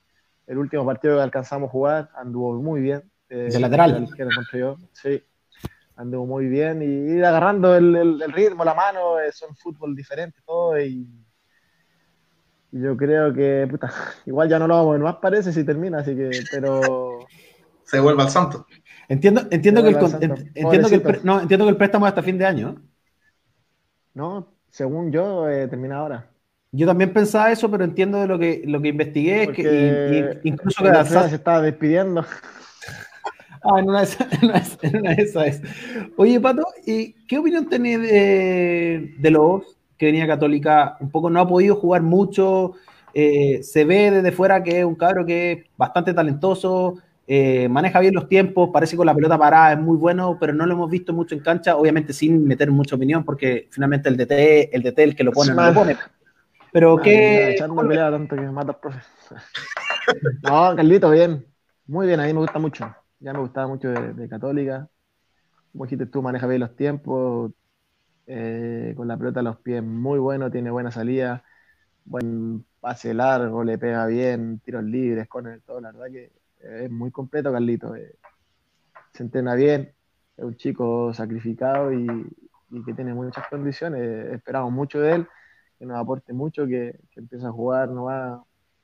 el 0.47 0.57
último 0.57 0.85
partido 0.85 1.15
que 1.17 1.23
alcanzamos 1.23 1.69
a 1.69 1.71
jugar 1.71 2.09
anduvo 2.15 2.53
muy 2.61 2.81
bien. 2.81 3.09
Eh, 3.29 3.49
¿De 3.51 3.59
lateral? 3.59 4.07
yo, 4.53 4.77
sí, 4.91 5.23
anduvo 5.95 6.25
muy 6.25 6.47
bien 6.47 6.81
y 6.81 7.21
agarrando 7.23 7.75
el, 7.75 8.21
ritmo, 8.31 8.63
la 8.63 8.73
mano, 8.73 9.19
es 9.19 9.41
un 9.41 9.55
fútbol 9.55 9.95
diferente 9.95 10.39
todo 10.45 10.79
y, 10.79 11.07
yo 12.71 12.97
creo 12.97 13.33
que, 13.33 13.67
puta, 13.69 13.89
igual 14.25 14.49
ya 14.49 14.59
no 14.59 14.67
lo 14.67 14.75
vamos 14.75 14.89
a 14.89 14.91
ver 14.93 15.01
más 15.01 15.15
parece 15.15 15.53
si 15.53 15.63
termina, 15.63 15.99
así 15.99 16.15
que, 16.15 16.29
pero 16.51 17.19
se 17.83 17.99
vuelva 17.99 18.23
al 18.23 18.29
santo. 18.29 18.67
Entiendo, 19.07 19.43
entiendo, 19.51 19.83
que 19.83 19.89
el, 19.89 19.95
entiendo, 20.55 20.89
que 20.89 20.95
el, 20.95 21.19
no, 21.23 21.41
entiendo 21.41 21.65
que 21.65 21.69
el 21.71 21.77
préstamo 21.77 22.05
es 22.05 22.09
hasta 22.09 22.23
fin 22.23 22.37
de 22.37 22.45
año. 22.45 22.81
No, 24.15 24.47
según 24.69 25.11
yo, 25.11 25.47
eh, 25.47 25.67
termina 25.67 25.97
ahora. 25.97 26.27
Yo 26.71 26.87
también 26.87 27.13
pensaba 27.13 27.51
eso, 27.51 27.69
pero 27.69 27.85
entiendo 27.85 28.19
de 28.19 28.27
lo 28.27 28.37
que, 28.37 28.63
lo 28.65 28.81
que 28.81 28.89
investigué, 28.89 29.43
es 29.43 29.49
que 29.51 30.39
incluso 30.43 30.83
que 30.83 31.05
se 31.05 31.35
estaba 31.35 31.61
despidiendo. 31.61 32.25
Ah, 33.67 33.79
en 33.79 33.89
una, 33.89 34.01
de 34.01 35.21
esas, 35.23 35.61
Oye, 36.17 36.39
Pato, 36.39 36.63
¿y 36.85 37.13
qué 37.27 37.39
opinión 37.39 37.67
tenés 37.67 37.99
de, 37.99 39.15
de 39.17 39.31
los 39.31 39.63
que 39.97 40.05
venía 40.05 40.27
Católica? 40.27 40.97
Un 40.99 41.09
poco 41.09 41.31
no 41.31 41.39
ha 41.39 41.47
podido 41.47 41.75
jugar 41.75 42.03
mucho, 42.03 42.73
eh, 43.13 43.63
se 43.63 43.83
ve 43.85 44.11
desde 44.11 44.31
fuera 44.31 44.61
que 44.61 44.79
es 44.79 44.85
un 44.85 44.93
cabro 44.93 45.25
que 45.25 45.51
es 45.51 45.65
bastante 45.77 46.13
talentoso, 46.13 46.95
eh, 47.25 47.67
maneja 47.67 47.99
bien 48.01 48.13
los 48.13 48.29
tiempos, 48.29 48.69
parece 48.71 48.91
que 48.91 48.97
con 48.97 49.07
la 49.07 49.15
pelota 49.15 49.37
parada 49.37 49.73
es 49.73 49.79
muy 49.79 49.97
bueno, 49.97 50.37
pero 50.39 50.53
no 50.53 50.67
lo 50.67 50.73
hemos 50.73 50.91
visto 50.91 51.11
mucho 51.11 51.33
en 51.33 51.41
cancha, 51.41 51.75
obviamente 51.75 52.13
sin 52.13 52.45
meter 52.45 52.69
mucha 52.69 52.95
opinión, 52.95 53.23
porque 53.23 53.67
finalmente 53.71 54.09
el 54.09 54.17
DT, 54.17 54.75
el 54.75 54.83
DT 54.83 54.99
el 54.99 55.15
que 55.15 55.23
lo 55.23 55.31
pone, 55.31 55.55
no 55.55 55.65
lo 55.65 55.73
pone. 55.73 55.97
Pero 56.71 56.97
qué... 56.97 57.55
no, 60.43 60.75
Carlito, 60.75 61.09
bien. 61.09 61.45
Muy 61.87 62.05
bien, 62.05 62.19
a 62.19 62.25
mí 62.25 62.33
me 62.33 62.39
gusta 62.39 62.59
mucho. 62.59 62.93
Ya 63.25 63.33
me 63.33 63.39
gustaba 63.39 63.65
mucho 63.67 63.89
de, 63.89 64.29
Católica. 64.29 64.87
Como 65.71 65.85
dijiste 65.85 66.05
tú, 66.05 66.21
maneja 66.21 66.45
bien 66.45 66.59
los 66.61 66.75
tiempos. 66.75 67.51
Eh, 68.27 68.93
con 68.95 69.07
la 69.07 69.17
pelota 69.17 69.39
a 69.39 69.43
los 69.43 69.57
pies 69.57 69.81
muy 69.81 70.19
bueno, 70.19 70.51
tiene 70.51 70.69
buena 70.69 70.91
salida. 70.91 71.43
Buen 72.05 72.63
pase 72.79 73.15
largo, 73.15 73.63
le 73.63 73.79
pega 73.79 74.05
bien, 74.05 74.59
tiros 74.59 74.83
libres, 74.83 75.27
con 75.27 75.47
el 75.47 75.63
todo. 75.63 75.81
La 75.81 75.91
verdad 75.91 76.11
que 76.11 76.31
es 76.59 76.91
muy 76.91 77.09
completo, 77.09 77.51
Carlito. 77.51 77.95
Eh, 77.95 78.15
se 79.13 79.23
entrena 79.23 79.55
bien, 79.55 79.91
es 80.37 80.45
un 80.45 80.55
chico 80.55 81.11
sacrificado 81.11 81.91
y, 81.93 82.05
que 82.85 82.93
tiene 82.93 83.15
muchas 83.15 83.47
condiciones. 83.47 84.33
Esperamos 84.33 84.71
mucho 84.71 84.99
de 84.99 85.15
él, 85.15 85.27
que 85.79 85.85
nos 85.87 85.97
aporte 85.97 86.31
mucho, 86.31 86.67
que, 86.67 86.99
que 87.09 87.21
empiece 87.21 87.47
a 87.47 87.51
jugar, 87.51 87.89
nos 87.89 88.07
va 88.07 88.43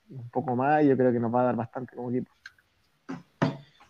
un 0.09 0.29
poco 0.31 0.55
más 0.55 0.83
y 0.83 0.87
yo 0.87 0.97
creo 0.97 1.11
que 1.11 1.19
nos 1.19 1.31
va 1.31 1.41
a 1.41 1.45
dar 1.45 1.55
bastante 1.55 1.95
como 1.95 2.09
equipo. 2.09 2.31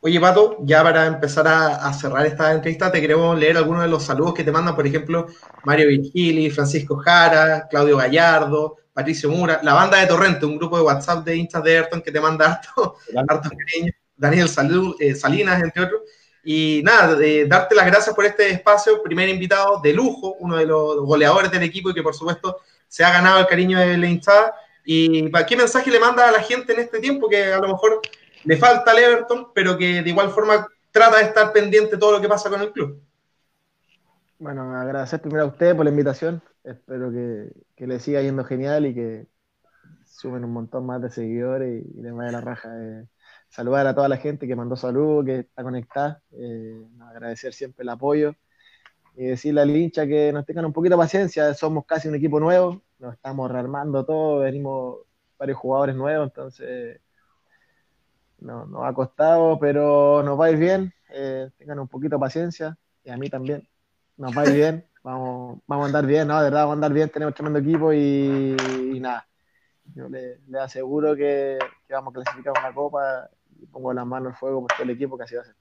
Oye, 0.03 0.19
Pato, 0.19 0.57
ya 0.61 0.81
para 0.81 1.05
empezar 1.05 1.47
a, 1.47 1.93
cerrar 1.93 2.25
esta 2.25 2.51
entrevista, 2.51 2.91
te 2.91 2.99
queremos 2.99 3.37
leer 3.37 3.57
algunos 3.57 3.83
de 3.83 3.87
los 3.87 4.03
saludos 4.03 4.33
que 4.33 4.43
te 4.43 4.51
mandan, 4.51 4.75
por 4.75 4.87
ejemplo, 4.87 5.27
Mario 5.63 5.89
Virgili, 5.89 6.49
Francisco 6.49 6.97
Jara, 6.97 7.67
Claudio 7.69 7.97
Gallardo, 7.97 8.77
Patricio 8.93 9.29
Mura, 9.29 9.59
la 9.61 9.75
banda 9.75 9.99
de 9.99 10.07
Torrente, 10.07 10.47
un 10.47 10.57
grupo 10.57 10.77
de 10.77 10.83
WhatsApp 10.83 11.23
de 11.23 11.35
hinchas 11.35 11.63
de 11.63 11.77
Ayrton 11.77 12.01
que 12.01 12.11
te 12.11 12.19
manda 12.19 12.47
harto, 12.51 12.97
harto 13.29 13.49
cariño, 13.49 13.93
Daniel 14.17 14.49
eh, 14.99 15.13
Salinas, 15.13 15.61
entre 15.61 15.83
otros. 15.83 16.01
Y 16.43 16.81
nada, 16.83 17.15
darte 17.45 17.75
las 17.75 17.85
gracias 17.85 18.15
por 18.15 18.25
este 18.25 18.49
espacio, 18.49 19.03
primer 19.03 19.29
invitado 19.29 19.81
de 19.83 19.93
lujo, 19.93 20.35
uno 20.39 20.57
de 20.57 20.65
los 20.65 20.95
goleadores 21.01 21.51
del 21.51 21.61
equipo 21.61 21.91
y 21.91 21.93
que 21.93 22.01
por 22.01 22.15
supuesto 22.15 22.57
se 22.87 23.03
ha 23.03 23.11
ganado 23.11 23.39
el 23.39 23.45
cariño 23.45 23.77
de 23.77 23.95
la 23.99 24.07
hinchada. 24.07 24.55
¿Y 24.83 25.29
qué 25.47 25.55
mensaje 25.55 25.91
le 25.91 25.99
manda 25.99 26.27
a 26.27 26.31
la 26.31 26.41
gente 26.41 26.73
en 26.73 26.79
este 26.79 26.97
tiempo 26.97 27.29
que 27.29 27.53
a 27.53 27.59
lo 27.59 27.67
mejor 27.67 28.01
le 28.43 28.57
falta 28.57 28.91
al 28.91 28.99
Everton, 28.99 29.47
pero 29.53 29.77
que 29.77 30.01
de 30.01 30.09
igual 30.09 30.29
forma 30.29 30.67
trata 30.91 31.17
de 31.17 31.23
estar 31.23 31.51
pendiente 31.51 31.91
de 31.91 31.97
todo 31.97 32.13
lo 32.13 32.21
que 32.21 32.27
pasa 32.27 32.49
con 32.49 32.61
el 32.61 32.71
club? 32.71 33.01
Bueno, 34.39 34.75
agradecer 34.75 35.21
primero 35.21 35.43
a 35.43 35.47
usted 35.47 35.75
por 35.75 35.85
la 35.85 35.91
invitación. 35.91 36.41
Espero 36.63 37.11
que, 37.11 37.85
le 37.85 37.99
siga 37.99 38.21
yendo 38.21 38.43
genial 38.43 38.85
y 38.85 38.93
que 38.93 39.27
sumen 40.05 40.43
un 40.43 40.51
montón 40.51 40.85
más 40.85 41.01
de 41.01 41.09
seguidores 41.09 41.83
y, 41.85 42.01
les 42.01 42.13
vaya 42.13 42.31
la 42.31 42.41
raja. 42.41 42.69
Eh, 42.75 43.05
saludar 43.49 43.85
a 43.87 43.93
toda 43.93 44.07
la 44.09 44.17
gente 44.17 44.47
que 44.47 44.55
mandó 44.55 44.75
saludos, 44.75 45.25
que 45.25 45.39
está 45.39 45.63
conectada. 45.63 46.21
Eh, 46.31 46.87
agradecer 47.01 47.53
siempre 47.53 47.83
el 47.83 47.89
apoyo 47.89 48.33
y 49.15 49.25
decirle 49.25 49.61
al 49.61 49.75
hincha 49.75 50.07
que 50.07 50.31
nos 50.31 50.45
tengan 50.45 50.65
un 50.65 50.73
poquito 50.73 50.95
de 50.95 51.03
paciencia. 51.03 51.53
Somos 51.53 51.85
casi 51.85 52.07
un 52.07 52.15
equipo 52.15 52.39
nuevo, 52.39 52.81
nos 52.99 53.13
estamos 53.13 53.51
rearmando 53.51 54.05
todo, 54.05 54.39
venimos 54.39 54.99
varios 55.37 55.57
jugadores 55.57 55.95
nuevos, 55.95 56.27
entonces 56.27 57.01
no, 58.41 58.65
nos 58.65 58.83
ha 58.83 58.93
costado, 58.93 59.57
pero 59.59 60.21
nos 60.23 60.39
va 60.39 60.47
a 60.47 60.51
ir 60.51 60.57
bien. 60.57 60.93
Eh, 61.13 61.49
tengan 61.57 61.79
un 61.79 61.87
poquito 61.87 62.15
de 62.15 62.19
paciencia 62.19 62.77
y 63.03 63.09
a 63.09 63.17
mí 63.17 63.29
también. 63.29 63.67
Nos 64.17 64.37
va 64.37 64.41
a 64.41 64.45
ir 64.47 64.55
bien. 64.55 64.85
Vamos, 65.03 65.57
vamos 65.65 65.85
a 65.85 65.87
andar 65.87 66.05
bien, 66.05 66.27
¿no? 66.27 66.37
De 66.37 66.43
verdad, 66.43 66.59
vamos 66.59 66.73
a 66.73 66.75
andar 66.75 66.93
bien. 66.93 67.09
Tenemos 67.09 67.33
tremendo 67.33 67.57
equipo 67.57 67.91
y, 67.91 68.55
nada. 69.01 69.25
Yo 69.95 70.07
le, 70.07 70.37
aseguro 70.59 71.15
que, 71.15 71.57
vamos 71.89 72.11
a 72.11 72.21
clasificar 72.21 72.53
una 72.55 72.71
copa 72.71 73.27
y 73.59 73.65
pongo 73.65 73.91
las 73.93 74.05
manos 74.05 74.33
al 74.33 74.37
fuego 74.37 74.61
por 74.61 74.71
todo 74.73 74.83
el 74.83 74.91
equipo 74.91 75.17
que 75.17 75.23
así 75.23 75.33
va 75.33 75.41
a 75.41 75.45
ser. 75.45 75.55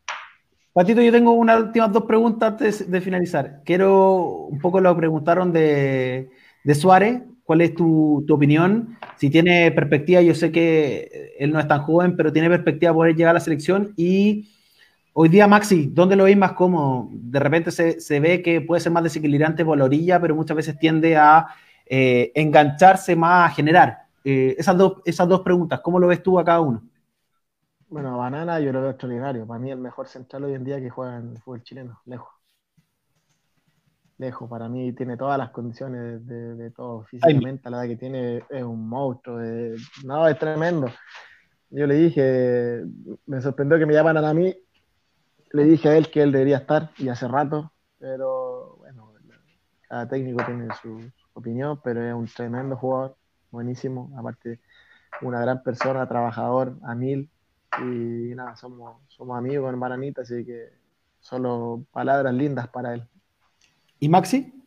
Patito, 0.74 1.00
yo 1.00 1.10
tengo 1.10 1.32
unas 1.32 1.58
últimas 1.58 1.90
dos 1.90 2.04
preguntas 2.04 2.50
antes 2.50 2.90
de 2.90 3.00
finalizar. 3.00 3.62
Quiero, 3.64 4.24
un 4.24 4.58
poco 4.58 4.78
lo 4.78 4.94
preguntaron 4.94 5.54
de, 5.54 6.30
de 6.62 6.74
Suárez, 6.74 7.22
¿Cuál 7.50 7.62
es 7.62 7.74
tu, 7.74 8.24
opinión? 8.30 8.96
Si 9.20 9.28
tiene 9.28 9.70
perspectiva, 9.70 10.22
yo 10.22 10.34
sé 10.34 10.50
que 10.50 11.34
él 11.38 11.52
no 11.52 11.60
es 11.60 11.68
tan 11.68 11.82
joven, 11.82 12.16
pero 12.16 12.32
tiene 12.32 12.48
perspectiva 12.48 12.90
de 12.90 12.94
poder 12.94 13.14
llegar 13.14 13.32
a 13.32 13.34
la 13.34 13.40
selección. 13.40 13.92
Y 13.94 14.48
hoy 15.12 15.28
día, 15.28 15.46
Maxi, 15.46 15.90
¿dónde 15.92 16.16
lo 16.16 16.24
veis 16.24 16.38
más 16.38 16.54
cómodo? 16.54 17.10
De 17.12 17.38
repente 17.38 17.70
se, 17.70 18.20
ve 18.20 18.40
que 18.40 18.62
puede 18.62 18.80
ser 18.80 18.92
más 18.92 19.04
desequilibrante 19.04 19.62
por 19.62 19.76
la 19.76 19.84
orilla, 19.84 20.18
pero 20.18 20.34
muchas 20.34 20.56
veces 20.56 20.78
tiende 20.78 21.18
a 21.18 21.48
eh, 21.84 22.32
engancharse 22.34 23.14
más, 23.14 23.50
a 23.50 23.54
generar. 23.54 24.06
Eh, 24.24 24.56
esas, 24.56 24.78
dos, 24.78 25.02
esas 25.04 25.28
dos 25.28 25.42
preguntas, 25.42 25.80
¿cómo 25.82 25.98
lo 25.98 26.06
ves 26.06 26.22
tú 26.22 26.38
a 26.38 26.44
cada 26.46 26.62
uno? 26.62 26.82
Bueno, 27.90 28.16
Banana 28.16 28.58
yo 28.58 28.72
lo 28.72 28.80
veo 28.80 28.90
extraordinario. 28.92 29.46
Para 29.46 29.60
mí 29.60 29.70
el 29.70 29.76
mejor 29.76 30.08
central 30.08 30.44
hoy 30.44 30.54
en 30.54 30.64
día 30.64 30.80
que 30.80 30.88
juega 30.88 31.18
en 31.18 31.32
el 31.32 31.42
fútbol 31.42 31.62
chileno, 31.62 32.00
lejos 32.06 32.39
lejos. 34.20 34.48
Para 34.48 34.68
mí 34.68 34.92
tiene 34.92 35.16
todas 35.16 35.38
las 35.38 35.50
condiciones 35.50 36.24
de, 36.26 36.70
todo. 36.70 37.04
Físicamente, 37.04 37.68
la 37.70 37.78
edad 37.78 37.88
que 37.88 37.96
tiene 37.96 38.44
es 38.48 38.62
un 38.62 38.88
monstruo. 38.88 39.40
no, 40.04 40.28
es 40.28 40.38
tremendo. 40.38 40.88
Yo 41.70 41.86
le 41.86 41.94
dije, 41.94 42.84
me 43.26 43.40
sorprendió 43.40 43.78
que 43.78 43.86
me 43.86 43.94
llamaran 43.94 44.24
a 44.24 44.34
mí. 44.34 44.54
Le 45.52 45.64
dije 45.64 45.88
a 45.88 45.96
él 45.96 46.10
que 46.10 46.22
él 46.22 46.30
debería 46.30 46.58
estar 46.58 46.90
y 46.98 47.08
hace 47.08 47.26
rato, 47.26 47.72
pero 47.98 48.76
bueno, 48.78 49.12
cada 49.88 50.06
técnico 50.06 50.44
tiene 50.44 50.68
su, 50.80 51.10
opinión, 51.32 51.80
pero 51.82 52.04
es 52.04 52.14
un 52.14 52.26
tremendo 52.26 52.76
jugador, 52.76 53.16
buenísimo. 53.50 54.12
Aparte, 54.16 54.60
una 55.22 55.40
gran 55.40 55.62
persona, 55.62 56.06
trabajador 56.06 56.76
a 56.84 56.94
mil. 56.94 57.30
Y 57.78 58.34
nada, 58.34 58.56
somos, 58.56 59.00
somos 59.08 59.38
amigos, 59.38 59.68
hermanita, 59.68 60.22
así 60.22 60.44
que 60.44 60.70
solo 61.20 61.84
palabras 61.92 62.34
lindas 62.34 62.68
para 62.68 62.94
él. 62.94 63.08
¿Y 64.00 64.08
Maxi? 64.08 64.60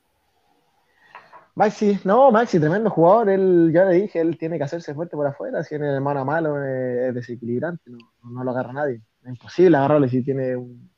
Maxi, 1.56 2.00
no, 2.04 2.32
Maxi, 2.32 2.60
tremendo 2.60 2.90
jugador. 2.90 3.30
Él, 3.30 3.72
ya 3.74 3.86
le 3.86 4.02
dije, 4.02 4.20
él 4.20 4.38
tiene 4.38 4.58
que 4.58 4.64
hacerse 4.64 4.94
fuerte 4.94 5.16
por 5.16 5.28
afuera. 5.28 5.64
Si 5.64 5.70
tiene 5.70 6.00
mano 6.00 6.22
a 6.22 6.26
malo, 6.26 6.64
es 6.64 7.14
desequilibrante, 7.14 7.92
no, 8.24 8.44
lo 8.44 8.52
agarra 8.52 8.74
nadie. 8.74 9.02
Es 9.24 9.30
imposible 9.30 9.78
agarrarle 9.78 10.10
si 10.10 10.24
tiene 10.24 10.56
un, 10.56 10.90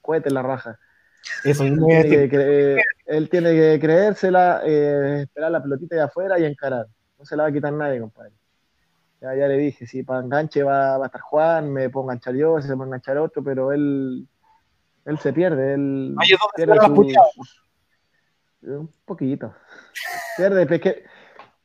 cohete 0.00 0.28
en 0.28 0.34
la 0.34 0.42
raja. 0.42 0.78
Eso 1.44 1.64
él, 1.64 1.78
tiene 1.78 2.28
que, 2.28 2.82
él 3.06 3.28
tiene 3.28 3.52
que 3.52 3.78
creérsela, 3.80 4.62
eh, 4.64 5.22
esperar 5.22 5.50
la 5.50 5.62
pelotita 5.62 5.96
de 5.96 6.02
afuera 6.02 6.38
y 6.38 6.44
encarar. 6.44 6.86
No 7.18 7.24
se 7.24 7.36
la 7.36 7.44
va 7.44 7.48
a 7.48 7.52
quitar 7.52 7.72
nadie, 7.72 8.00
compadre. 8.00 8.32
Ya, 9.20 9.34
ya 9.34 9.48
le 9.48 9.56
dije, 9.56 9.86
si 9.86 10.04
para 10.04 10.20
enganche 10.20 10.62
va, 10.62 10.96
a 10.96 11.06
estar 11.06 11.20
Juan, 11.20 11.72
me 11.72 11.90
puedo 11.90 12.04
enganchar 12.04 12.34
yo, 12.34 12.60
se 12.60 12.74
puede 12.76 12.88
enganchar 12.88 13.18
otro, 13.18 13.42
pero 13.42 13.72
él, 13.72 14.26
él 15.04 15.18
se 15.18 15.32
pierde. 15.32 15.74
Él 15.74 16.14
pierde 16.54 16.78
un 18.62 18.90
poquito. 19.04 19.54
Pierde, 20.36 20.62
es 20.62 20.80
que, 20.80 21.04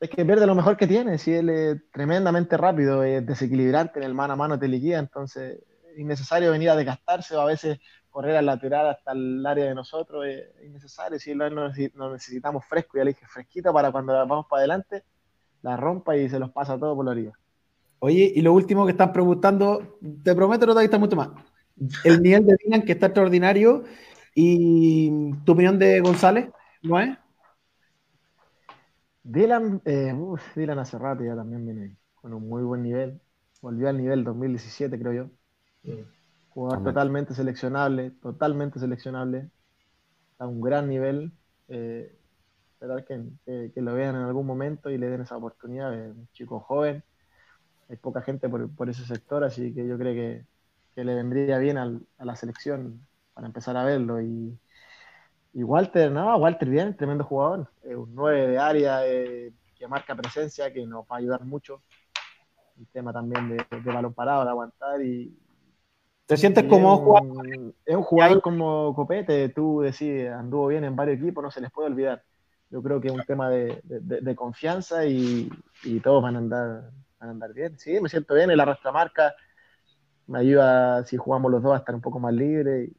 es 0.00 0.10
que 0.10 0.24
pierde 0.24 0.46
lo 0.46 0.54
mejor 0.54 0.76
que 0.76 0.86
tiene. 0.86 1.18
Si 1.18 1.32
él 1.32 1.48
es 1.48 1.90
tremendamente 1.92 2.56
rápido, 2.56 3.02
es 3.02 3.24
desequilibrante 3.24 3.98
en 3.98 4.04
el 4.04 4.14
mano 4.14 4.34
a 4.34 4.36
mano, 4.36 4.58
te 4.58 4.68
liquida. 4.68 4.98
Entonces, 4.98 5.60
es 5.92 5.98
innecesario 5.98 6.50
venir 6.50 6.70
a 6.70 6.76
desgastarse 6.76 7.36
o 7.36 7.40
a 7.40 7.46
veces 7.46 7.78
correr 8.10 8.36
al 8.36 8.46
lateral 8.46 8.88
hasta 8.88 9.12
el 9.12 9.44
área 9.44 9.66
de 9.66 9.74
nosotros. 9.74 10.26
Es 10.26 10.44
innecesario. 10.64 11.18
Si 11.18 11.34
lo 11.34 12.12
necesitamos 12.12 12.64
fresco, 12.64 12.98
ya 12.98 13.04
le 13.04 13.12
dije 13.12 13.26
fresquito 13.26 13.72
para 13.72 13.90
cuando 13.92 14.12
vamos 14.12 14.46
para 14.48 14.60
adelante, 14.60 15.04
la 15.62 15.76
rompa 15.76 16.16
y 16.16 16.28
se 16.28 16.38
los 16.38 16.50
pasa 16.50 16.78
todo 16.78 16.94
por 16.94 17.04
la 17.04 17.12
orilla. 17.12 17.32
Oye, 18.00 18.32
y 18.34 18.42
lo 18.42 18.52
último 18.52 18.84
que 18.84 18.92
están 18.92 19.12
preguntando, 19.12 19.98
te 20.22 20.34
prometo 20.34 20.66
no 20.66 20.74
te 20.74 20.84
está 20.84 20.98
mucho 20.98 21.16
más. 21.16 21.30
El 22.04 22.20
nivel 22.22 22.46
de 22.46 22.56
Dylan 22.62 22.82
que 22.82 22.92
está 22.92 23.06
extraordinario 23.06 23.84
y 24.34 25.32
tu 25.44 25.52
opinión 25.52 25.78
de 25.78 26.00
González. 26.00 26.48
¿No 26.84 27.00
es? 27.00 27.16
Dylan, 29.22 29.80
eh, 29.86 30.14
Dylan 30.54 30.78
hace 30.78 30.98
rato 30.98 31.24
ya 31.24 31.34
también 31.34 31.64
viene 31.64 31.96
con 32.14 32.34
un 32.34 32.46
muy 32.46 32.62
buen 32.62 32.82
nivel. 32.82 33.22
Volvió 33.62 33.88
al 33.88 33.96
nivel 33.96 34.22
2017, 34.22 34.98
creo 34.98 35.12
yo. 35.14 35.94
Jugador 36.50 36.84
totalmente 36.84 37.32
seleccionable, 37.32 38.10
totalmente 38.10 38.78
seleccionable. 38.78 39.50
A 40.38 40.46
un 40.46 40.60
gran 40.60 40.86
nivel. 40.90 41.32
Eh, 41.68 42.14
esperar 42.74 43.06
que, 43.06 43.70
que, 43.72 43.80
lo 43.80 43.94
vean 43.94 44.16
en 44.16 44.22
algún 44.22 44.46
momento 44.46 44.90
y 44.90 44.98
le 44.98 45.08
den 45.08 45.22
esa 45.22 45.38
oportunidad. 45.38 45.94
Es 45.94 46.14
un 46.14 46.28
chico 46.32 46.60
joven. 46.60 47.02
Hay 47.88 47.96
poca 47.96 48.20
gente 48.20 48.46
por, 48.50 48.70
por 48.76 48.90
ese 48.90 49.06
sector, 49.06 49.42
así 49.42 49.72
que 49.72 49.86
yo 49.86 49.96
creo 49.96 50.12
que, 50.12 50.46
que 50.94 51.04
le 51.04 51.14
vendría 51.14 51.56
bien 51.56 51.78
al, 51.78 52.06
a 52.18 52.26
la 52.26 52.36
selección 52.36 53.06
para 53.32 53.46
empezar 53.46 53.74
a 53.78 53.84
verlo. 53.84 54.20
Y, 54.20 54.58
y 55.54 55.62
Walter, 55.62 56.10
no, 56.10 56.36
Walter 56.36 56.68
bien, 56.68 56.96
tremendo 56.96 57.24
jugador. 57.24 57.70
un 57.84 58.14
9 58.14 58.48
de 58.48 58.58
área, 58.58 59.06
eh, 59.06 59.52
marca 59.88 60.14
presencia, 60.14 60.72
que 60.72 60.86
nos 60.86 61.04
va 61.04 61.16
a 61.16 61.18
ayudar 61.18 61.44
mucho. 61.44 61.82
El 62.78 62.86
tema 62.88 63.12
también 63.12 63.48
de, 63.48 63.64
de 63.70 63.92
balón 63.92 64.12
parado, 64.14 64.44
de 64.44 64.50
aguantar 64.50 65.00
y, 65.02 65.36
¿Te 66.26 66.36
sientes 66.38 66.64
como 66.64 66.96
jugador? 66.98 67.74
Es 67.84 67.94
un 67.94 68.02
jugador 68.02 68.40
como 68.40 68.94
Copete, 68.94 69.50
tú 69.50 69.82
decís, 69.82 70.26
anduvo 70.28 70.68
bien 70.68 70.84
en 70.84 70.96
varios 70.96 71.18
equipos, 71.18 71.44
no 71.44 71.50
se 71.50 71.60
les 71.60 71.70
puede 71.70 71.88
olvidar. 71.88 72.22
Yo 72.70 72.82
creo 72.82 73.00
que 73.00 73.08
es 73.08 73.14
un 73.14 73.24
tema 73.24 73.50
de, 73.50 73.80
de, 73.84 74.34
confianza 74.34 75.04
y, 75.04 75.50
y, 75.84 76.00
todos 76.00 76.22
van 76.22 76.36
a, 76.36 76.38
andar, 76.38 76.90
van 77.20 77.28
a 77.28 77.32
andar 77.32 77.52
bien. 77.52 77.78
Sí, 77.78 78.00
me 78.00 78.08
siento 78.08 78.34
bien, 78.34 78.50
el 78.50 78.58
arrastra 78.58 78.90
marca 78.90 79.34
me 80.26 80.38
ayuda, 80.38 81.04
si 81.04 81.18
jugamos 81.18 81.52
los 81.52 81.62
dos, 81.62 81.74
a 81.74 81.78
estar 81.78 81.94
un 81.94 82.00
poco 82.00 82.18
más 82.18 82.32
libre. 82.32 82.90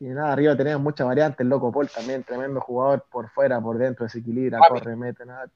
Y, 0.00 0.04
nada, 0.06 0.32
arriba 0.32 0.56
tenemos 0.56 0.82
muchas 0.82 1.06
variantes, 1.06 1.40
el 1.40 1.48
Loco 1.48 1.72
Paul 1.72 1.88
también, 1.88 2.22
tremendo 2.22 2.60
jugador 2.60 3.04
por 3.10 3.28
fuera, 3.30 3.60
por 3.60 3.78
dentro, 3.78 4.04
desequilibra, 4.04 4.60
corre, 4.68 4.94
mete, 4.96 5.24
nada. 5.26 5.48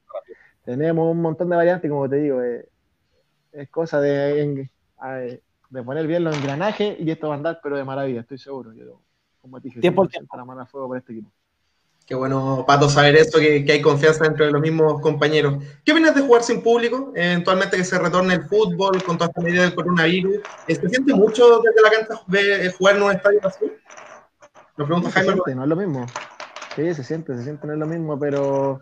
Tenemos 0.65 1.11
un 1.11 1.21
montón 1.21 1.49
de 1.49 1.55
variantes, 1.55 1.89
como 1.89 2.09
te 2.09 2.17
digo, 2.17 2.41
eh, 2.41 2.67
es 3.51 3.69
cosa 3.69 4.01
de 4.01 4.69
de 5.73 5.81
poner 5.81 6.05
bien 6.05 6.23
los 6.23 6.37
engranajes 6.37 6.95
y 6.99 7.09
esto 7.09 7.29
va 7.29 7.33
a 7.33 7.37
andar, 7.37 7.59
pero 7.63 7.75
de 7.75 7.83
maravilla, 7.83 8.21
estoy 8.21 8.37
seguro. 8.37 8.73
Yo, 8.73 9.01
como 9.41 9.59
te 9.59 9.69
dije, 9.69 9.79
tiempo 9.81 10.07
la 10.37 10.45
mano 10.45 10.61
a 10.61 10.65
fuego 10.67 10.87
por 10.87 10.97
este 10.97 11.13
equipo. 11.13 11.31
Qué 12.05 12.13
bueno, 12.13 12.63
Pato, 12.67 12.89
saber 12.89 13.15
esto, 13.15 13.39
que, 13.39 13.65
que, 13.65 13.71
hay 13.71 13.81
confianza 13.81 14.25
entre 14.25 14.51
los 14.51 14.61
mismos 14.61 15.01
compañeros. 15.01 15.63
¿Qué 15.83 15.93
opinas 15.93 16.13
de 16.13 16.21
jugar 16.21 16.43
sin 16.43 16.61
público? 16.61 17.11
Eventualmente 17.15 17.77
que 17.77 17.83
se 17.83 17.97
retorne 17.97 18.35
el 18.35 18.43
fútbol 18.43 19.01
con 19.03 19.17
toda 19.17 19.29
esta 19.29 19.41
medida 19.41 19.63
del 19.63 19.73
coronavirus. 19.73 20.41
¿Se 20.67 20.89
siente 20.89 21.13
mucho 21.13 21.61
desde 21.61 21.81
la 21.81 21.89
cancha 21.89 22.21
de 22.27 22.71
jugar 22.77 22.97
en 22.97 23.03
un 23.03 23.11
estadio 23.11 23.39
así? 23.43 23.65
Lo 24.75 24.85
pregunto 24.85 25.09
no, 25.09 25.13
Jaime. 25.13 25.33
Siente, 25.33 25.55
no 25.55 25.63
es 25.63 25.69
lo 25.69 25.75
mismo. 25.75 26.05
Sí, 26.75 26.93
se 26.93 27.03
siente, 27.03 27.35
se 27.35 27.43
siente, 27.43 27.67
no 27.67 27.73
es 27.73 27.79
lo 27.79 27.85
mismo, 27.85 28.17
pero 28.17 28.81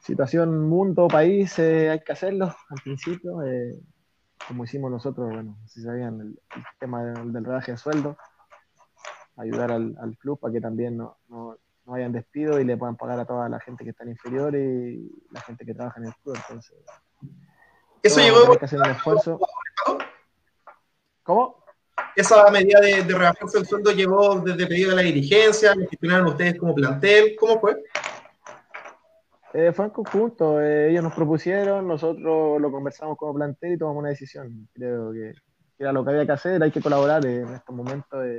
situación, 0.00 0.68
mundo, 0.68 1.06
país, 1.06 1.58
eh, 1.58 1.90
hay 1.90 2.00
que 2.00 2.12
hacerlo 2.12 2.46
al 2.46 2.82
principio. 2.82 3.42
Eh, 3.44 3.78
como 4.48 4.64
hicimos 4.64 4.90
nosotros, 4.90 5.30
bueno, 5.32 5.56
si 5.66 5.82
sabían, 5.82 6.20
el, 6.20 6.38
tema 6.80 7.04
del, 7.04 7.32
del, 7.32 7.44
de 7.44 7.76
sueldo, 7.76 8.16
ayudar 9.36 9.70
al, 9.70 10.16
club 10.18 10.40
para 10.40 10.52
que 10.52 10.60
también 10.60 10.96
no, 10.96 11.18
no, 11.28 11.56
no, 11.86 11.94
hayan 11.94 12.12
despido 12.12 12.58
y 12.58 12.64
le 12.64 12.76
puedan 12.76 12.96
pagar 12.96 13.20
a 13.20 13.24
toda 13.24 13.48
la 13.48 13.60
gente 13.60 13.84
que 13.84 13.90
está 13.90 14.02
en 14.02 14.10
inferior 14.10 14.54
y 14.56 15.12
la 15.30 15.40
gente 15.42 15.64
que 15.64 15.74
trabaja 15.74 16.00
en 16.00 16.06
el 16.06 16.14
club. 16.16 16.36
Entonces, 16.36 16.76
eso 18.02 18.20
llegó. 18.20 18.56
que 18.56 18.64
hacer 18.64 18.80
un 18.80 18.90
esfuerzo. 18.90 19.38
¿Cómo? 21.22 21.59
Esa 22.16 22.50
medida 22.50 22.80
de, 22.80 23.02
de 23.04 23.14
reajuste 23.14 23.58
del 23.58 23.66
sueldo 23.66 23.92
llegó 23.92 24.40
desde 24.40 24.66
pedido 24.66 24.90
de 24.90 24.96
la 24.96 25.02
dirigencia, 25.02 25.74
lo 25.74 25.88
gestionaron 25.88 26.26
ustedes 26.28 26.58
como 26.58 26.74
plantel, 26.74 27.36
¿cómo 27.38 27.60
fue? 27.60 27.76
Eh, 29.52 29.72
fue 29.72 29.86
en 29.86 29.90
conjunto, 29.90 30.60
eh, 30.60 30.90
ellos 30.90 31.02
nos 31.02 31.12
propusieron, 31.12 31.88
nosotros 31.88 32.60
lo 32.60 32.70
conversamos 32.70 33.18
como 33.18 33.34
plantel 33.34 33.72
y 33.72 33.78
tomamos 33.78 34.00
una 34.00 34.10
decisión. 34.10 34.68
Creo 34.72 35.12
que, 35.12 35.34
era 35.78 35.92
lo 35.92 36.04
que 36.04 36.10
había 36.10 36.26
que 36.26 36.32
hacer, 36.32 36.62
hay 36.62 36.70
que 36.70 36.80
colaborar 36.80 37.24
en 37.26 37.48
estos 37.54 37.74
momentos. 37.74 38.24
Eh, 38.24 38.38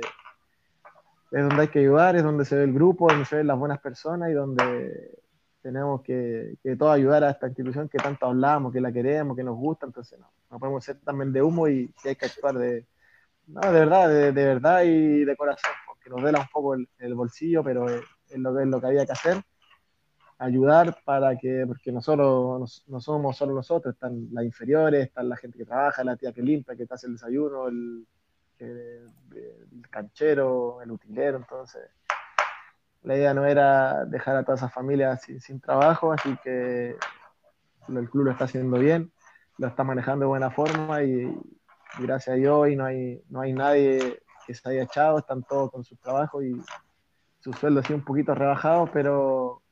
es 1.32 1.42
donde 1.42 1.62
hay 1.62 1.68
que 1.68 1.80
ayudar, 1.80 2.16
es 2.16 2.22
donde 2.22 2.44
se 2.44 2.56
ve 2.56 2.64
el 2.64 2.72
grupo, 2.72 3.08
donde 3.08 3.24
se 3.26 3.36
ven 3.36 3.46
las 3.46 3.58
buenas 3.58 3.80
personas 3.80 4.30
y 4.30 4.32
donde 4.32 5.18
tenemos 5.60 6.02
que, 6.02 6.56
que 6.62 6.76
todos 6.76 6.94
ayudar 6.94 7.24
a 7.24 7.30
esta 7.30 7.46
institución 7.46 7.88
que 7.88 7.98
tanto 7.98 8.26
hablamos, 8.26 8.72
que 8.72 8.80
la 8.80 8.92
queremos, 8.92 9.36
que 9.36 9.44
nos 9.44 9.56
gusta. 9.56 9.86
Entonces, 9.86 10.18
no, 10.18 10.30
no 10.50 10.58
podemos 10.58 10.84
ser 10.84 10.98
también 11.00 11.32
de 11.32 11.42
humo 11.42 11.68
y, 11.68 11.92
hay 12.04 12.16
que 12.16 12.26
actuar 12.26 12.56
de, 12.56 12.86
no, 13.46 13.60
de 13.60 13.80
verdad, 13.80 14.08
de, 14.08 14.32
verdad 14.32 14.82
y 14.84 15.24
de 15.24 15.36
corazón, 15.36 15.72
porque 15.86 16.08
nos 16.10 16.20
duela 16.20 16.40
un 16.40 16.48
poco 16.52 16.74
el, 16.74 16.88
el 16.98 17.14
bolsillo, 17.14 17.62
pero 17.62 17.88
es, 17.88 18.02
lo, 18.36 18.64
lo 18.64 18.80
que 18.80 18.86
había 18.86 19.06
que 19.06 19.12
hacer. 19.12 19.42
Ayudar 20.38 20.96
para 21.04 21.36
que, 21.36 21.64
porque 21.66 21.92
no, 21.92 22.00
solo, 22.00 22.64
no, 22.86 23.00
somos 23.00 23.36
solo 23.36 23.54
nosotros, 23.54 23.94
están 23.94 24.28
las 24.32 24.44
inferiores, 24.44 25.06
están 25.06 25.28
la 25.28 25.36
gente 25.36 25.58
que 25.58 25.64
trabaja, 25.64 26.02
la 26.02 26.16
tía 26.16 26.32
que 26.32 26.42
limpia, 26.42 26.74
que 26.76 26.86
te 26.86 26.94
hace 26.94 27.06
el 27.06 27.14
desayuno, 27.14 27.68
el, 27.68 28.06
canchero, 29.90 30.80
el 30.82 30.90
utilero, 30.90 31.36
entonces 31.36 31.82
la 33.02 33.16
idea 33.16 33.34
no 33.34 33.44
era 33.44 34.04
dejar 34.04 34.36
a 34.36 34.44
todas 34.44 34.60
esas 34.60 34.72
familias 34.72 35.20
sin, 35.40 35.60
trabajo, 35.60 36.12
así 36.12 36.36
que 36.44 36.96
el 37.88 38.10
club 38.10 38.26
lo 38.26 38.30
está 38.30 38.44
haciendo 38.44 38.78
bien, 38.78 39.12
lo 39.58 39.66
está 39.66 39.82
manejando 39.82 40.24
de 40.24 40.28
buena 40.28 40.50
forma 40.50 41.02
y, 41.02 41.36
gracias 41.98 42.34
a 42.34 42.36
Dios 42.36 42.68
no 42.76 42.84
hay, 42.84 43.22
no 43.28 43.40
hay 43.40 43.52
nadie 43.52 44.22
que 44.46 44.54
se 44.54 44.68
haya 44.68 44.82
echado, 44.82 45.18
están 45.18 45.42
todos 45.42 45.70
con 45.70 45.84
su 45.84 45.96
trabajo 45.96 46.42
y 46.42 46.60
su 47.40 47.52
sueldo 47.52 47.82
sí 47.82 47.92
un 47.92 48.04
poquito 48.04 48.34
rebajado, 48.34 48.88
pero 48.92 49.62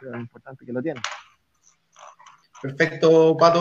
lo 0.00 0.18
importante 0.18 0.64
que 0.64 0.72
lo 0.72 0.82
tiene. 0.82 1.00
Perfecto, 2.60 3.36
Pato. 3.36 3.60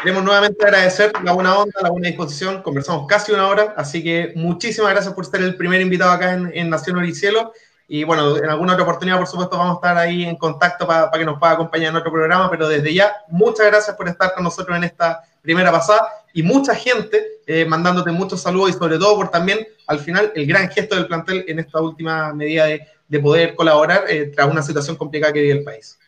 Queremos 0.00 0.22
nuevamente 0.22 0.64
agradecer 0.64 1.12
la 1.24 1.32
buena 1.32 1.58
onda, 1.58 1.80
la 1.82 1.90
buena 1.90 2.08
disposición. 2.08 2.62
Conversamos 2.62 3.06
casi 3.08 3.32
una 3.32 3.48
hora, 3.48 3.74
así 3.76 4.02
que 4.02 4.32
muchísimas 4.36 4.92
gracias 4.92 5.12
por 5.12 5.26
ser 5.26 5.42
el 5.42 5.56
primer 5.56 5.80
invitado 5.80 6.12
acá 6.12 6.34
en, 6.34 6.50
en 6.54 6.70
Nación 6.70 6.98
Oricielo. 6.98 7.52
Y 7.90 8.04
bueno, 8.04 8.36
en 8.36 8.50
alguna 8.50 8.74
otra 8.74 8.84
oportunidad, 8.84 9.16
por 9.16 9.26
supuesto, 9.26 9.56
vamos 9.56 9.72
a 9.72 9.76
estar 9.76 9.96
ahí 9.96 10.24
en 10.24 10.36
contacto 10.36 10.86
para 10.86 11.10
que 11.10 11.24
nos 11.24 11.38
pueda 11.38 11.54
acompañar 11.54 11.88
en 11.88 11.96
otro 11.96 12.12
programa. 12.12 12.50
Pero 12.50 12.68
desde 12.68 12.92
ya, 12.92 13.16
muchas 13.28 13.66
gracias 13.66 13.96
por 13.96 14.06
estar 14.08 14.34
con 14.34 14.44
nosotros 14.44 14.76
en 14.76 14.84
esta 14.84 15.22
primera 15.40 15.72
pasada. 15.72 16.06
Y 16.34 16.42
mucha 16.42 16.74
gente 16.74 17.40
eh, 17.46 17.64
mandándote 17.64 18.12
muchos 18.12 18.42
saludos 18.42 18.70
y 18.70 18.72
sobre 18.74 18.98
todo 18.98 19.16
por 19.16 19.30
también, 19.30 19.66
al 19.86 20.00
final, 20.00 20.30
el 20.34 20.46
gran 20.46 20.68
gesto 20.68 20.96
del 20.96 21.06
plantel 21.06 21.46
en 21.48 21.60
esta 21.60 21.80
última 21.80 22.34
medida 22.34 22.66
de, 22.66 22.86
de 23.08 23.20
poder 23.20 23.56
colaborar 23.56 24.04
eh, 24.06 24.26
tras 24.36 24.50
una 24.50 24.62
situación 24.62 24.96
complicada 24.96 25.32
que 25.32 25.40
vive 25.40 25.58
el 25.58 25.64
país. 25.64 25.98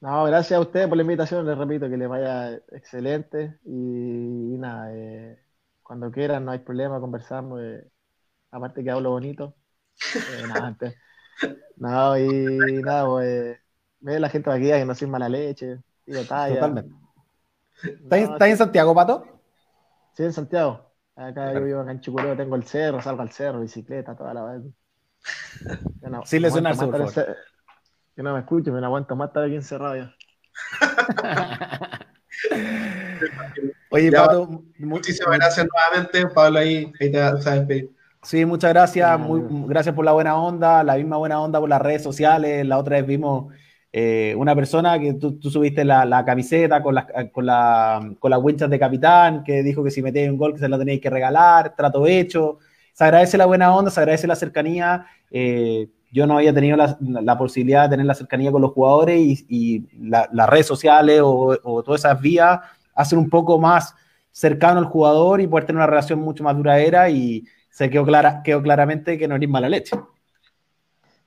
No, 0.00 0.24
gracias 0.24 0.58
a 0.58 0.60
ustedes 0.60 0.88
por 0.88 0.96
la 0.96 1.04
invitación, 1.04 1.46
les 1.46 1.56
repito 1.56 1.88
que 1.88 1.96
les 1.96 2.08
vaya 2.08 2.54
excelente 2.72 3.56
y, 3.64 3.70
nada, 4.58 4.90
eh, 4.92 5.38
cuando 5.80 6.10
quieran 6.10 6.44
no 6.44 6.50
hay 6.50 6.58
problema, 6.58 6.98
conversamos, 6.98 7.60
aparte 8.50 8.82
que 8.82 8.90
hablo 8.90 9.10
bonito. 9.10 9.54
Nada, 10.46 10.66
antes, 10.66 10.94
no, 11.76 12.18
y 12.18 12.82
nada, 12.82 13.06
pues, 13.06 13.58
ve 14.00 14.20
la 14.20 14.28
gente 14.28 14.50
de 14.50 14.56
aquí 14.56 14.66
que 14.66 14.84
no 14.84 14.94
soy 14.94 15.08
mala 15.08 15.28
leche, 15.28 15.78
y 16.06 16.14
talla. 16.24 16.54
Totalmente. 16.54 16.94
¿Estás, 18.10 18.48
en 18.48 18.56
Santiago, 18.56 18.94
Pato? 18.94 19.26
Sí, 20.14 20.22
en 20.24 20.32
Santiago. 20.32 20.92
Acá 21.16 21.52
yo 21.52 21.64
vivo 21.64 21.80
acá 21.80 21.90
en 21.90 22.00
Chucureo, 22.00 22.36
tengo 22.36 22.56
el 22.56 22.64
cerro, 22.64 23.02
salgo 23.02 23.22
al 23.22 23.30
cerro, 23.30 23.60
bicicleta, 23.60 24.16
toda 24.16 24.32
la 24.34 24.44
vez. 24.44 24.62
No, 26.02 26.24
sí 26.24 26.38
le 26.38 26.50
suena 26.50 26.70
al 26.70 26.78
Que 28.14 28.22
no 28.22 28.32
me 28.34 28.40
escuche, 28.40 28.70
me 28.70 28.84
aguanto 28.84 29.16
más 29.16 29.28
estar 29.28 29.44
aquí 29.44 29.54
encerrado 29.54 29.96
ya. 29.96 30.14
Oye, 33.90 34.10
Pablo, 34.10 34.64
muchísimas 34.78 35.38
gracias 35.38 35.66
nuevamente. 35.66 36.26
Pablo, 36.28 36.58
ahí, 36.58 36.92
ahí 36.98 37.12
te 37.12 37.42
sabes 37.42 37.86
Sí, 38.22 38.44
muchas 38.44 38.72
gracias. 38.72 39.18
Muy, 39.18 39.42
gracias 39.66 39.94
por 39.94 40.04
la 40.04 40.12
buena 40.12 40.36
onda, 40.36 40.84
la 40.84 40.96
misma 40.96 41.16
buena 41.16 41.40
onda 41.40 41.58
por 41.58 41.68
las 41.68 41.82
redes 41.82 42.02
sociales. 42.02 42.64
La 42.66 42.78
otra 42.78 42.96
vez 42.96 43.06
vimos 43.06 43.52
eh, 43.92 44.34
una 44.38 44.54
persona 44.54 44.98
que 44.98 45.14
tú, 45.14 45.38
subiste 45.42 45.84
la, 45.84 46.24
camiseta 46.24 46.82
con, 46.82 46.96
con, 47.32 47.46
la, 47.46 48.14
con 48.18 48.30
las 48.30 48.40
winchas 48.42 48.70
de 48.70 48.78
capitán, 48.78 49.42
que 49.44 49.62
dijo 49.62 49.82
que 49.82 49.90
si 49.90 50.02
metéis 50.02 50.30
un 50.30 50.38
gol 50.38 50.52
que 50.54 50.60
se 50.60 50.68
la 50.68 50.78
tenéis 50.78 51.00
que 51.00 51.10
regalar, 51.10 51.74
trato 51.76 52.06
hecho 52.06 52.58
se 52.92 53.04
agradece 53.04 53.38
la 53.38 53.46
buena 53.46 53.74
onda, 53.74 53.90
se 53.90 54.00
agradece 54.00 54.26
la 54.26 54.36
cercanía. 54.36 55.06
Eh, 55.30 55.88
yo 56.12 56.26
no 56.26 56.36
había 56.36 56.52
tenido 56.52 56.76
la, 56.76 57.38
posibilidad 57.38 57.84
de 57.84 57.90
tener 57.90 58.06
la 58.06 58.14
cercanía 58.14 58.52
con 58.52 58.60
los 58.60 58.72
jugadores 58.72 59.44
y, 59.48 59.86
las 59.98 60.48
redes 60.48 60.66
sociales 60.66 61.20
o, 61.24 61.82
todas 61.82 62.02
esas 62.02 62.20
vías 62.20 62.60
hacen 62.94 63.18
un 63.18 63.30
poco 63.30 63.58
más 63.58 63.94
cercano 64.30 64.78
al 64.78 64.84
jugador 64.86 65.40
y 65.40 65.46
poder 65.46 65.64
tener 65.64 65.78
una 65.78 65.86
relación 65.86 66.20
mucho 66.20 66.44
más 66.44 66.56
duradera 66.56 67.08
y 67.08 67.44
se 67.72 67.90
quedó, 67.90 68.04
clara, 68.04 68.42
quedó 68.44 68.62
claramente 68.62 69.18
que 69.18 69.26
no 69.26 69.34
eres 69.34 69.48
mala 69.48 69.68
leche. 69.68 69.96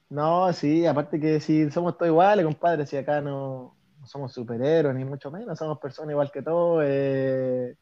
No, 0.09 0.53
sí, 0.53 0.85
aparte 0.85 1.19
que 1.19 1.39
si 1.39 1.69
somos 1.71 1.97
todos 1.97 2.09
iguales, 2.09 2.45
compadre, 2.45 2.85
si 2.85 2.95
acá 2.95 3.19
no, 3.19 3.75
somos 4.05 4.31
superhéroes 4.31 4.95
ni 4.95 5.03
mucho 5.03 5.31
menos, 5.31 5.57
somos 5.57 5.79
personas 5.79 6.11
igual 6.11 6.31
que 6.31 6.43
todos, 6.43 6.83
eh, 6.85 7.75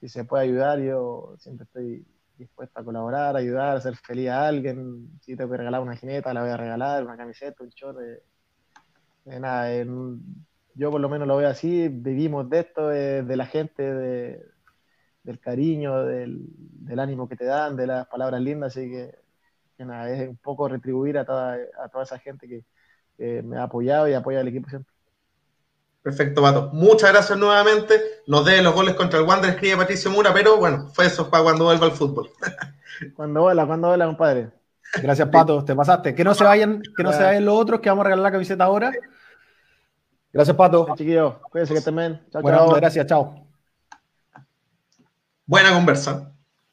si 0.00 0.08
se 0.08 0.24
puede 0.24 0.44
ayudar, 0.44 0.80
yo 0.80 1.34
siempre 1.38 1.64
estoy 1.64 2.06
dispuesta 2.38 2.80
a 2.80 2.84
colaborar, 2.84 3.36
ayudar, 3.36 3.76
hacer 3.76 3.94
feliz 3.96 4.30
a 4.30 4.48
alguien. 4.48 5.10
Si 5.20 5.36
te 5.36 5.44
voy 5.44 5.54
a 5.54 5.58
regalar 5.58 5.82
una 5.82 5.94
jineta, 5.94 6.32
la 6.32 6.42
voy 6.42 6.50
a 6.50 6.56
regalar, 6.56 7.04
una 7.04 7.16
camiseta, 7.16 7.62
un 7.62 7.68
short. 7.68 7.98
de 7.98 9.40
nada, 9.40 9.70
yo 10.74 10.90
por 10.90 11.00
lo 11.00 11.08
menos 11.10 11.28
lo 11.28 11.36
veo 11.36 11.48
así, 11.48 11.88
vivimos 11.88 12.48
de 12.48 12.60
esto, 12.60 12.88
de, 12.88 13.36
la 13.36 13.46
gente, 13.46 13.82
de, 13.82 14.44
del 15.22 15.38
cariño, 15.38 16.04
del, 16.04 16.48
ánimo 16.98 17.28
que 17.28 17.36
te 17.36 17.44
dan, 17.44 17.76
de 17.76 17.86
las 17.86 18.06
palabras 18.06 18.40
lindas, 18.40 18.76
así 18.76 18.90
que, 18.90 19.14
nada, 19.78 20.10
es 20.10 20.28
un 20.28 20.36
poco 20.36 20.68
retribuir 20.68 21.18
a 21.18 21.24
toda, 21.24 21.58
a 21.82 21.88
toda 21.88 22.04
esa 22.04 22.18
gente 22.18 22.48
que, 22.48 22.64
me 23.18 23.56
ha 23.56 23.64
apoyado 23.64 24.08
y 24.08 24.14
apoya 24.14 24.40
al 24.40 24.48
equipo 24.48 24.68
siempre. 24.68 24.92
Perfecto, 26.02 26.42
Pato. 26.42 26.70
Muchas 26.72 27.12
gracias 27.12 27.38
nuevamente. 27.38 28.00
Nos 28.26 28.44
dé 28.44 28.60
los 28.62 28.74
goles 28.74 28.94
contra 28.94 29.20
el 29.20 29.26
Wander, 29.26 29.50
escribe 29.50 29.76
Patricio 29.76 30.10
Mura, 30.10 30.32
pero 30.34 30.56
bueno, 30.56 30.88
fue 30.92 31.06
eso 31.06 31.30
para 31.30 31.44
cuando 31.44 31.66
vuelva 31.66 31.86
al 31.86 31.92
fútbol. 31.92 32.30
cuando 33.14 33.42
vuela, 33.42 33.64
cuando 33.64 33.88
vuela, 33.88 34.06
compadre. 34.06 34.50
Gracias, 35.00 35.28
Pato, 35.28 35.64
te 35.64 35.76
pasaste. 35.76 36.14
Que 36.14 36.24
no 36.24 36.34
se 36.34 36.42
vayan, 36.42 36.82
que 36.96 37.02
no 37.04 37.12
se 37.12 37.22
vayan 37.22 37.44
los 37.44 37.54
otros, 37.54 37.80
que 37.80 37.88
vamos 37.88 38.02
a 38.02 38.06
regalar 38.06 38.24
la 38.24 38.32
camiseta 38.32 38.64
ahora. 38.64 38.92
Gracias, 40.32 40.56
Pato. 40.56 40.94
chiquillos, 40.96 41.36
cuídense 41.50 41.74
que 41.74 41.78
estén 41.78 41.96
bien. 41.96 42.20
Chao, 42.30 42.42
chao. 42.42 42.74
Gracias, 42.74 43.06
chao. 43.06 43.41
Buena 45.52 45.74
conversa. 45.74 46.32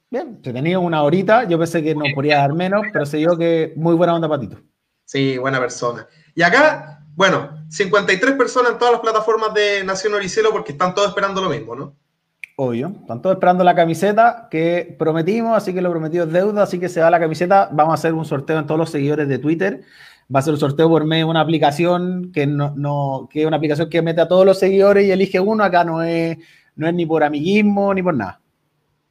Bien, 0.10 0.40
se 0.42 0.54
tenía 0.54 0.80
una 0.80 1.04
horita, 1.04 1.44
yo 1.44 1.60
pensé 1.60 1.84
que 1.84 1.94
no 1.94 2.06
podía 2.16 2.38
dar 2.38 2.54
menos, 2.54 2.82
pero 2.94 3.06
se 3.06 3.18
dio 3.18 3.38
que 3.38 3.74
muy 3.76 3.94
buena 3.94 4.16
onda, 4.16 4.30
Patito. 4.30 4.56
Sí, 5.04 5.38
buena 5.38 5.60
persona. 5.60 6.08
Y 6.34 6.44
acá, 6.44 7.04
bueno, 7.14 7.50
53 7.68 8.36
personas 8.36 8.72
en 8.72 8.78
todas 8.78 8.94
las 8.94 9.02
plataformas 9.02 9.54
de 9.54 9.84
Nación 9.84 10.14
Oricelo 10.14 10.52
porque 10.52 10.72
están 10.72 10.96
todos 10.96 11.10
esperando 11.10 11.42
lo 11.42 11.50
mismo, 11.50 11.76
¿no? 11.76 11.94
Obvio, 12.56 12.94
están 13.02 13.22
todos 13.22 13.36
esperando 13.36 13.66
la 13.66 13.76
camiseta 13.76 14.48
que 14.50 14.96
prometimos, 14.98 15.58
así 15.58 15.74
que 15.74 15.82
lo 15.82 15.92
prometido 15.92 16.24
es 16.24 16.32
deuda, 16.32 16.64
así 16.64 16.80
que 16.80 16.88
se 16.88 17.02
va 17.02 17.12
la 17.12 17.20
camiseta. 17.20 17.68
Vamos 17.74 17.92
a 17.92 17.96
hacer 17.96 18.14
un 18.14 18.24
sorteo 18.24 18.60
en 18.60 18.66
todos 18.66 18.80
los 18.80 18.92
seguidores 18.92 19.28
de 19.28 19.40
Twitter. 19.40 19.84
Va 20.34 20.40
a 20.40 20.44
ser 20.44 20.54
un 20.54 20.60
sorteo 20.62 20.88
por 20.88 21.04
medio 21.04 21.26
de 21.26 21.32
una 21.32 21.42
aplicación 21.42 22.32
que 22.32 22.48
no, 22.48 22.74
no 22.78 23.28
que 23.30 23.42
es 23.42 23.46
una 23.46 23.58
aplicación 23.58 23.90
que 23.90 24.02
mete 24.02 24.22
a 24.22 24.30
todos 24.30 24.46
los 24.46 24.58
seguidores 24.58 25.06
y 25.06 25.12
elige 25.12 25.42
uno. 25.42 25.66
Acá 25.66 25.84
no 25.84 26.02
es, 26.02 26.38
no 26.78 26.88
es 26.88 26.94
ni 26.94 27.06
por 27.06 27.26
amiguismo 27.26 27.94
ni 27.94 28.02
por 28.02 28.16
nada. 28.16 28.40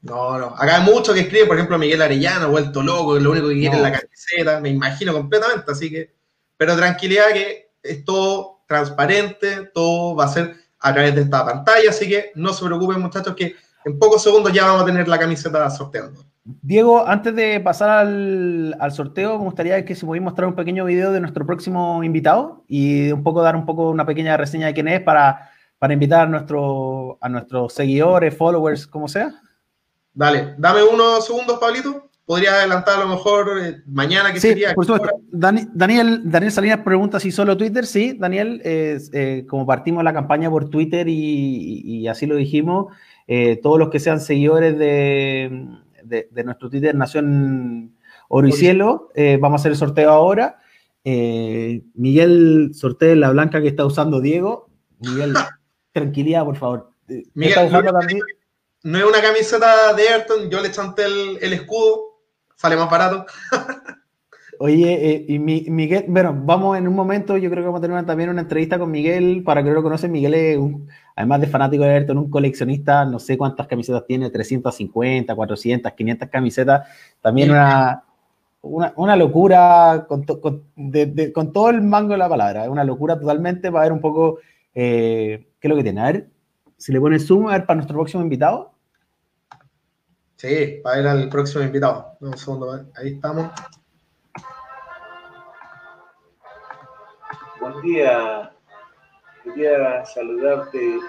No, 0.03 0.38
no. 0.38 0.46
Acá 0.57 0.76
hay 0.76 0.82
muchos 0.82 1.14
que 1.14 1.22
escriben, 1.22 1.49
por 1.49 1.57
ejemplo, 1.57 1.78
Miguel 1.78 2.03
Arellano, 2.03 2.51
vuelto 2.51 2.82
loco, 2.82 3.14
que 3.14 3.20
lo 3.20 3.32
único 3.32 3.49
que 3.49 3.55
quiere 3.55 3.76
es 3.76 3.82
la 3.82 3.92
camiseta, 3.92 4.61
me 4.61 4.68
imagino 4.70 5.12
completamente, 5.12 5.70
así 5.70 5.90
que. 5.90 6.16
Pero 6.57 6.76
tranquilidad 6.76 7.28
que 7.32 7.70
es 7.82 8.05
todo 8.05 8.62
transparente, 8.66 9.70
todo 9.72 10.16
va 10.16 10.24
a 10.24 10.28
ser 10.28 10.57
a 10.80 10.92
través 10.92 11.14
de 11.14 11.22
esta 11.22 11.44
pantalla, 11.44 11.90
así 11.90 12.09
que 12.09 12.32
no 12.34 12.53
se 12.53 12.64
preocupen, 12.64 13.01
muchachos, 13.01 13.34
que 13.34 13.55
en 13.84 13.99
pocos 13.99 14.22
segundos 14.22 14.53
ya 14.53 14.66
vamos 14.66 14.82
a 14.82 14.86
tener 14.86 15.09
la 15.09 15.18
camiseta 15.18 15.68
sorteando. 15.70 16.24
Diego, 16.44 17.07
antes 17.07 17.34
de 17.34 17.61
pasar 17.61 17.90
al, 17.90 18.76
al, 18.80 18.92
sorteo, 18.92 19.38
me 19.38 19.44
gustaría 19.44 19.84
que 19.84 19.94
si 19.94 20.07
podéis 20.07 20.24
mostrar 20.24 20.49
un 20.49 20.55
pequeño 20.55 20.84
video 20.84 21.12
de 21.12 21.20
nuestro 21.20 21.44
próximo 21.44 22.03
invitado 22.03 22.64
y 22.68 23.12
un 23.12 23.22
poco 23.22 23.42
dar 23.42 23.55
un 23.55 23.66
poco 23.66 23.90
una 23.90 24.07
pequeña 24.07 24.36
reseña 24.36 24.66
de 24.66 24.74
quién 24.74 24.88
es 24.88 25.03
para, 25.03 25.51
para 25.78 25.92
invitar 25.92 26.22
a, 26.22 26.26
nuestro, 26.26 27.18
a 27.20 27.28
nuestros 27.28 27.74
seguidores, 27.74 28.36
followers, 28.36 28.86
como 28.86 29.09
sea. 29.09 29.42
Dale, 30.18 30.54
dame 30.58 30.82
unos 30.82 31.24
segundos, 31.24 31.60
Pablito. 31.60 32.10
Podría 32.26 32.54
adelantar 32.54 32.96
a 32.96 33.04
lo 33.04 33.08
mejor 33.08 33.50
eh, 33.62 33.82
mañana, 33.86 34.32
que 34.32 34.40
sería. 34.40 34.74
Por 34.74 34.84
supuesto. 34.84 35.20
Daniel, 35.30 36.22
Daniel 36.24 36.50
Salinas 36.50 36.80
pregunta 36.80 37.20
si 37.20 37.30
solo 37.30 37.56
Twitter. 37.56 37.86
Sí, 37.86 38.16
Daniel, 38.18 38.60
eh, 38.64 39.46
como 39.48 39.64
partimos 39.64 40.02
la 40.02 40.12
campaña 40.12 40.50
por 40.50 40.70
Twitter 40.70 41.06
y, 41.08 42.08
así 42.08 42.26
lo 42.26 42.34
dijimos, 42.34 42.92
eh, 43.28 43.60
todos 43.62 43.78
los 43.78 43.90
que 43.90 44.00
sean 44.00 44.20
seguidores 44.20 44.76
de, 44.76 45.68
de, 46.02 46.44
nuestro 46.44 46.68
Twitter 46.68 46.96
Nación 46.96 47.94
Oro 48.28 48.48
y 48.48 48.52
Cielo, 48.52 49.10
vamos 49.40 49.60
a 49.60 49.62
hacer 49.62 49.70
el 49.70 49.78
sorteo 49.78 50.10
ahora. 50.10 50.58
Miguel, 51.04 52.72
sorteo 52.74 53.14
la 53.14 53.30
blanca 53.30 53.62
que 53.62 53.68
está 53.68 53.86
usando 53.86 54.20
Diego. 54.20 54.68
Miguel, 54.98 55.32
tranquilidad, 55.92 56.44
por 56.44 56.56
favor. 56.56 56.90
Miguel, 57.06 57.50
está 57.50 57.64
usando 57.66 57.92
también? 57.92 58.20
No 58.84 58.98
es 58.98 59.04
una 59.04 59.20
camiseta 59.20 59.92
de 59.94 60.08
Ayrton, 60.08 60.50
yo 60.50 60.60
le 60.60 60.70
chanté 60.70 61.04
el, 61.04 61.52
escudo, 61.52 62.20
sale 62.54 62.76
más 62.76 62.90
barato. 62.90 63.26
Oye, 64.60 64.92
eh, 64.92 65.24
y 65.28 65.38
Miguel, 65.38 66.06
bueno, 66.08 66.34
vamos 66.36 66.76
en 66.76 66.88
un 66.88 66.94
momento, 66.94 67.36
yo 67.36 67.48
creo 67.48 67.62
que 67.62 67.66
vamos 67.66 67.78
a 67.78 67.86
tener 67.86 68.04
también 68.06 68.30
una 68.30 68.40
entrevista 68.40 68.78
con 68.78 68.90
Miguel, 68.90 69.42
para 69.44 69.62
que 69.62 69.70
lo 69.70 69.82
conocen, 69.84 70.10
Miguel 70.10 70.34
es, 70.34 70.58
además 71.14 71.40
de 71.40 71.46
fanático 71.46 71.84
de 71.84 71.90
Ayrton, 71.90 72.18
un 72.18 72.30
coleccionista, 72.30 73.04
no 73.04 73.20
sé 73.20 73.38
cuántas 73.38 73.68
camisetas 73.68 74.04
tiene, 74.06 74.30
350, 74.30 75.34
400, 75.34 75.92
500 75.92 76.28
camisetas, 76.28 76.88
también 77.20 77.52
una, 77.52 78.02
una, 78.62 79.16
locura 79.16 80.06
con, 80.08 80.24
con, 80.24 81.52
todo 81.52 81.70
el 81.70 81.82
mango 81.82 82.12
de 82.12 82.18
la 82.18 82.28
palabra, 82.28 82.68
una 82.68 82.82
locura 82.82 83.18
totalmente 83.18 83.70
para 83.70 83.84
ver 83.84 83.92
un 83.92 84.00
poco 84.00 84.38
eh, 84.74 85.46
qué 85.60 85.68
es 85.68 85.70
lo 85.70 85.76
que 85.76 85.84
tiene. 85.84 86.00
A 86.00 86.04
ver, 86.04 86.28
si 86.78 86.92
le 86.92 87.00
pone 87.00 87.18
zoom, 87.18 87.48
a 87.48 87.52
ver, 87.52 87.66
para 87.66 87.76
nuestro 87.76 87.96
próximo 87.96 88.22
invitado. 88.22 88.72
Sí, 90.36 90.80
para 90.82 91.00
ir 91.00 91.06
al 91.08 91.28
próximo 91.28 91.64
invitado. 91.64 92.16
Un 92.20 92.38
segundo, 92.38 92.86
ahí 92.94 93.14
estamos. 93.14 93.50
Buen 97.60 97.82
día. 97.82 98.52
Quería 99.42 100.04
saludarte 100.04 100.78
y 100.78 101.00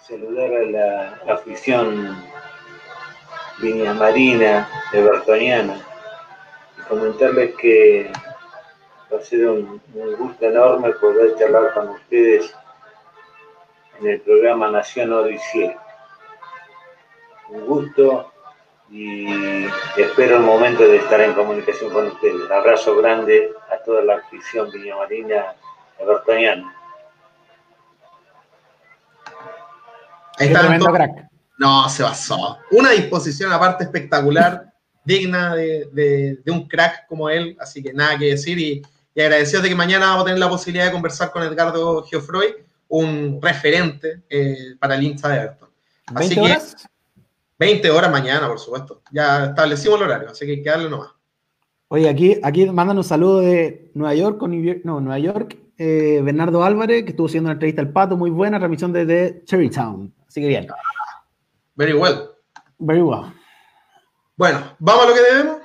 saludar 0.00 0.50
a 0.50 0.64
la 0.64 1.34
afición 1.34 2.16
Viña 3.60 3.92
Marina 3.92 4.68
de 4.92 5.02
Bertoniana 5.02 5.76
y 6.78 6.82
comentarles 6.88 7.54
que 7.56 8.10
va 9.12 9.18
a 9.18 9.20
ser 9.20 9.48
un, 9.48 9.82
un 9.94 10.16
gusto 10.16 10.46
enorme 10.46 10.90
poder 10.92 11.36
charlar 11.36 11.74
con 11.74 11.88
ustedes 11.90 12.54
en 14.00 14.08
el 14.08 14.20
programa 14.20 14.70
Nación 14.70 15.12
Odisea. 15.12 15.82
Un 17.48 17.66
gusto 17.66 18.32
y 18.90 19.64
espero 19.96 20.36
el 20.36 20.42
momento 20.42 20.82
de 20.84 20.96
estar 20.96 21.20
en 21.20 21.32
comunicación 21.32 21.90
con 21.90 22.06
ustedes. 22.08 22.34
Un 22.34 22.52
abrazo 22.52 22.96
grande 22.96 23.52
a 23.70 23.82
toda 23.84 24.02
la 24.02 24.16
afición 24.16 24.70
viñamarina 24.70 25.54
bertoniana. 25.98 26.72
Ahí 30.38 30.48
está. 30.48 30.92
Crack. 30.92 31.28
No, 31.58 31.88
se 31.88 32.02
basó. 32.02 32.58
Una 32.70 32.90
disposición 32.90 33.50
aparte 33.50 33.84
espectacular, 33.84 34.72
digna 35.04 35.54
de, 35.54 36.38
un 36.48 36.68
crack 36.68 37.06
como 37.06 37.30
él, 37.30 37.56
así 37.58 37.82
que 37.82 37.94
nada 37.94 38.18
que 38.18 38.26
decir 38.26 38.58
y, 38.58 38.82
y 39.14 39.20
agradecido 39.22 39.62
de 39.62 39.70
que 39.70 39.74
mañana 39.74 40.08
vamos 40.08 40.22
a 40.22 40.24
tener 40.26 40.38
la 40.38 40.50
posibilidad 40.50 40.86
de 40.86 40.92
conversar 40.92 41.30
con 41.30 41.42
Edgardo 41.42 42.04
Geoffroy 42.04 42.65
un 42.88 43.40
referente 43.40 44.22
eh, 44.28 44.76
para 44.78 44.94
el 44.94 45.02
hincha 45.02 45.28
de 45.28 45.36
Everton. 45.36 45.68
Así 46.14 46.36
¿20 46.36 46.42
horas? 46.42 46.88
20 47.58 47.90
horas 47.90 48.10
mañana, 48.10 48.48
por 48.48 48.58
supuesto. 48.58 49.02
Ya 49.10 49.46
establecimos 49.46 49.98
el 50.00 50.06
horario, 50.06 50.30
así 50.30 50.44
que 50.44 50.52
hay 50.52 50.62
que 50.62 50.70
darle 50.70 50.90
nomás. 50.90 51.10
Oye, 51.88 52.08
aquí, 52.08 52.38
aquí 52.42 52.66
mandan 52.66 52.98
un 52.98 53.04
saludo 53.04 53.40
de 53.40 53.90
Nueva 53.94 54.14
York, 54.14 54.38
con, 54.38 54.82
no, 54.84 55.00
Nueva 55.00 55.18
York, 55.18 55.56
eh, 55.78 56.20
Bernardo 56.22 56.64
Álvarez, 56.64 57.04
que 57.04 57.10
estuvo 57.10 57.28
haciendo 57.28 57.48
una 57.48 57.54
entrevista 57.54 57.80
al 57.80 57.92
Pato, 57.92 58.16
muy 58.16 58.30
buena, 58.30 58.58
transmisión 58.58 58.92
desde 58.92 59.42
Cherrytown. 59.44 60.12
Así 60.26 60.40
que 60.40 60.48
bien. 60.48 60.66
Very 61.76 61.92
well. 61.92 62.30
Very 62.78 63.02
well. 63.02 63.32
Bueno, 64.36 64.60
¿vamos 64.78 65.04
a 65.04 65.08
lo 65.08 65.14
que 65.14 65.20
debemos? 65.22 65.56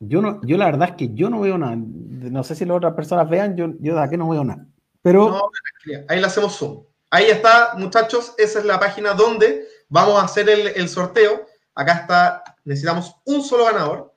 Yo, 0.00 0.20
no, 0.20 0.40
yo 0.42 0.58
la 0.58 0.66
verdad 0.66 0.90
es 0.90 0.96
que 0.96 1.14
yo 1.14 1.30
no 1.30 1.40
veo 1.40 1.56
nada. 1.56 1.76
No 1.76 2.44
sé 2.44 2.54
si 2.54 2.64
las 2.64 2.76
otras 2.76 2.94
personas 2.94 3.28
vean, 3.30 3.56
yo, 3.56 3.72
yo 3.80 3.94
de 3.94 4.02
aquí 4.02 4.16
no 4.16 4.28
veo 4.28 4.44
nada. 4.44 4.66
Pero... 5.06 5.52
ahí 6.08 6.18
le 6.18 6.26
hacemos 6.26 6.56
zoom. 6.56 6.82
Ahí 7.12 7.26
está, 7.26 7.74
muchachos, 7.76 8.34
esa 8.38 8.58
es 8.58 8.64
la 8.64 8.80
página 8.80 9.12
donde 9.12 9.68
vamos 9.88 10.20
a 10.20 10.24
hacer 10.24 10.48
el, 10.50 10.88
sorteo. 10.88 11.46
Acá 11.76 11.92
está, 11.92 12.42
necesitamos 12.64 13.14
un 13.24 13.40
solo 13.44 13.66
ganador. 13.66 14.12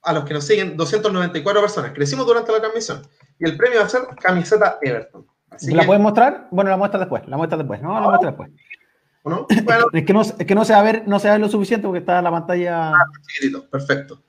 A 0.00 0.14
los 0.14 0.24
que 0.24 0.32
nos 0.32 0.46
siguen, 0.46 0.78
294 0.78 1.60
personas. 1.60 1.92
Crecimos 1.92 2.26
durante 2.26 2.52
la 2.52 2.60
transmisión. 2.60 3.06
Y 3.38 3.44
el 3.44 3.58
premio 3.58 3.80
va 3.80 3.84
a 3.84 3.88
ser 3.90 4.00
camiseta 4.18 4.78
Everton. 4.80 5.26
¿La 5.60 5.84
puedes 5.84 6.02
mostrar? 6.02 6.48
Bueno, 6.50 6.70
la 6.70 6.78
muestra 6.78 7.00
después. 7.00 7.28
La 7.28 7.36
muestra 7.36 7.58
después. 7.58 7.82
No, 7.82 8.00
la 8.00 8.08
muestra 8.08 8.30
después. 8.30 8.50
Bueno, 9.22 9.46
es, 9.92 10.06
que 10.06 10.12
no, 10.14 10.22
es 10.22 10.32
que 10.32 10.54
no 10.54 10.64
se 10.64 10.72
va 10.72 10.78
a 10.78 10.82
ver, 10.82 11.06
no 11.06 11.18
se 11.18 11.28
va 11.28 11.34
a 11.34 11.36
ver 11.36 11.42
lo 11.42 11.50
suficiente 11.50 11.86
porque 11.86 11.98
está 11.98 12.22
la 12.22 12.30
pantalla. 12.30 12.92
Ah, 12.94 13.04
chiquitito, 13.28 13.68
perfecto. 13.68 14.22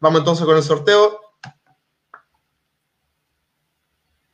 Vamos 0.00 0.20
entonces 0.20 0.46
con 0.46 0.56
el 0.56 0.62
sorteo. 0.62 1.20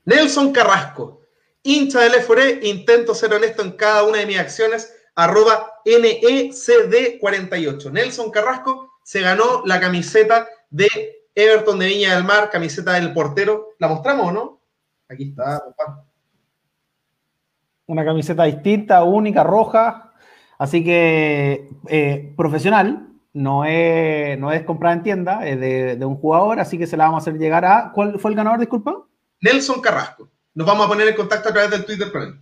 Nelson 0.05 0.53
Carrasco 0.53 1.24
hincha 1.65 2.01
del 2.01 2.23
FORE, 2.23 2.61
intento 2.62 3.15
ser 3.15 3.35
honesto 3.35 3.62
en 3.62 3.73
cada 3.73 4.05
una 4.05 4.19
de 4.19 4.27
mis 4.27 4.39
acciones, 4.39 4.95
arroba 5.17 5.73
NECD48. 5.85 7.91
Nelson 7.91 8.31
Carrasco 8.31 8.93
se 9.03 9.23
ganó 9.23 9.62
la 9.65 9.81
camiseta 9.81 10.47
de 10.71 10.87
Everton 11.35 11.81
de 11.81 11.87
Viña 11.87 12.15
del 12.15 12.23
Mar, 12.25 12.51
camiseta 12.51 12.93
del 12.93 13.12
portero. 13.12 13.71
¿La 13.79 13.89
mostramos 13.89 14.29
o 14.29 14.33
no? 14.33 14.61
Aquí 15.09 15.31
está, 15.31 15.65
papá. 15.65 16.05
Una 17.87 18.05
camiseta 18.05 18.45
distinta, 18.45 19.03
única, 19.03 19.43
roja. 19.43 20.12
Así 20.59 20.85
que 20.85 21.71
eh, 21.89 22.33
profesional, 22.37 23.09
no 23.33 23.65
es, 23.65 24.39
no 24.39 24.53
es 24.53 24.62
comprada 24.65 24.95
en 24.95 25.03
tienda, 25.03 25.45
es 25.47 25.59
de, 25.59 25.97
de, 25.97 26.05
un 26.05 26.17
jugador, 26.17 26.61
así 26.61 26.79
que 26.79 26.87
se 26.87 26.97
la 26.97 27.07
vamos 27.07 27.23
a 27.23 27.23
hacer 27.23 27.35
llegar 27.41 27.65
a. 27.65 27.91
¿Cuál 27.93 28.21
fue 28.21 28.31
el 28.31 28.37
ganador, 28.37 28.61
disculpa? 28.61 28.95
Nelson 29.41 29.81
Carrasco 29.81 30.31
nos 30.55 30.67
vamos 30.67 30.87
a 30.87 30.89
poner 30.89 31.09
en 31.09 31.17
contacto 31.17 31.49
a 31.49 31.53
través 31.53 31.71
del 31.71 31.85
Twitter 31.85 32.11
con 32.13 32.23
él. 32.23 32.35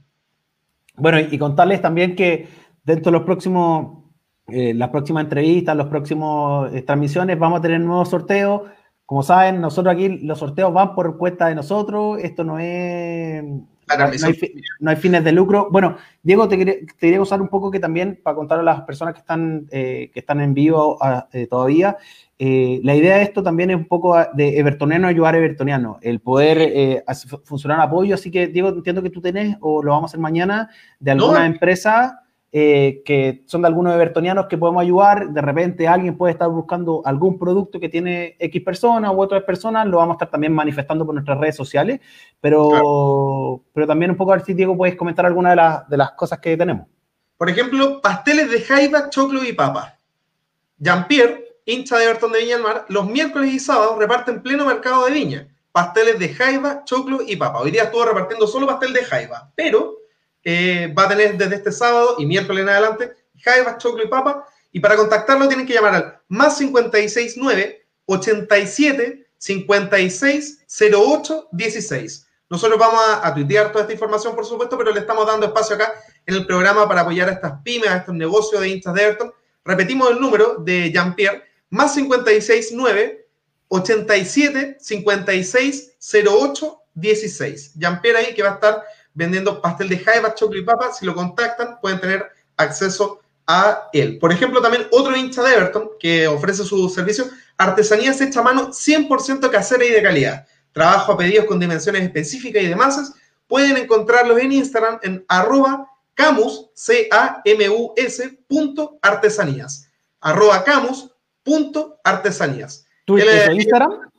Bueno, 0.97 1.19
y 1.21 1.39
contarles 1.39 1.81
también 1.81 2.15
que 2.15 2.49
dentro 2.85 3.11
de 3.11 3.19
los 3.19 3.27
próximos, 3.27 4.05
eh, 4.49 4.75
las 4.75 4.91
próximas 4.91 5.25
entrevistas, 5.25 5.77
las 5.77 5.87
próximas 5.87 6.73
eh, 6.75 6.83
transmisiones, 6.83 7.39
vamos 7.39 7.61
a 7.61 7.63
tener 7.63 7.81
nuevos 7.81 8.11
sorteos. 8.11 8.63
Como 9.07 9.23
saben, 9.23 9.61
nosotros 9.61 9.95
aquí 9.95 10.09
los 10.09 10.39
sorteos 10.39 10.73
van 10.73 10.95
por 10.95 11.17
cuenta 11.19 11.47
de 11.47 11.55
nosotros. 11.55 12.19
Esto 12.23 12.45
no 12.45 12.59
es. 12.59 13.45
No, 13.99 14.91
hay, 14.91 14.97
fines 14.97 15.25
de 15.25 15.33
lucro. 15.33 15.69
Bueno, 15.71 15.97
Diego, 16.23 16.49
te 16.49 16.85
quería, 16.99 17.21
usar 17.21 17.41
un 17.41 17.49
poco 17.49 17.71
que 17.71 17.81
también, 17.81 18.21
para 18.23 18.37
contar 18.37 18.61
a 18.61 18.63
las 18.63 18.83
personas 18.83 19.15
que 19.15 19.21
están, 19.21 19.67
eh, 19.71 20.11
que 20.13 20.21
están 20.21 20.41
en 20.41 20.55
vivo 20.55 20.99
ah, 21.01 21.29
eh, 21.33 21.47
todavía, 21.47 21.97
eh, 22.39 22.81
la 22.83 22.95
idea 22.95 23.17
de 23.17 23.23
esto 23.23 23.43
también 23.43 23.71
es 23.71 23.77
un 23.77 23.87
poco 23.87 24.17
de 24.35 24.59
evertoniano 24.59 25.07
ayudar 25.07 25.35
a 25.35 25.39
evertoniano, 25.39 25.99
el 26.03 26.21
poder 26.21 27.05
funcionar 27.45 27.81
apoyo. 27.81 28.15
Así 28.15 28.31
que, 28.31 28.49
Diego, 28.49 28.69
entiendo 28.71 29.03
que 29.03 29.11
tú 29.11 29.21
tenés, 29.21 29.57
o 29.61 29.83
lo 29.83 29.93
vamos 29.93 30.05
a 30.05 30.11
hacer 30.11 30.21
mañana, 30.21 30.71
de 30.99 31.11
alguna 31.13 31.47
empresa 31.47 32.23
eh, 32.55 33.03
que 33.07 33.45
son 33.47 33.63
de 33.63 33.69
algunos 33.69 33.95
evertonianos 33.95 34.45
que 34.47 34.59
podemos 34.59 34.83
ayudar. 34.83 35.31
De 35.31 35.41
repente 35.41 35.89
alguien 35.89 36.19
puede 36.19 36.33
estar 36.33 36.51
buscando 36.51 37.01
algún 37.07 37.39
producto 37.39 37.81
que 37.81 37.89
tiene 37.89 38.37
X 38.39 38.63
personas 38.63 39.11
u 39.15 39.23
otras 39.23 39.43
personas, 39.43 39.87
lo 39.87 39.97
vamos 39.97 40.15
a 40.15 40.17
estar 40.17 40.31
también 40.31 40.53
manifestando 40.53 41.07
por 41.07 41.15
nuestras 41.15 41.39
redes 41.39 41.57
sociales, 41.57 42.01
pero, 42.43 43.63
pero 43.73 43.87
también 43.87 44.11
un 44.11 44.19
poco 44.19 44.33
a 44.33 44.37
ver 44.37 44.45
si 44.45 44.53
Diego 44.53 44.77
puedes 44.77 44.97
comentar 44.97 45.25
alguna 45.25 45.51
de, 45.51 45.57
las, 45.57 45.89
de 45.89 45.97
las 45.97 46.11
cosas 46.13 46.41
que 46.41 46.55
tenemos. 46.55 46.87
Por 47.39 47.49
ejemplo, 47.49 48.03
pasteles 48.03 48.51
de 48.51 48.61
jaiba, 48.61 49.09
choclo 49.09 49.43
y 49.43 49.55
papa. 49.55 49.99
Jean-Pierre, 50.77 51.57
hincha 51.65 51.97
de 51.97 52.05
Everton 52.05 52.33
de 52.33 52.41
Viña 52.41 52.57
del 52.57 52.65
Mar, 52.65 52.85
los 52.89 53.07
miércoles 53.07 53.51
y 53.51 53.61
sábados 53.61 53.99
reparten 53.99 54.43
pleno 54.43 54.67
mercado 54.67 55.07
de 55.07 55.13
viña. 55.13 55.49
Pasteles 55.73 56.19
de 56.19 56.29
jaiba, 56.29 56.85
choclo 56.85 57.21
y 57.27 57.37
papa. 57.37 57.61
Hoy 57.61 57.71
día 57.71 57.85
estuvo 57.85 58.05
repartiendo 58.05 58.47
solo 58.47 58.67
pastel 58.67 58.93
de 58.93 59.05
jaiba, 59.05 59.51
pero 59.57 60.02
eh, 60.45 60.93
va 60.97 61.05
a 61.05 61.09
tener 61.09 61.37
desde 61.37 61.57
este 61.57 61.73
sábado 61.73 62.17
y 62.19 62.27
miércoles 62.27 62.63
en 62.63 62.69
adelante 62.69 63.13
jaiba, 63.43 63.79
choclo 63.79 64.05
y 64.05 64.09
papa. 64.09 64.47
Y 64.71 64.81
para 64.81 64.97
contactarlo 64.97 65.49
tienen 65.49 65.67
que 65.67 65.75
llamar 65.75 65.95
al 65.95 66.21
más 66.29 66.57
569 66.59 67.87
87 68.07 69.27
56 69.37 70.65
08 70.95 71.49
16. 71.53 72.27
Nosotros 72.49 72.79
vamos 72.79 73.01
a, 73.01 73.27
a, 73.27 73.35
tuitear 73.35 73.73
toda 73.73 73.83
esta 73.83 73.95
información, 73.95 74.35
por 74.35 74.45
supuesto, 74.45 74.77
pero 74.77 74.93
le 74.93 75.01
estamos 75.01 75.27
dando 75.27 75.47
espacio 75.47 75.77
acá 75.77 75.93
en 76.27 76.35
el 76.35 76.47
programa 76.47 76.87
para 76.87 77.01
apoyar 77.01 77.29
a 77.29 77.33
estas 77.33 77.63
pymes, 77.63 77.89
a 77.89 77.97
estos 77.99 78.15
negocios 78.15 78.61
de 78.61 78.69
Instas 78.69 78.95
de 78.95 79.03
Everton. 79.03 79.33
Repetimos 79.65 80.11
el 80.11 80.21
número 80.21 80.57
de 80.59 80.93
Jean-Pierre, 80.93 81.45
más 81.71 81.95
569 81.95 83.27
87 83.69 84.77
56 84.81 85.93
08 86.27 86.79
16. 86.95 87.75
Jean-Pierre 87.75 88.19
ahí 88.19 88.35
que 88.35 88.43
va 88.43 88.51
a 88.51 88.55
estar 88.55 88.83
vendiendo 89.15 89.61
pastel 89.61 89.89
de 89.89 89.99
jaiba, 89.99 90.35
choclo 90.35 90.59
y 90.59 90.65
papa. 90.65 90.93
Si 90.93 91.05
lo 91.07 91.15
contactan, 91.15 91.79
pueden 91.81 92.01
tener 92.01 92.31
acceso 92.57 93.21
a 93.47 93.89
él. 93.93 94.19
Por 94.19 94.33
ejemplo, 94.33 94.61
también 94.61 94.87
otro 94.91 95.17
hincha 95.17 95.43
de 95.43 95.55
Everton 95.55 95.91
que 95.99 96.27
ofrece 96.29 96.65
su 96.65 96.89
servicio, 96.89 97.27
artesanías 97.57 98.21
hecha 98.21 98.41
a 98.41 98.45
mano 98.45 98.71
100% 98.71 99.51
casera 99.51 99.85
y 99.85 99.91
de 99.91 100.03
calidad. 100.03 100.47
Trabajo 100.73 101.13
a 101.13 101.19
pedidos 101.19 101.47
con 101.47 101.61
dimensiones 101.61 102.03
específicas 102.03 102.63
y 102.63 102.67
de 102.67 102.77
masas. 102.77 103.13
Pueden 103.47 103.77
encontrarlos 103.77 104.39
en 104.39 104.53
Instagram 104.53 104.99
en 105.03 105.25
arroba 105.29 105.87
camus, 106.15 106.71
C-A-M-U-S, 106.75 108.39
punto 108.49 108.99
artesanías. 109.03 109.89
Arroba 110.21 110.65
camus, 110.65 111.11
punto 111.43 112.01
artesanías. 112.05 112.87
¿Tú 113.05 113.19
es 113.19 113.51
Instagram? 113.51 114.11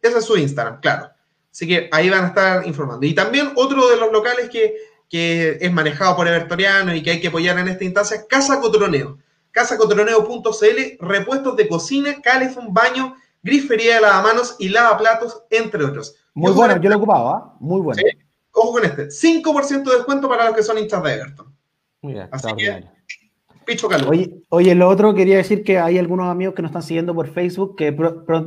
Ese 0.00 0.18
es 0.18 0.24
su 0.24 0.36
Instagram, 0.36 0.80
claro. 0.80 1.11
Así 1.52 1.68
que 1.68 1.88
ahí 1.92 2.08
van 2.08 2.24
a 2.24 2.28
estar 2.28 2.66
informando. 2.66 3.06
Y 3.06 3.14
también 3.14 3.52
otro 3.56 3.88
de 3.88 3.96
los 3.96 4.10
locales 4.10 4.48
que, 4.48 4.74
es 5.10 5.72
manejado 5.72 6.16
por 6.16 6.26
Evertoriano 6.26 6.94
y 6.94 7.02
que 7.02 7.10
hay 7.10 7.20
que 7.20 7.28
apoyar 7.28 7.58
en 7.58 7.68
esta 7.68 7.84
instancia, 7.84 8.26
Casa 8.26 8.58
Cotroneo. 8.60 9.18
CasaCotroneo.cl, 9.50 10.96
repuestos 10.98 11.56
de 11.56 11.68
cocina, 11.68 12.22
calefón, 12.22 12.72
baño, 12.72 13.14
grifería 13.42 13.96
de 13.96 14.00
lavamanos 14.00 14.56
y 14.58 14.70
lavaplatos, 14.70 15.42
entre 15.50 15.84
otros. 15.84 16.16
Muy 16.32 16.52
bueno, 16.52 16.80
yo 16.80 16.88
lo 16.88 16.96
ocupaba, 16.96 17.36
¿ah? 17.36 17.56
muy 17.60 17.82
bueno. 17.82 18.00
Ojo 18.52 18.72
con 18.72 18.84
este, 18.86 19.08
5% 19.08 19.82
de 19.82 19.96
descuento 19.96 20.30
para 20.30 20.46
los 20.46 20.56
que 20.56 20.62
son 20.62 20.78
hinchas 20.78 21.02
de 21.02 21.12
Everton. 21.12 21.54
Muy 22.00 22.14
bien, 22.14 22.28
Así 22.32 22.48
que 22.56 22.84
Picho 23.64 23.88
Oye, 24.08 24.42
oye, 24.48 24.74
lo 24.74 24.88
otro 24.88 25.14
quería 25.14 25.36
decir 25.36 25.62
que 25.62 25.78
hay 25.78 25.98
algunos 25.98 26.28
amigos 26.28 26.54
que 26.54 26.62
nos 26.62 26.70
están 26.70 26.82
siguiendo 26.82 27.14
por 27.14 27.28
Facebook, 27.28 27.76
que 27.76 27.96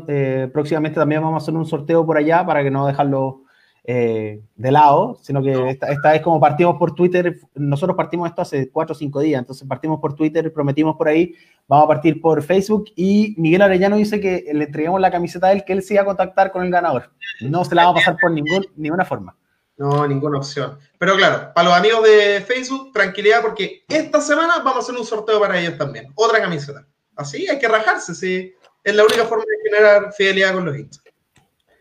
eh, 0.08 0.50
próximamente 0.52 1.00
también 1.00 1.22
vamos 1.22 1.42
a 1.42 1.44
hacer 1.44 1.54
un 1.54 1.66
sorteo 1.66 2.06
por 2.06 2.18
allá 2.18 2.46
para 2.46 2.64
que 2.64 2.72
no 2.72 2.86
dejarlo 2.86 3.44
eh, 3.84 4.42
de 4.56 4.72
lado, 4.72 5.20
sino 5.22 5.44
que 5.44 5.70
esta, 5.70 5.92
esta, 5.92 6.12
vez 6.12 6.22
como 6.22 6.40
partimos 6.40 6.78
por 6.78 6.96
Twitter, 6.96 7.40
nosotros 7.54 7.96
partimos 7.96 8.28
esto 8.28 8.42
hace 8.42 8.70
cuatro 8.70 8.94
o 8.94 8.98
cinco 8.98 9.20
días, 9.20 9.40
entonces 9.40 9.68
partimos 9.68 10.00
por 10.00 10.16
Twitter, 10.16 10.52
prometimos 10.52 10.96
por 10.96 11.08
ahí, 11.08 11.36
vamos 11.68 11.86
a 11.86 11.88
partir 11.90 12.20
por 12.20 12.42
Facebook 12.42 12.86
y 12.96 13.36
Miguel 13.38 13.62
Arellano 13.62 13.98
dice 13.98 14.20
que 14.20 14.46
le 14.54 14.66
entregamos 14.66 15.00
la 15.00 15.12
camiseta 15.12 15.48
a 15.48 15.52
él, 15.52 15.64
que 15.64 15.74
él 15.74 15.84
se 15.84 15.94
iba 15.94 16.02
a 16.02 16.06
contactar 16.06 16.52
con 16.52 16.66
el 16.66 16.72
ganador. 16.72 17.12
No 17.42 17.64
se 17.64 17.76
la 17.76 17.86
va 17.86 17.92
a 17.92 17.94
pasar 17.94 18.18
por 18.20 18.32
ningún, 18.32 18.66
ninguna 18.76 19.06
forma. 19.06 19.36
No, 19.78 20.08
ninguna 20.08 20.38
opción. 20.38 20.78
Pero 20.98 21.16
claro, 21.16 21.52
para 21.54 21.70
los 21.70 21.78
amigos 21.78 22.04
de 22.04 22.42
Facebook, 22.42 22.94
tranquilidad 22.94 23.42
porque 23.42 23.84
esta 23.88 24.22
semana 24.22 24.60
vamos 24.60 24.78
a 24.78 24.80
hacer 24.80 24.96
un 24.96 25.06
sorteo 25.06 25.40
para 25.40 25.60
ellos 25.60 25.78
también. 25.78 26.12
Otra 26.16 26.40
camiseta. 26.40 26.88
Así 27.16 27.48
hay 27.48 27.60
que 27.60 27.68
rajarse, 27.68 28.16
sí. 28.16 28.54
Es 28.84 28.96
la 28.96 29.04
única 29.04 29.26
forma 29.26 29.44
de 29.44 29.70
generar 29.70 30.14
fidelidad 30.14 30.54
con 30.54 30.66
los 30.66 30.78
hinchas. 30.78 31.04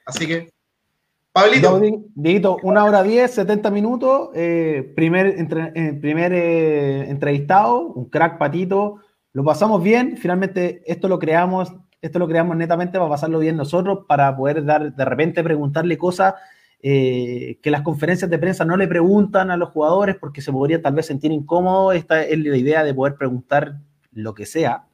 Así 0.07 0.27
que, 0.27 0.53
Pablito. 1.33 1.81
Dieguito, 2.15 2.59
una 2.63 2.85
hora 2.85 3.03
diez, 3.03 3.33
70 3.33 3.71
minutos. 3.71 4.31
Eh, 4.35 4.93
primer 4.95 5.35
eh, 5.75 5.99
primer 6.01 6.33
eh, 6.33 7.11
entrevistado, 7.11 7.81
un 7.81 8.09
crack 8.09 8.39
patito. 8.39 9.01
Lo 9.33 9.43
pasamos 9.45 9.83
bien. 9.83 10.17
Finalmente, 10.17 10.83
esto 10.87 11.09
lo 11.09 11.19
creamos, 11.19 11.73
esto 12.01 12.19
lo 12.21 12.29
creamos 12.29 12.57
netamente 12.57 12.99
para 12.99 13.11
pasarlo 13.11 13.41
bien 13.41 13.57
nosotros, 13.57 14.05
para 14.07 14.37
poder 14.37 14.65
dar, 14.65 14.95
de 14.95 15.05
repente 15.05 15.43
preguntarle 15.43 15.99
cosas 15.99 16.35
eh, 16.87 17.57
que 17.63 17.71
las 17.71 17.81
conferencias 17.81 18.31
de 18.31 18.39
prensa 18.39 18.67
no 18.67 18.77
le 18.77 18.87
preguntan 18.87 19.51
a 19.51 19.57
los 19.57 19.71
jugadores 19.71 20.17
porque 20.17 20.43
se 20.43 20.53
podría 20.53 20.83
tal 20.83 20.93
vez 20.93 21.07
sentir 21.07 21.33
incómodo. 21.33 21.93
Esta 21.93 22.23
es 22.23 22.39
la 22.39 22.59
idea 22.59 22.85
de 22.85 22.93
poder 22.93 23.15
preguntar 23.15 23.77
lo 24.13 24.35
que 24.35 24.45
sea, 24.45 24.85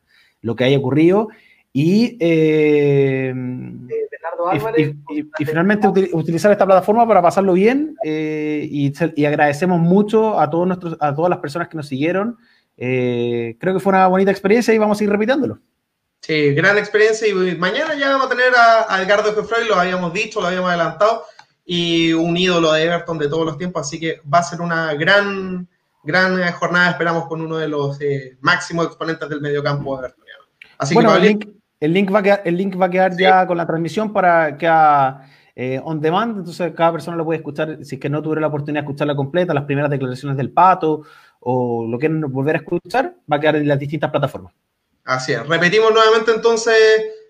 lo 0.40 0.54
que 0.54 0.62
haya 0.62 0.78
ocurrido. 0.78 1.30
Y, 1.72 2.16
eh, 2.20 3.34
y, 5.40 5.44
finalmente 5.44 5.88
utilizar 6.12 6.52
esta 6.52 6.64
plataforma 6.64 7.08
para 7.08 7.22
pasarlo 7.22 7.54
bien 7.54 7.96
eh, 8.04 8.68
y, 8.70 9.24
agradecemos 9.24 9.80
mucho 9.80 10.38
a, 10.38 10.48
todos 10.48 10.68
nuestros, 10.68 10.96
a 11.00 11.12
todas 11.12 11.28
las 11.28 11.40
personas 11.40 11.66
que 11.66 11.76
nos 11.76 11.88
siguieron. 11.88 12.38
creo 12.76 13.74
que 13.74 13.80
fue 13.80 13.92
una 13.92 14.06
bonita 14.06 14.30
experiencia 14.30 14.72
y 14.72 14.78
vamos 14.78 15.00
a 15.00 15.02
ir 15.02 15.10
repitiéndolo. 15.10 15.58
Sí, 16.20 16.54
gran 16.54 16.78
experiencia 16.78 17.26
y 17.26 17.56
mañana 17.56 17.96
ya 17.96 18.10
vamos 18.10 18.26
a 18.26 18.30
tener 18.30 18.54
a, 18.54 18.94
a 18.94 19.02
Edgardo 19.02 19.32
Fefroy, 19.32 19.66
lo 19.66 19.74
habíamos 19.74 20.12
dicho, 20.12 20.40
lo 20.40 20.46
habíamos 20.46 20.68
adelantado 20.68 21.24
y 21.72 22.12
un 22.12 22.36
ídolo 22.36 22.72
de 22.72 22.82
Everton 22.82 23.16
de 23.16 23.28
todos 23.28 23.46
los 23.46 23.56
tiempos, 23.56 23.86
así 23.86 24.00
que 24.00 24.20
va 24.22 24.38
a 24.38 24.42
ser 24.42 24.60
una 24.60 24.92
gran, 24.94 25.68
gran 26.02 26.52
jornada, 26.54 26.90
esperamos, 26.90 27.28
con 27.28 27.40
uno 27.40 27.58
de 27.58 27.68
los 27.68 28.00
eh, 28.00 28.36
máximos 28.40 28.86
exponentes 28.86 29.28
del 29.28 29.40
mediocampo 29.40 29.96
evertoniano. 29.96 30.42
Así 30.78 30.94
bueno, 30.94 31.14
el, 31.14 31.22
link, 31.22 31.48
el, 31.78 31.92
link, 31.92 32.12
va 32.12 32.18
a 32.18 32.22
quedar, 32.24 32.42
el 32.44 32.56
link 32.56 32.80
va 32.80 32.86
a 32.86 32.90
quedar 32.90 33.16
ya 33.16 33.46
con 33.46 33.56
la 33.56 33.68
transmisión 33.68 34.12
para 34.12 34.58
que 34.58 34.66
a, 34.66 35.22
eh, 35.54 35.80
on 35.84 36.00
demand, 36.00 36.38
entonces 36.38 36.72
cada 36.74 36.90
persona 36.90 37.16
lo 37.16 37.24
puede 37.24 37.38
escuchar, 37.38 37.78
si 37.84 37.94
es 37.94 38.00
que 38.00 38.10
no 38.10 38.20
tuviera 38.20 38.40
la 38.40 38.48
oportunidad 38.48 38.82
de 38.82 38.86
escucharla 38.86 39.14
completa, 39.14 39.54
las 39.54 39.62
primeras 39.62 39.92
declaraciones 39.92 40.36
del 40.36 40.50
Pato, 40.50 41.02
o 41.38 41.86
lo 41.88 42.00
quieren 42.00 42.20
volver 42.32 42.56
a 42.56 42.58
escuchar, 42.58 43.14
va 43.32 43.36
a 43.36 43.40
quedar 43.40 43.54
en 43.54 43.68
las 43.68 43.78
distintas 43.78 44.10
plataformas. 44.10 44.52
Así 45.04 45.34
es. 45.34 45.46
Repetimos 45.46 45.92
nuevamente 45.94 46.32
entonces, 46.34 46.74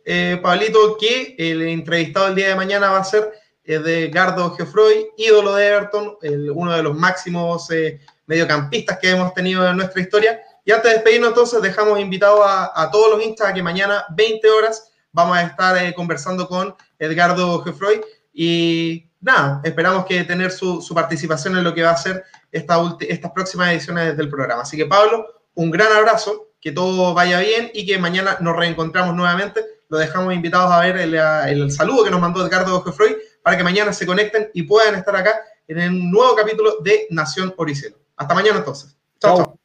eh, 0.07 0.41
Pablito, 0.43 0.97
que 0.99 1.35
el 1.37 1.61
entrevistado 1.61 2.29
el 2.29 2.35
día 2.35 2.49
de 2.49 2.57
mañana 2.57 2.91
va 2.91 3.01
a 3.01 3.05
ser 3.05 3.31
es 3.75 3.85
de 3.85 4.09
Gardo 4.09 4.55
Geoffroy, 4.57 5.11
ídolo 5.17 5.55
de 5.55 5.69
Everton, 5.69 6.17
uno 6.55 6.73
de 6.73 6.83
los 6.83 6.97
máximos 6.97 7.71
eh, 7.71 8.01
mediocampistas 8.27 8.99
que 8.99 9.11
hemos 9.11 9.33
tenido 9.33 9.69
en 9.69 9.77
nuestra 9.77 10.01
historia. 10.01 10.41
Y 10.65 10.73
antes 10.73 10.91
de 10.91 10.97
despedirnos, 10.97 11.29
entonces, 11.31 11.63
dejamos 11.63 12.01
invitados 12.01 12.41
a, 12.45 12.89
todos 12.91 13.17
los 13.17 13.25
instas 13.25 13.49
a 13.49 13.55
que 13.55 13.63
mañana, 13.63 14.05
20 14.11 14.51
horas, 14.51 14.91
vamos 15.13 15.37
a 15.37 15.43
estar 15.43 15.77
eh, 15.79 15.95
conversando 15.95 16.49
con 16.49 16.75
Edgardo 16.99 17.63
Geoffroy. 17.63 18.01
Y 18.33 19.09
nada, 19.21 19.61
esperamos 19.63 20.05
que 20.05 20.25
tener 20.25 20.51
su, 20.51 20.85
participación 20.93 21.57
en 21.57 21.65
lo 21.65 21.73
que 21.73 21.83
va 21.83 21.91
a 21.91 21.97
ser 21.97 22.25
esta 22.51 22.77
estas 23.01 23.31
próximas 23.31 23.71
ediciones 23.71 24.17
del 24.17 24.29
programa. 24.29 24.63
Así 24.63 24.77
que, 24.77 24.87
Pablo, 24.87 25.27
un 25.55 25.71
gran 25.71 25.93
abrazo, 25.93 26.49
que 26.61 26.73
todo 26.73 27.15
vaya 27.15 27.39
bien 27.39 27.71
y 27.73 27.87
que 27.87 27.99
mañana 27.99 28.37
nos 28.41 28.57
reencontramos 28.57 29.15
nuevamente. 29.15 29.65
Lo 29.89 29.99
dejamos 29.99 30.35
invitados 30.35 30.71
a 30.73 30.81
ver 30.81 30.97
el, 30.97 31.71
saludo 31.71 32.05
que 32.05 32.11
nos 32.11 32.21
mandó 32.21 32.45
Edgardo 32.45 32.83
Geoffroy 32.83 33.17
para 33.43 33.57
que 33.57 33.65
mañana 33.65 33.93
se 33.93 34.07
conecten 34.07 34.51
y 34.55 34.63
puedan 34.63 34.95
estar 34.95 35.15
acá 35.17 35.41
en 35.67 35.79
un 35.93 36.11
nuevo 36.11 36.35
capítulo 36.35 36.79
de 36.81 37.07
Nación 37.11 37.55
Oricelo. 37.57 37.97
Hasta 38.17 38.35
mañana 38.35 38.59
entonces. 38.59 38.97
Chao, 39.21 39.37
chao. 39.37 39.59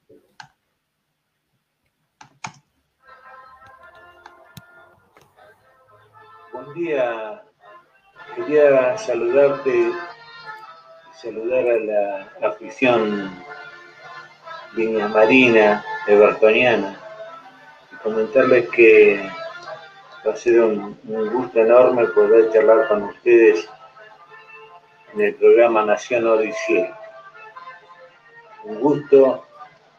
Buen 6.53 6.73
día. 6.73 7.43
Quería 8.35 8.97
saludarte 8.97 9.69
y 9.69 9.93
saludar 11.13 11.65
a 11.67 11.77
la 11.79 12.49
afición 12.49 13.31
Viña 14.75 15.07
Marina, 15.07 15.85
evertoniana, 16.05 16.99
y 17.91 17.95
comentarles 18.03 18.69
que 18.69 19.25
va 20.25 20.33
a 20.33 20.35
ser 20.35 20.59
un, 20.61 20.97
gusto 21.03 21.59
enorme 21.59 22.07
poder 22.07 22.51
charlar 22.51 22.87
con 22.87 23.03
ustedes 23.03 23.69
en 25.13 25.21
el 25.21 25.35
programa 25.35 25.85
Nación 25.85 26.25
Odisea. 26.27 26.97
Un 28.63 28.79
gusto 28.79 29.45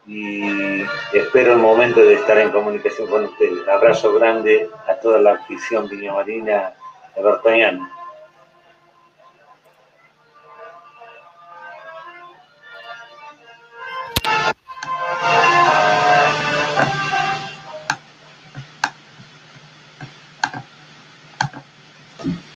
y 0.05 0.81
espero 1.13 1.53
el 1.53 1.59
momento 1.59 2.01
de 2.01 2.15
estar 2.15 2.37
en 2.37 2.51
comunicación 2.51 3.07
con 3.09 3.25
ustedes. 3.25 3.67
Abrazo 3.67 4.13
grande 4.13 4.69
a 4.87 4.95
toda 4.95 5.19
la 5.19 5.33
afición 5.33 5.87
viñamarina 5.87 6.73
evertoniana. 7.15 7.96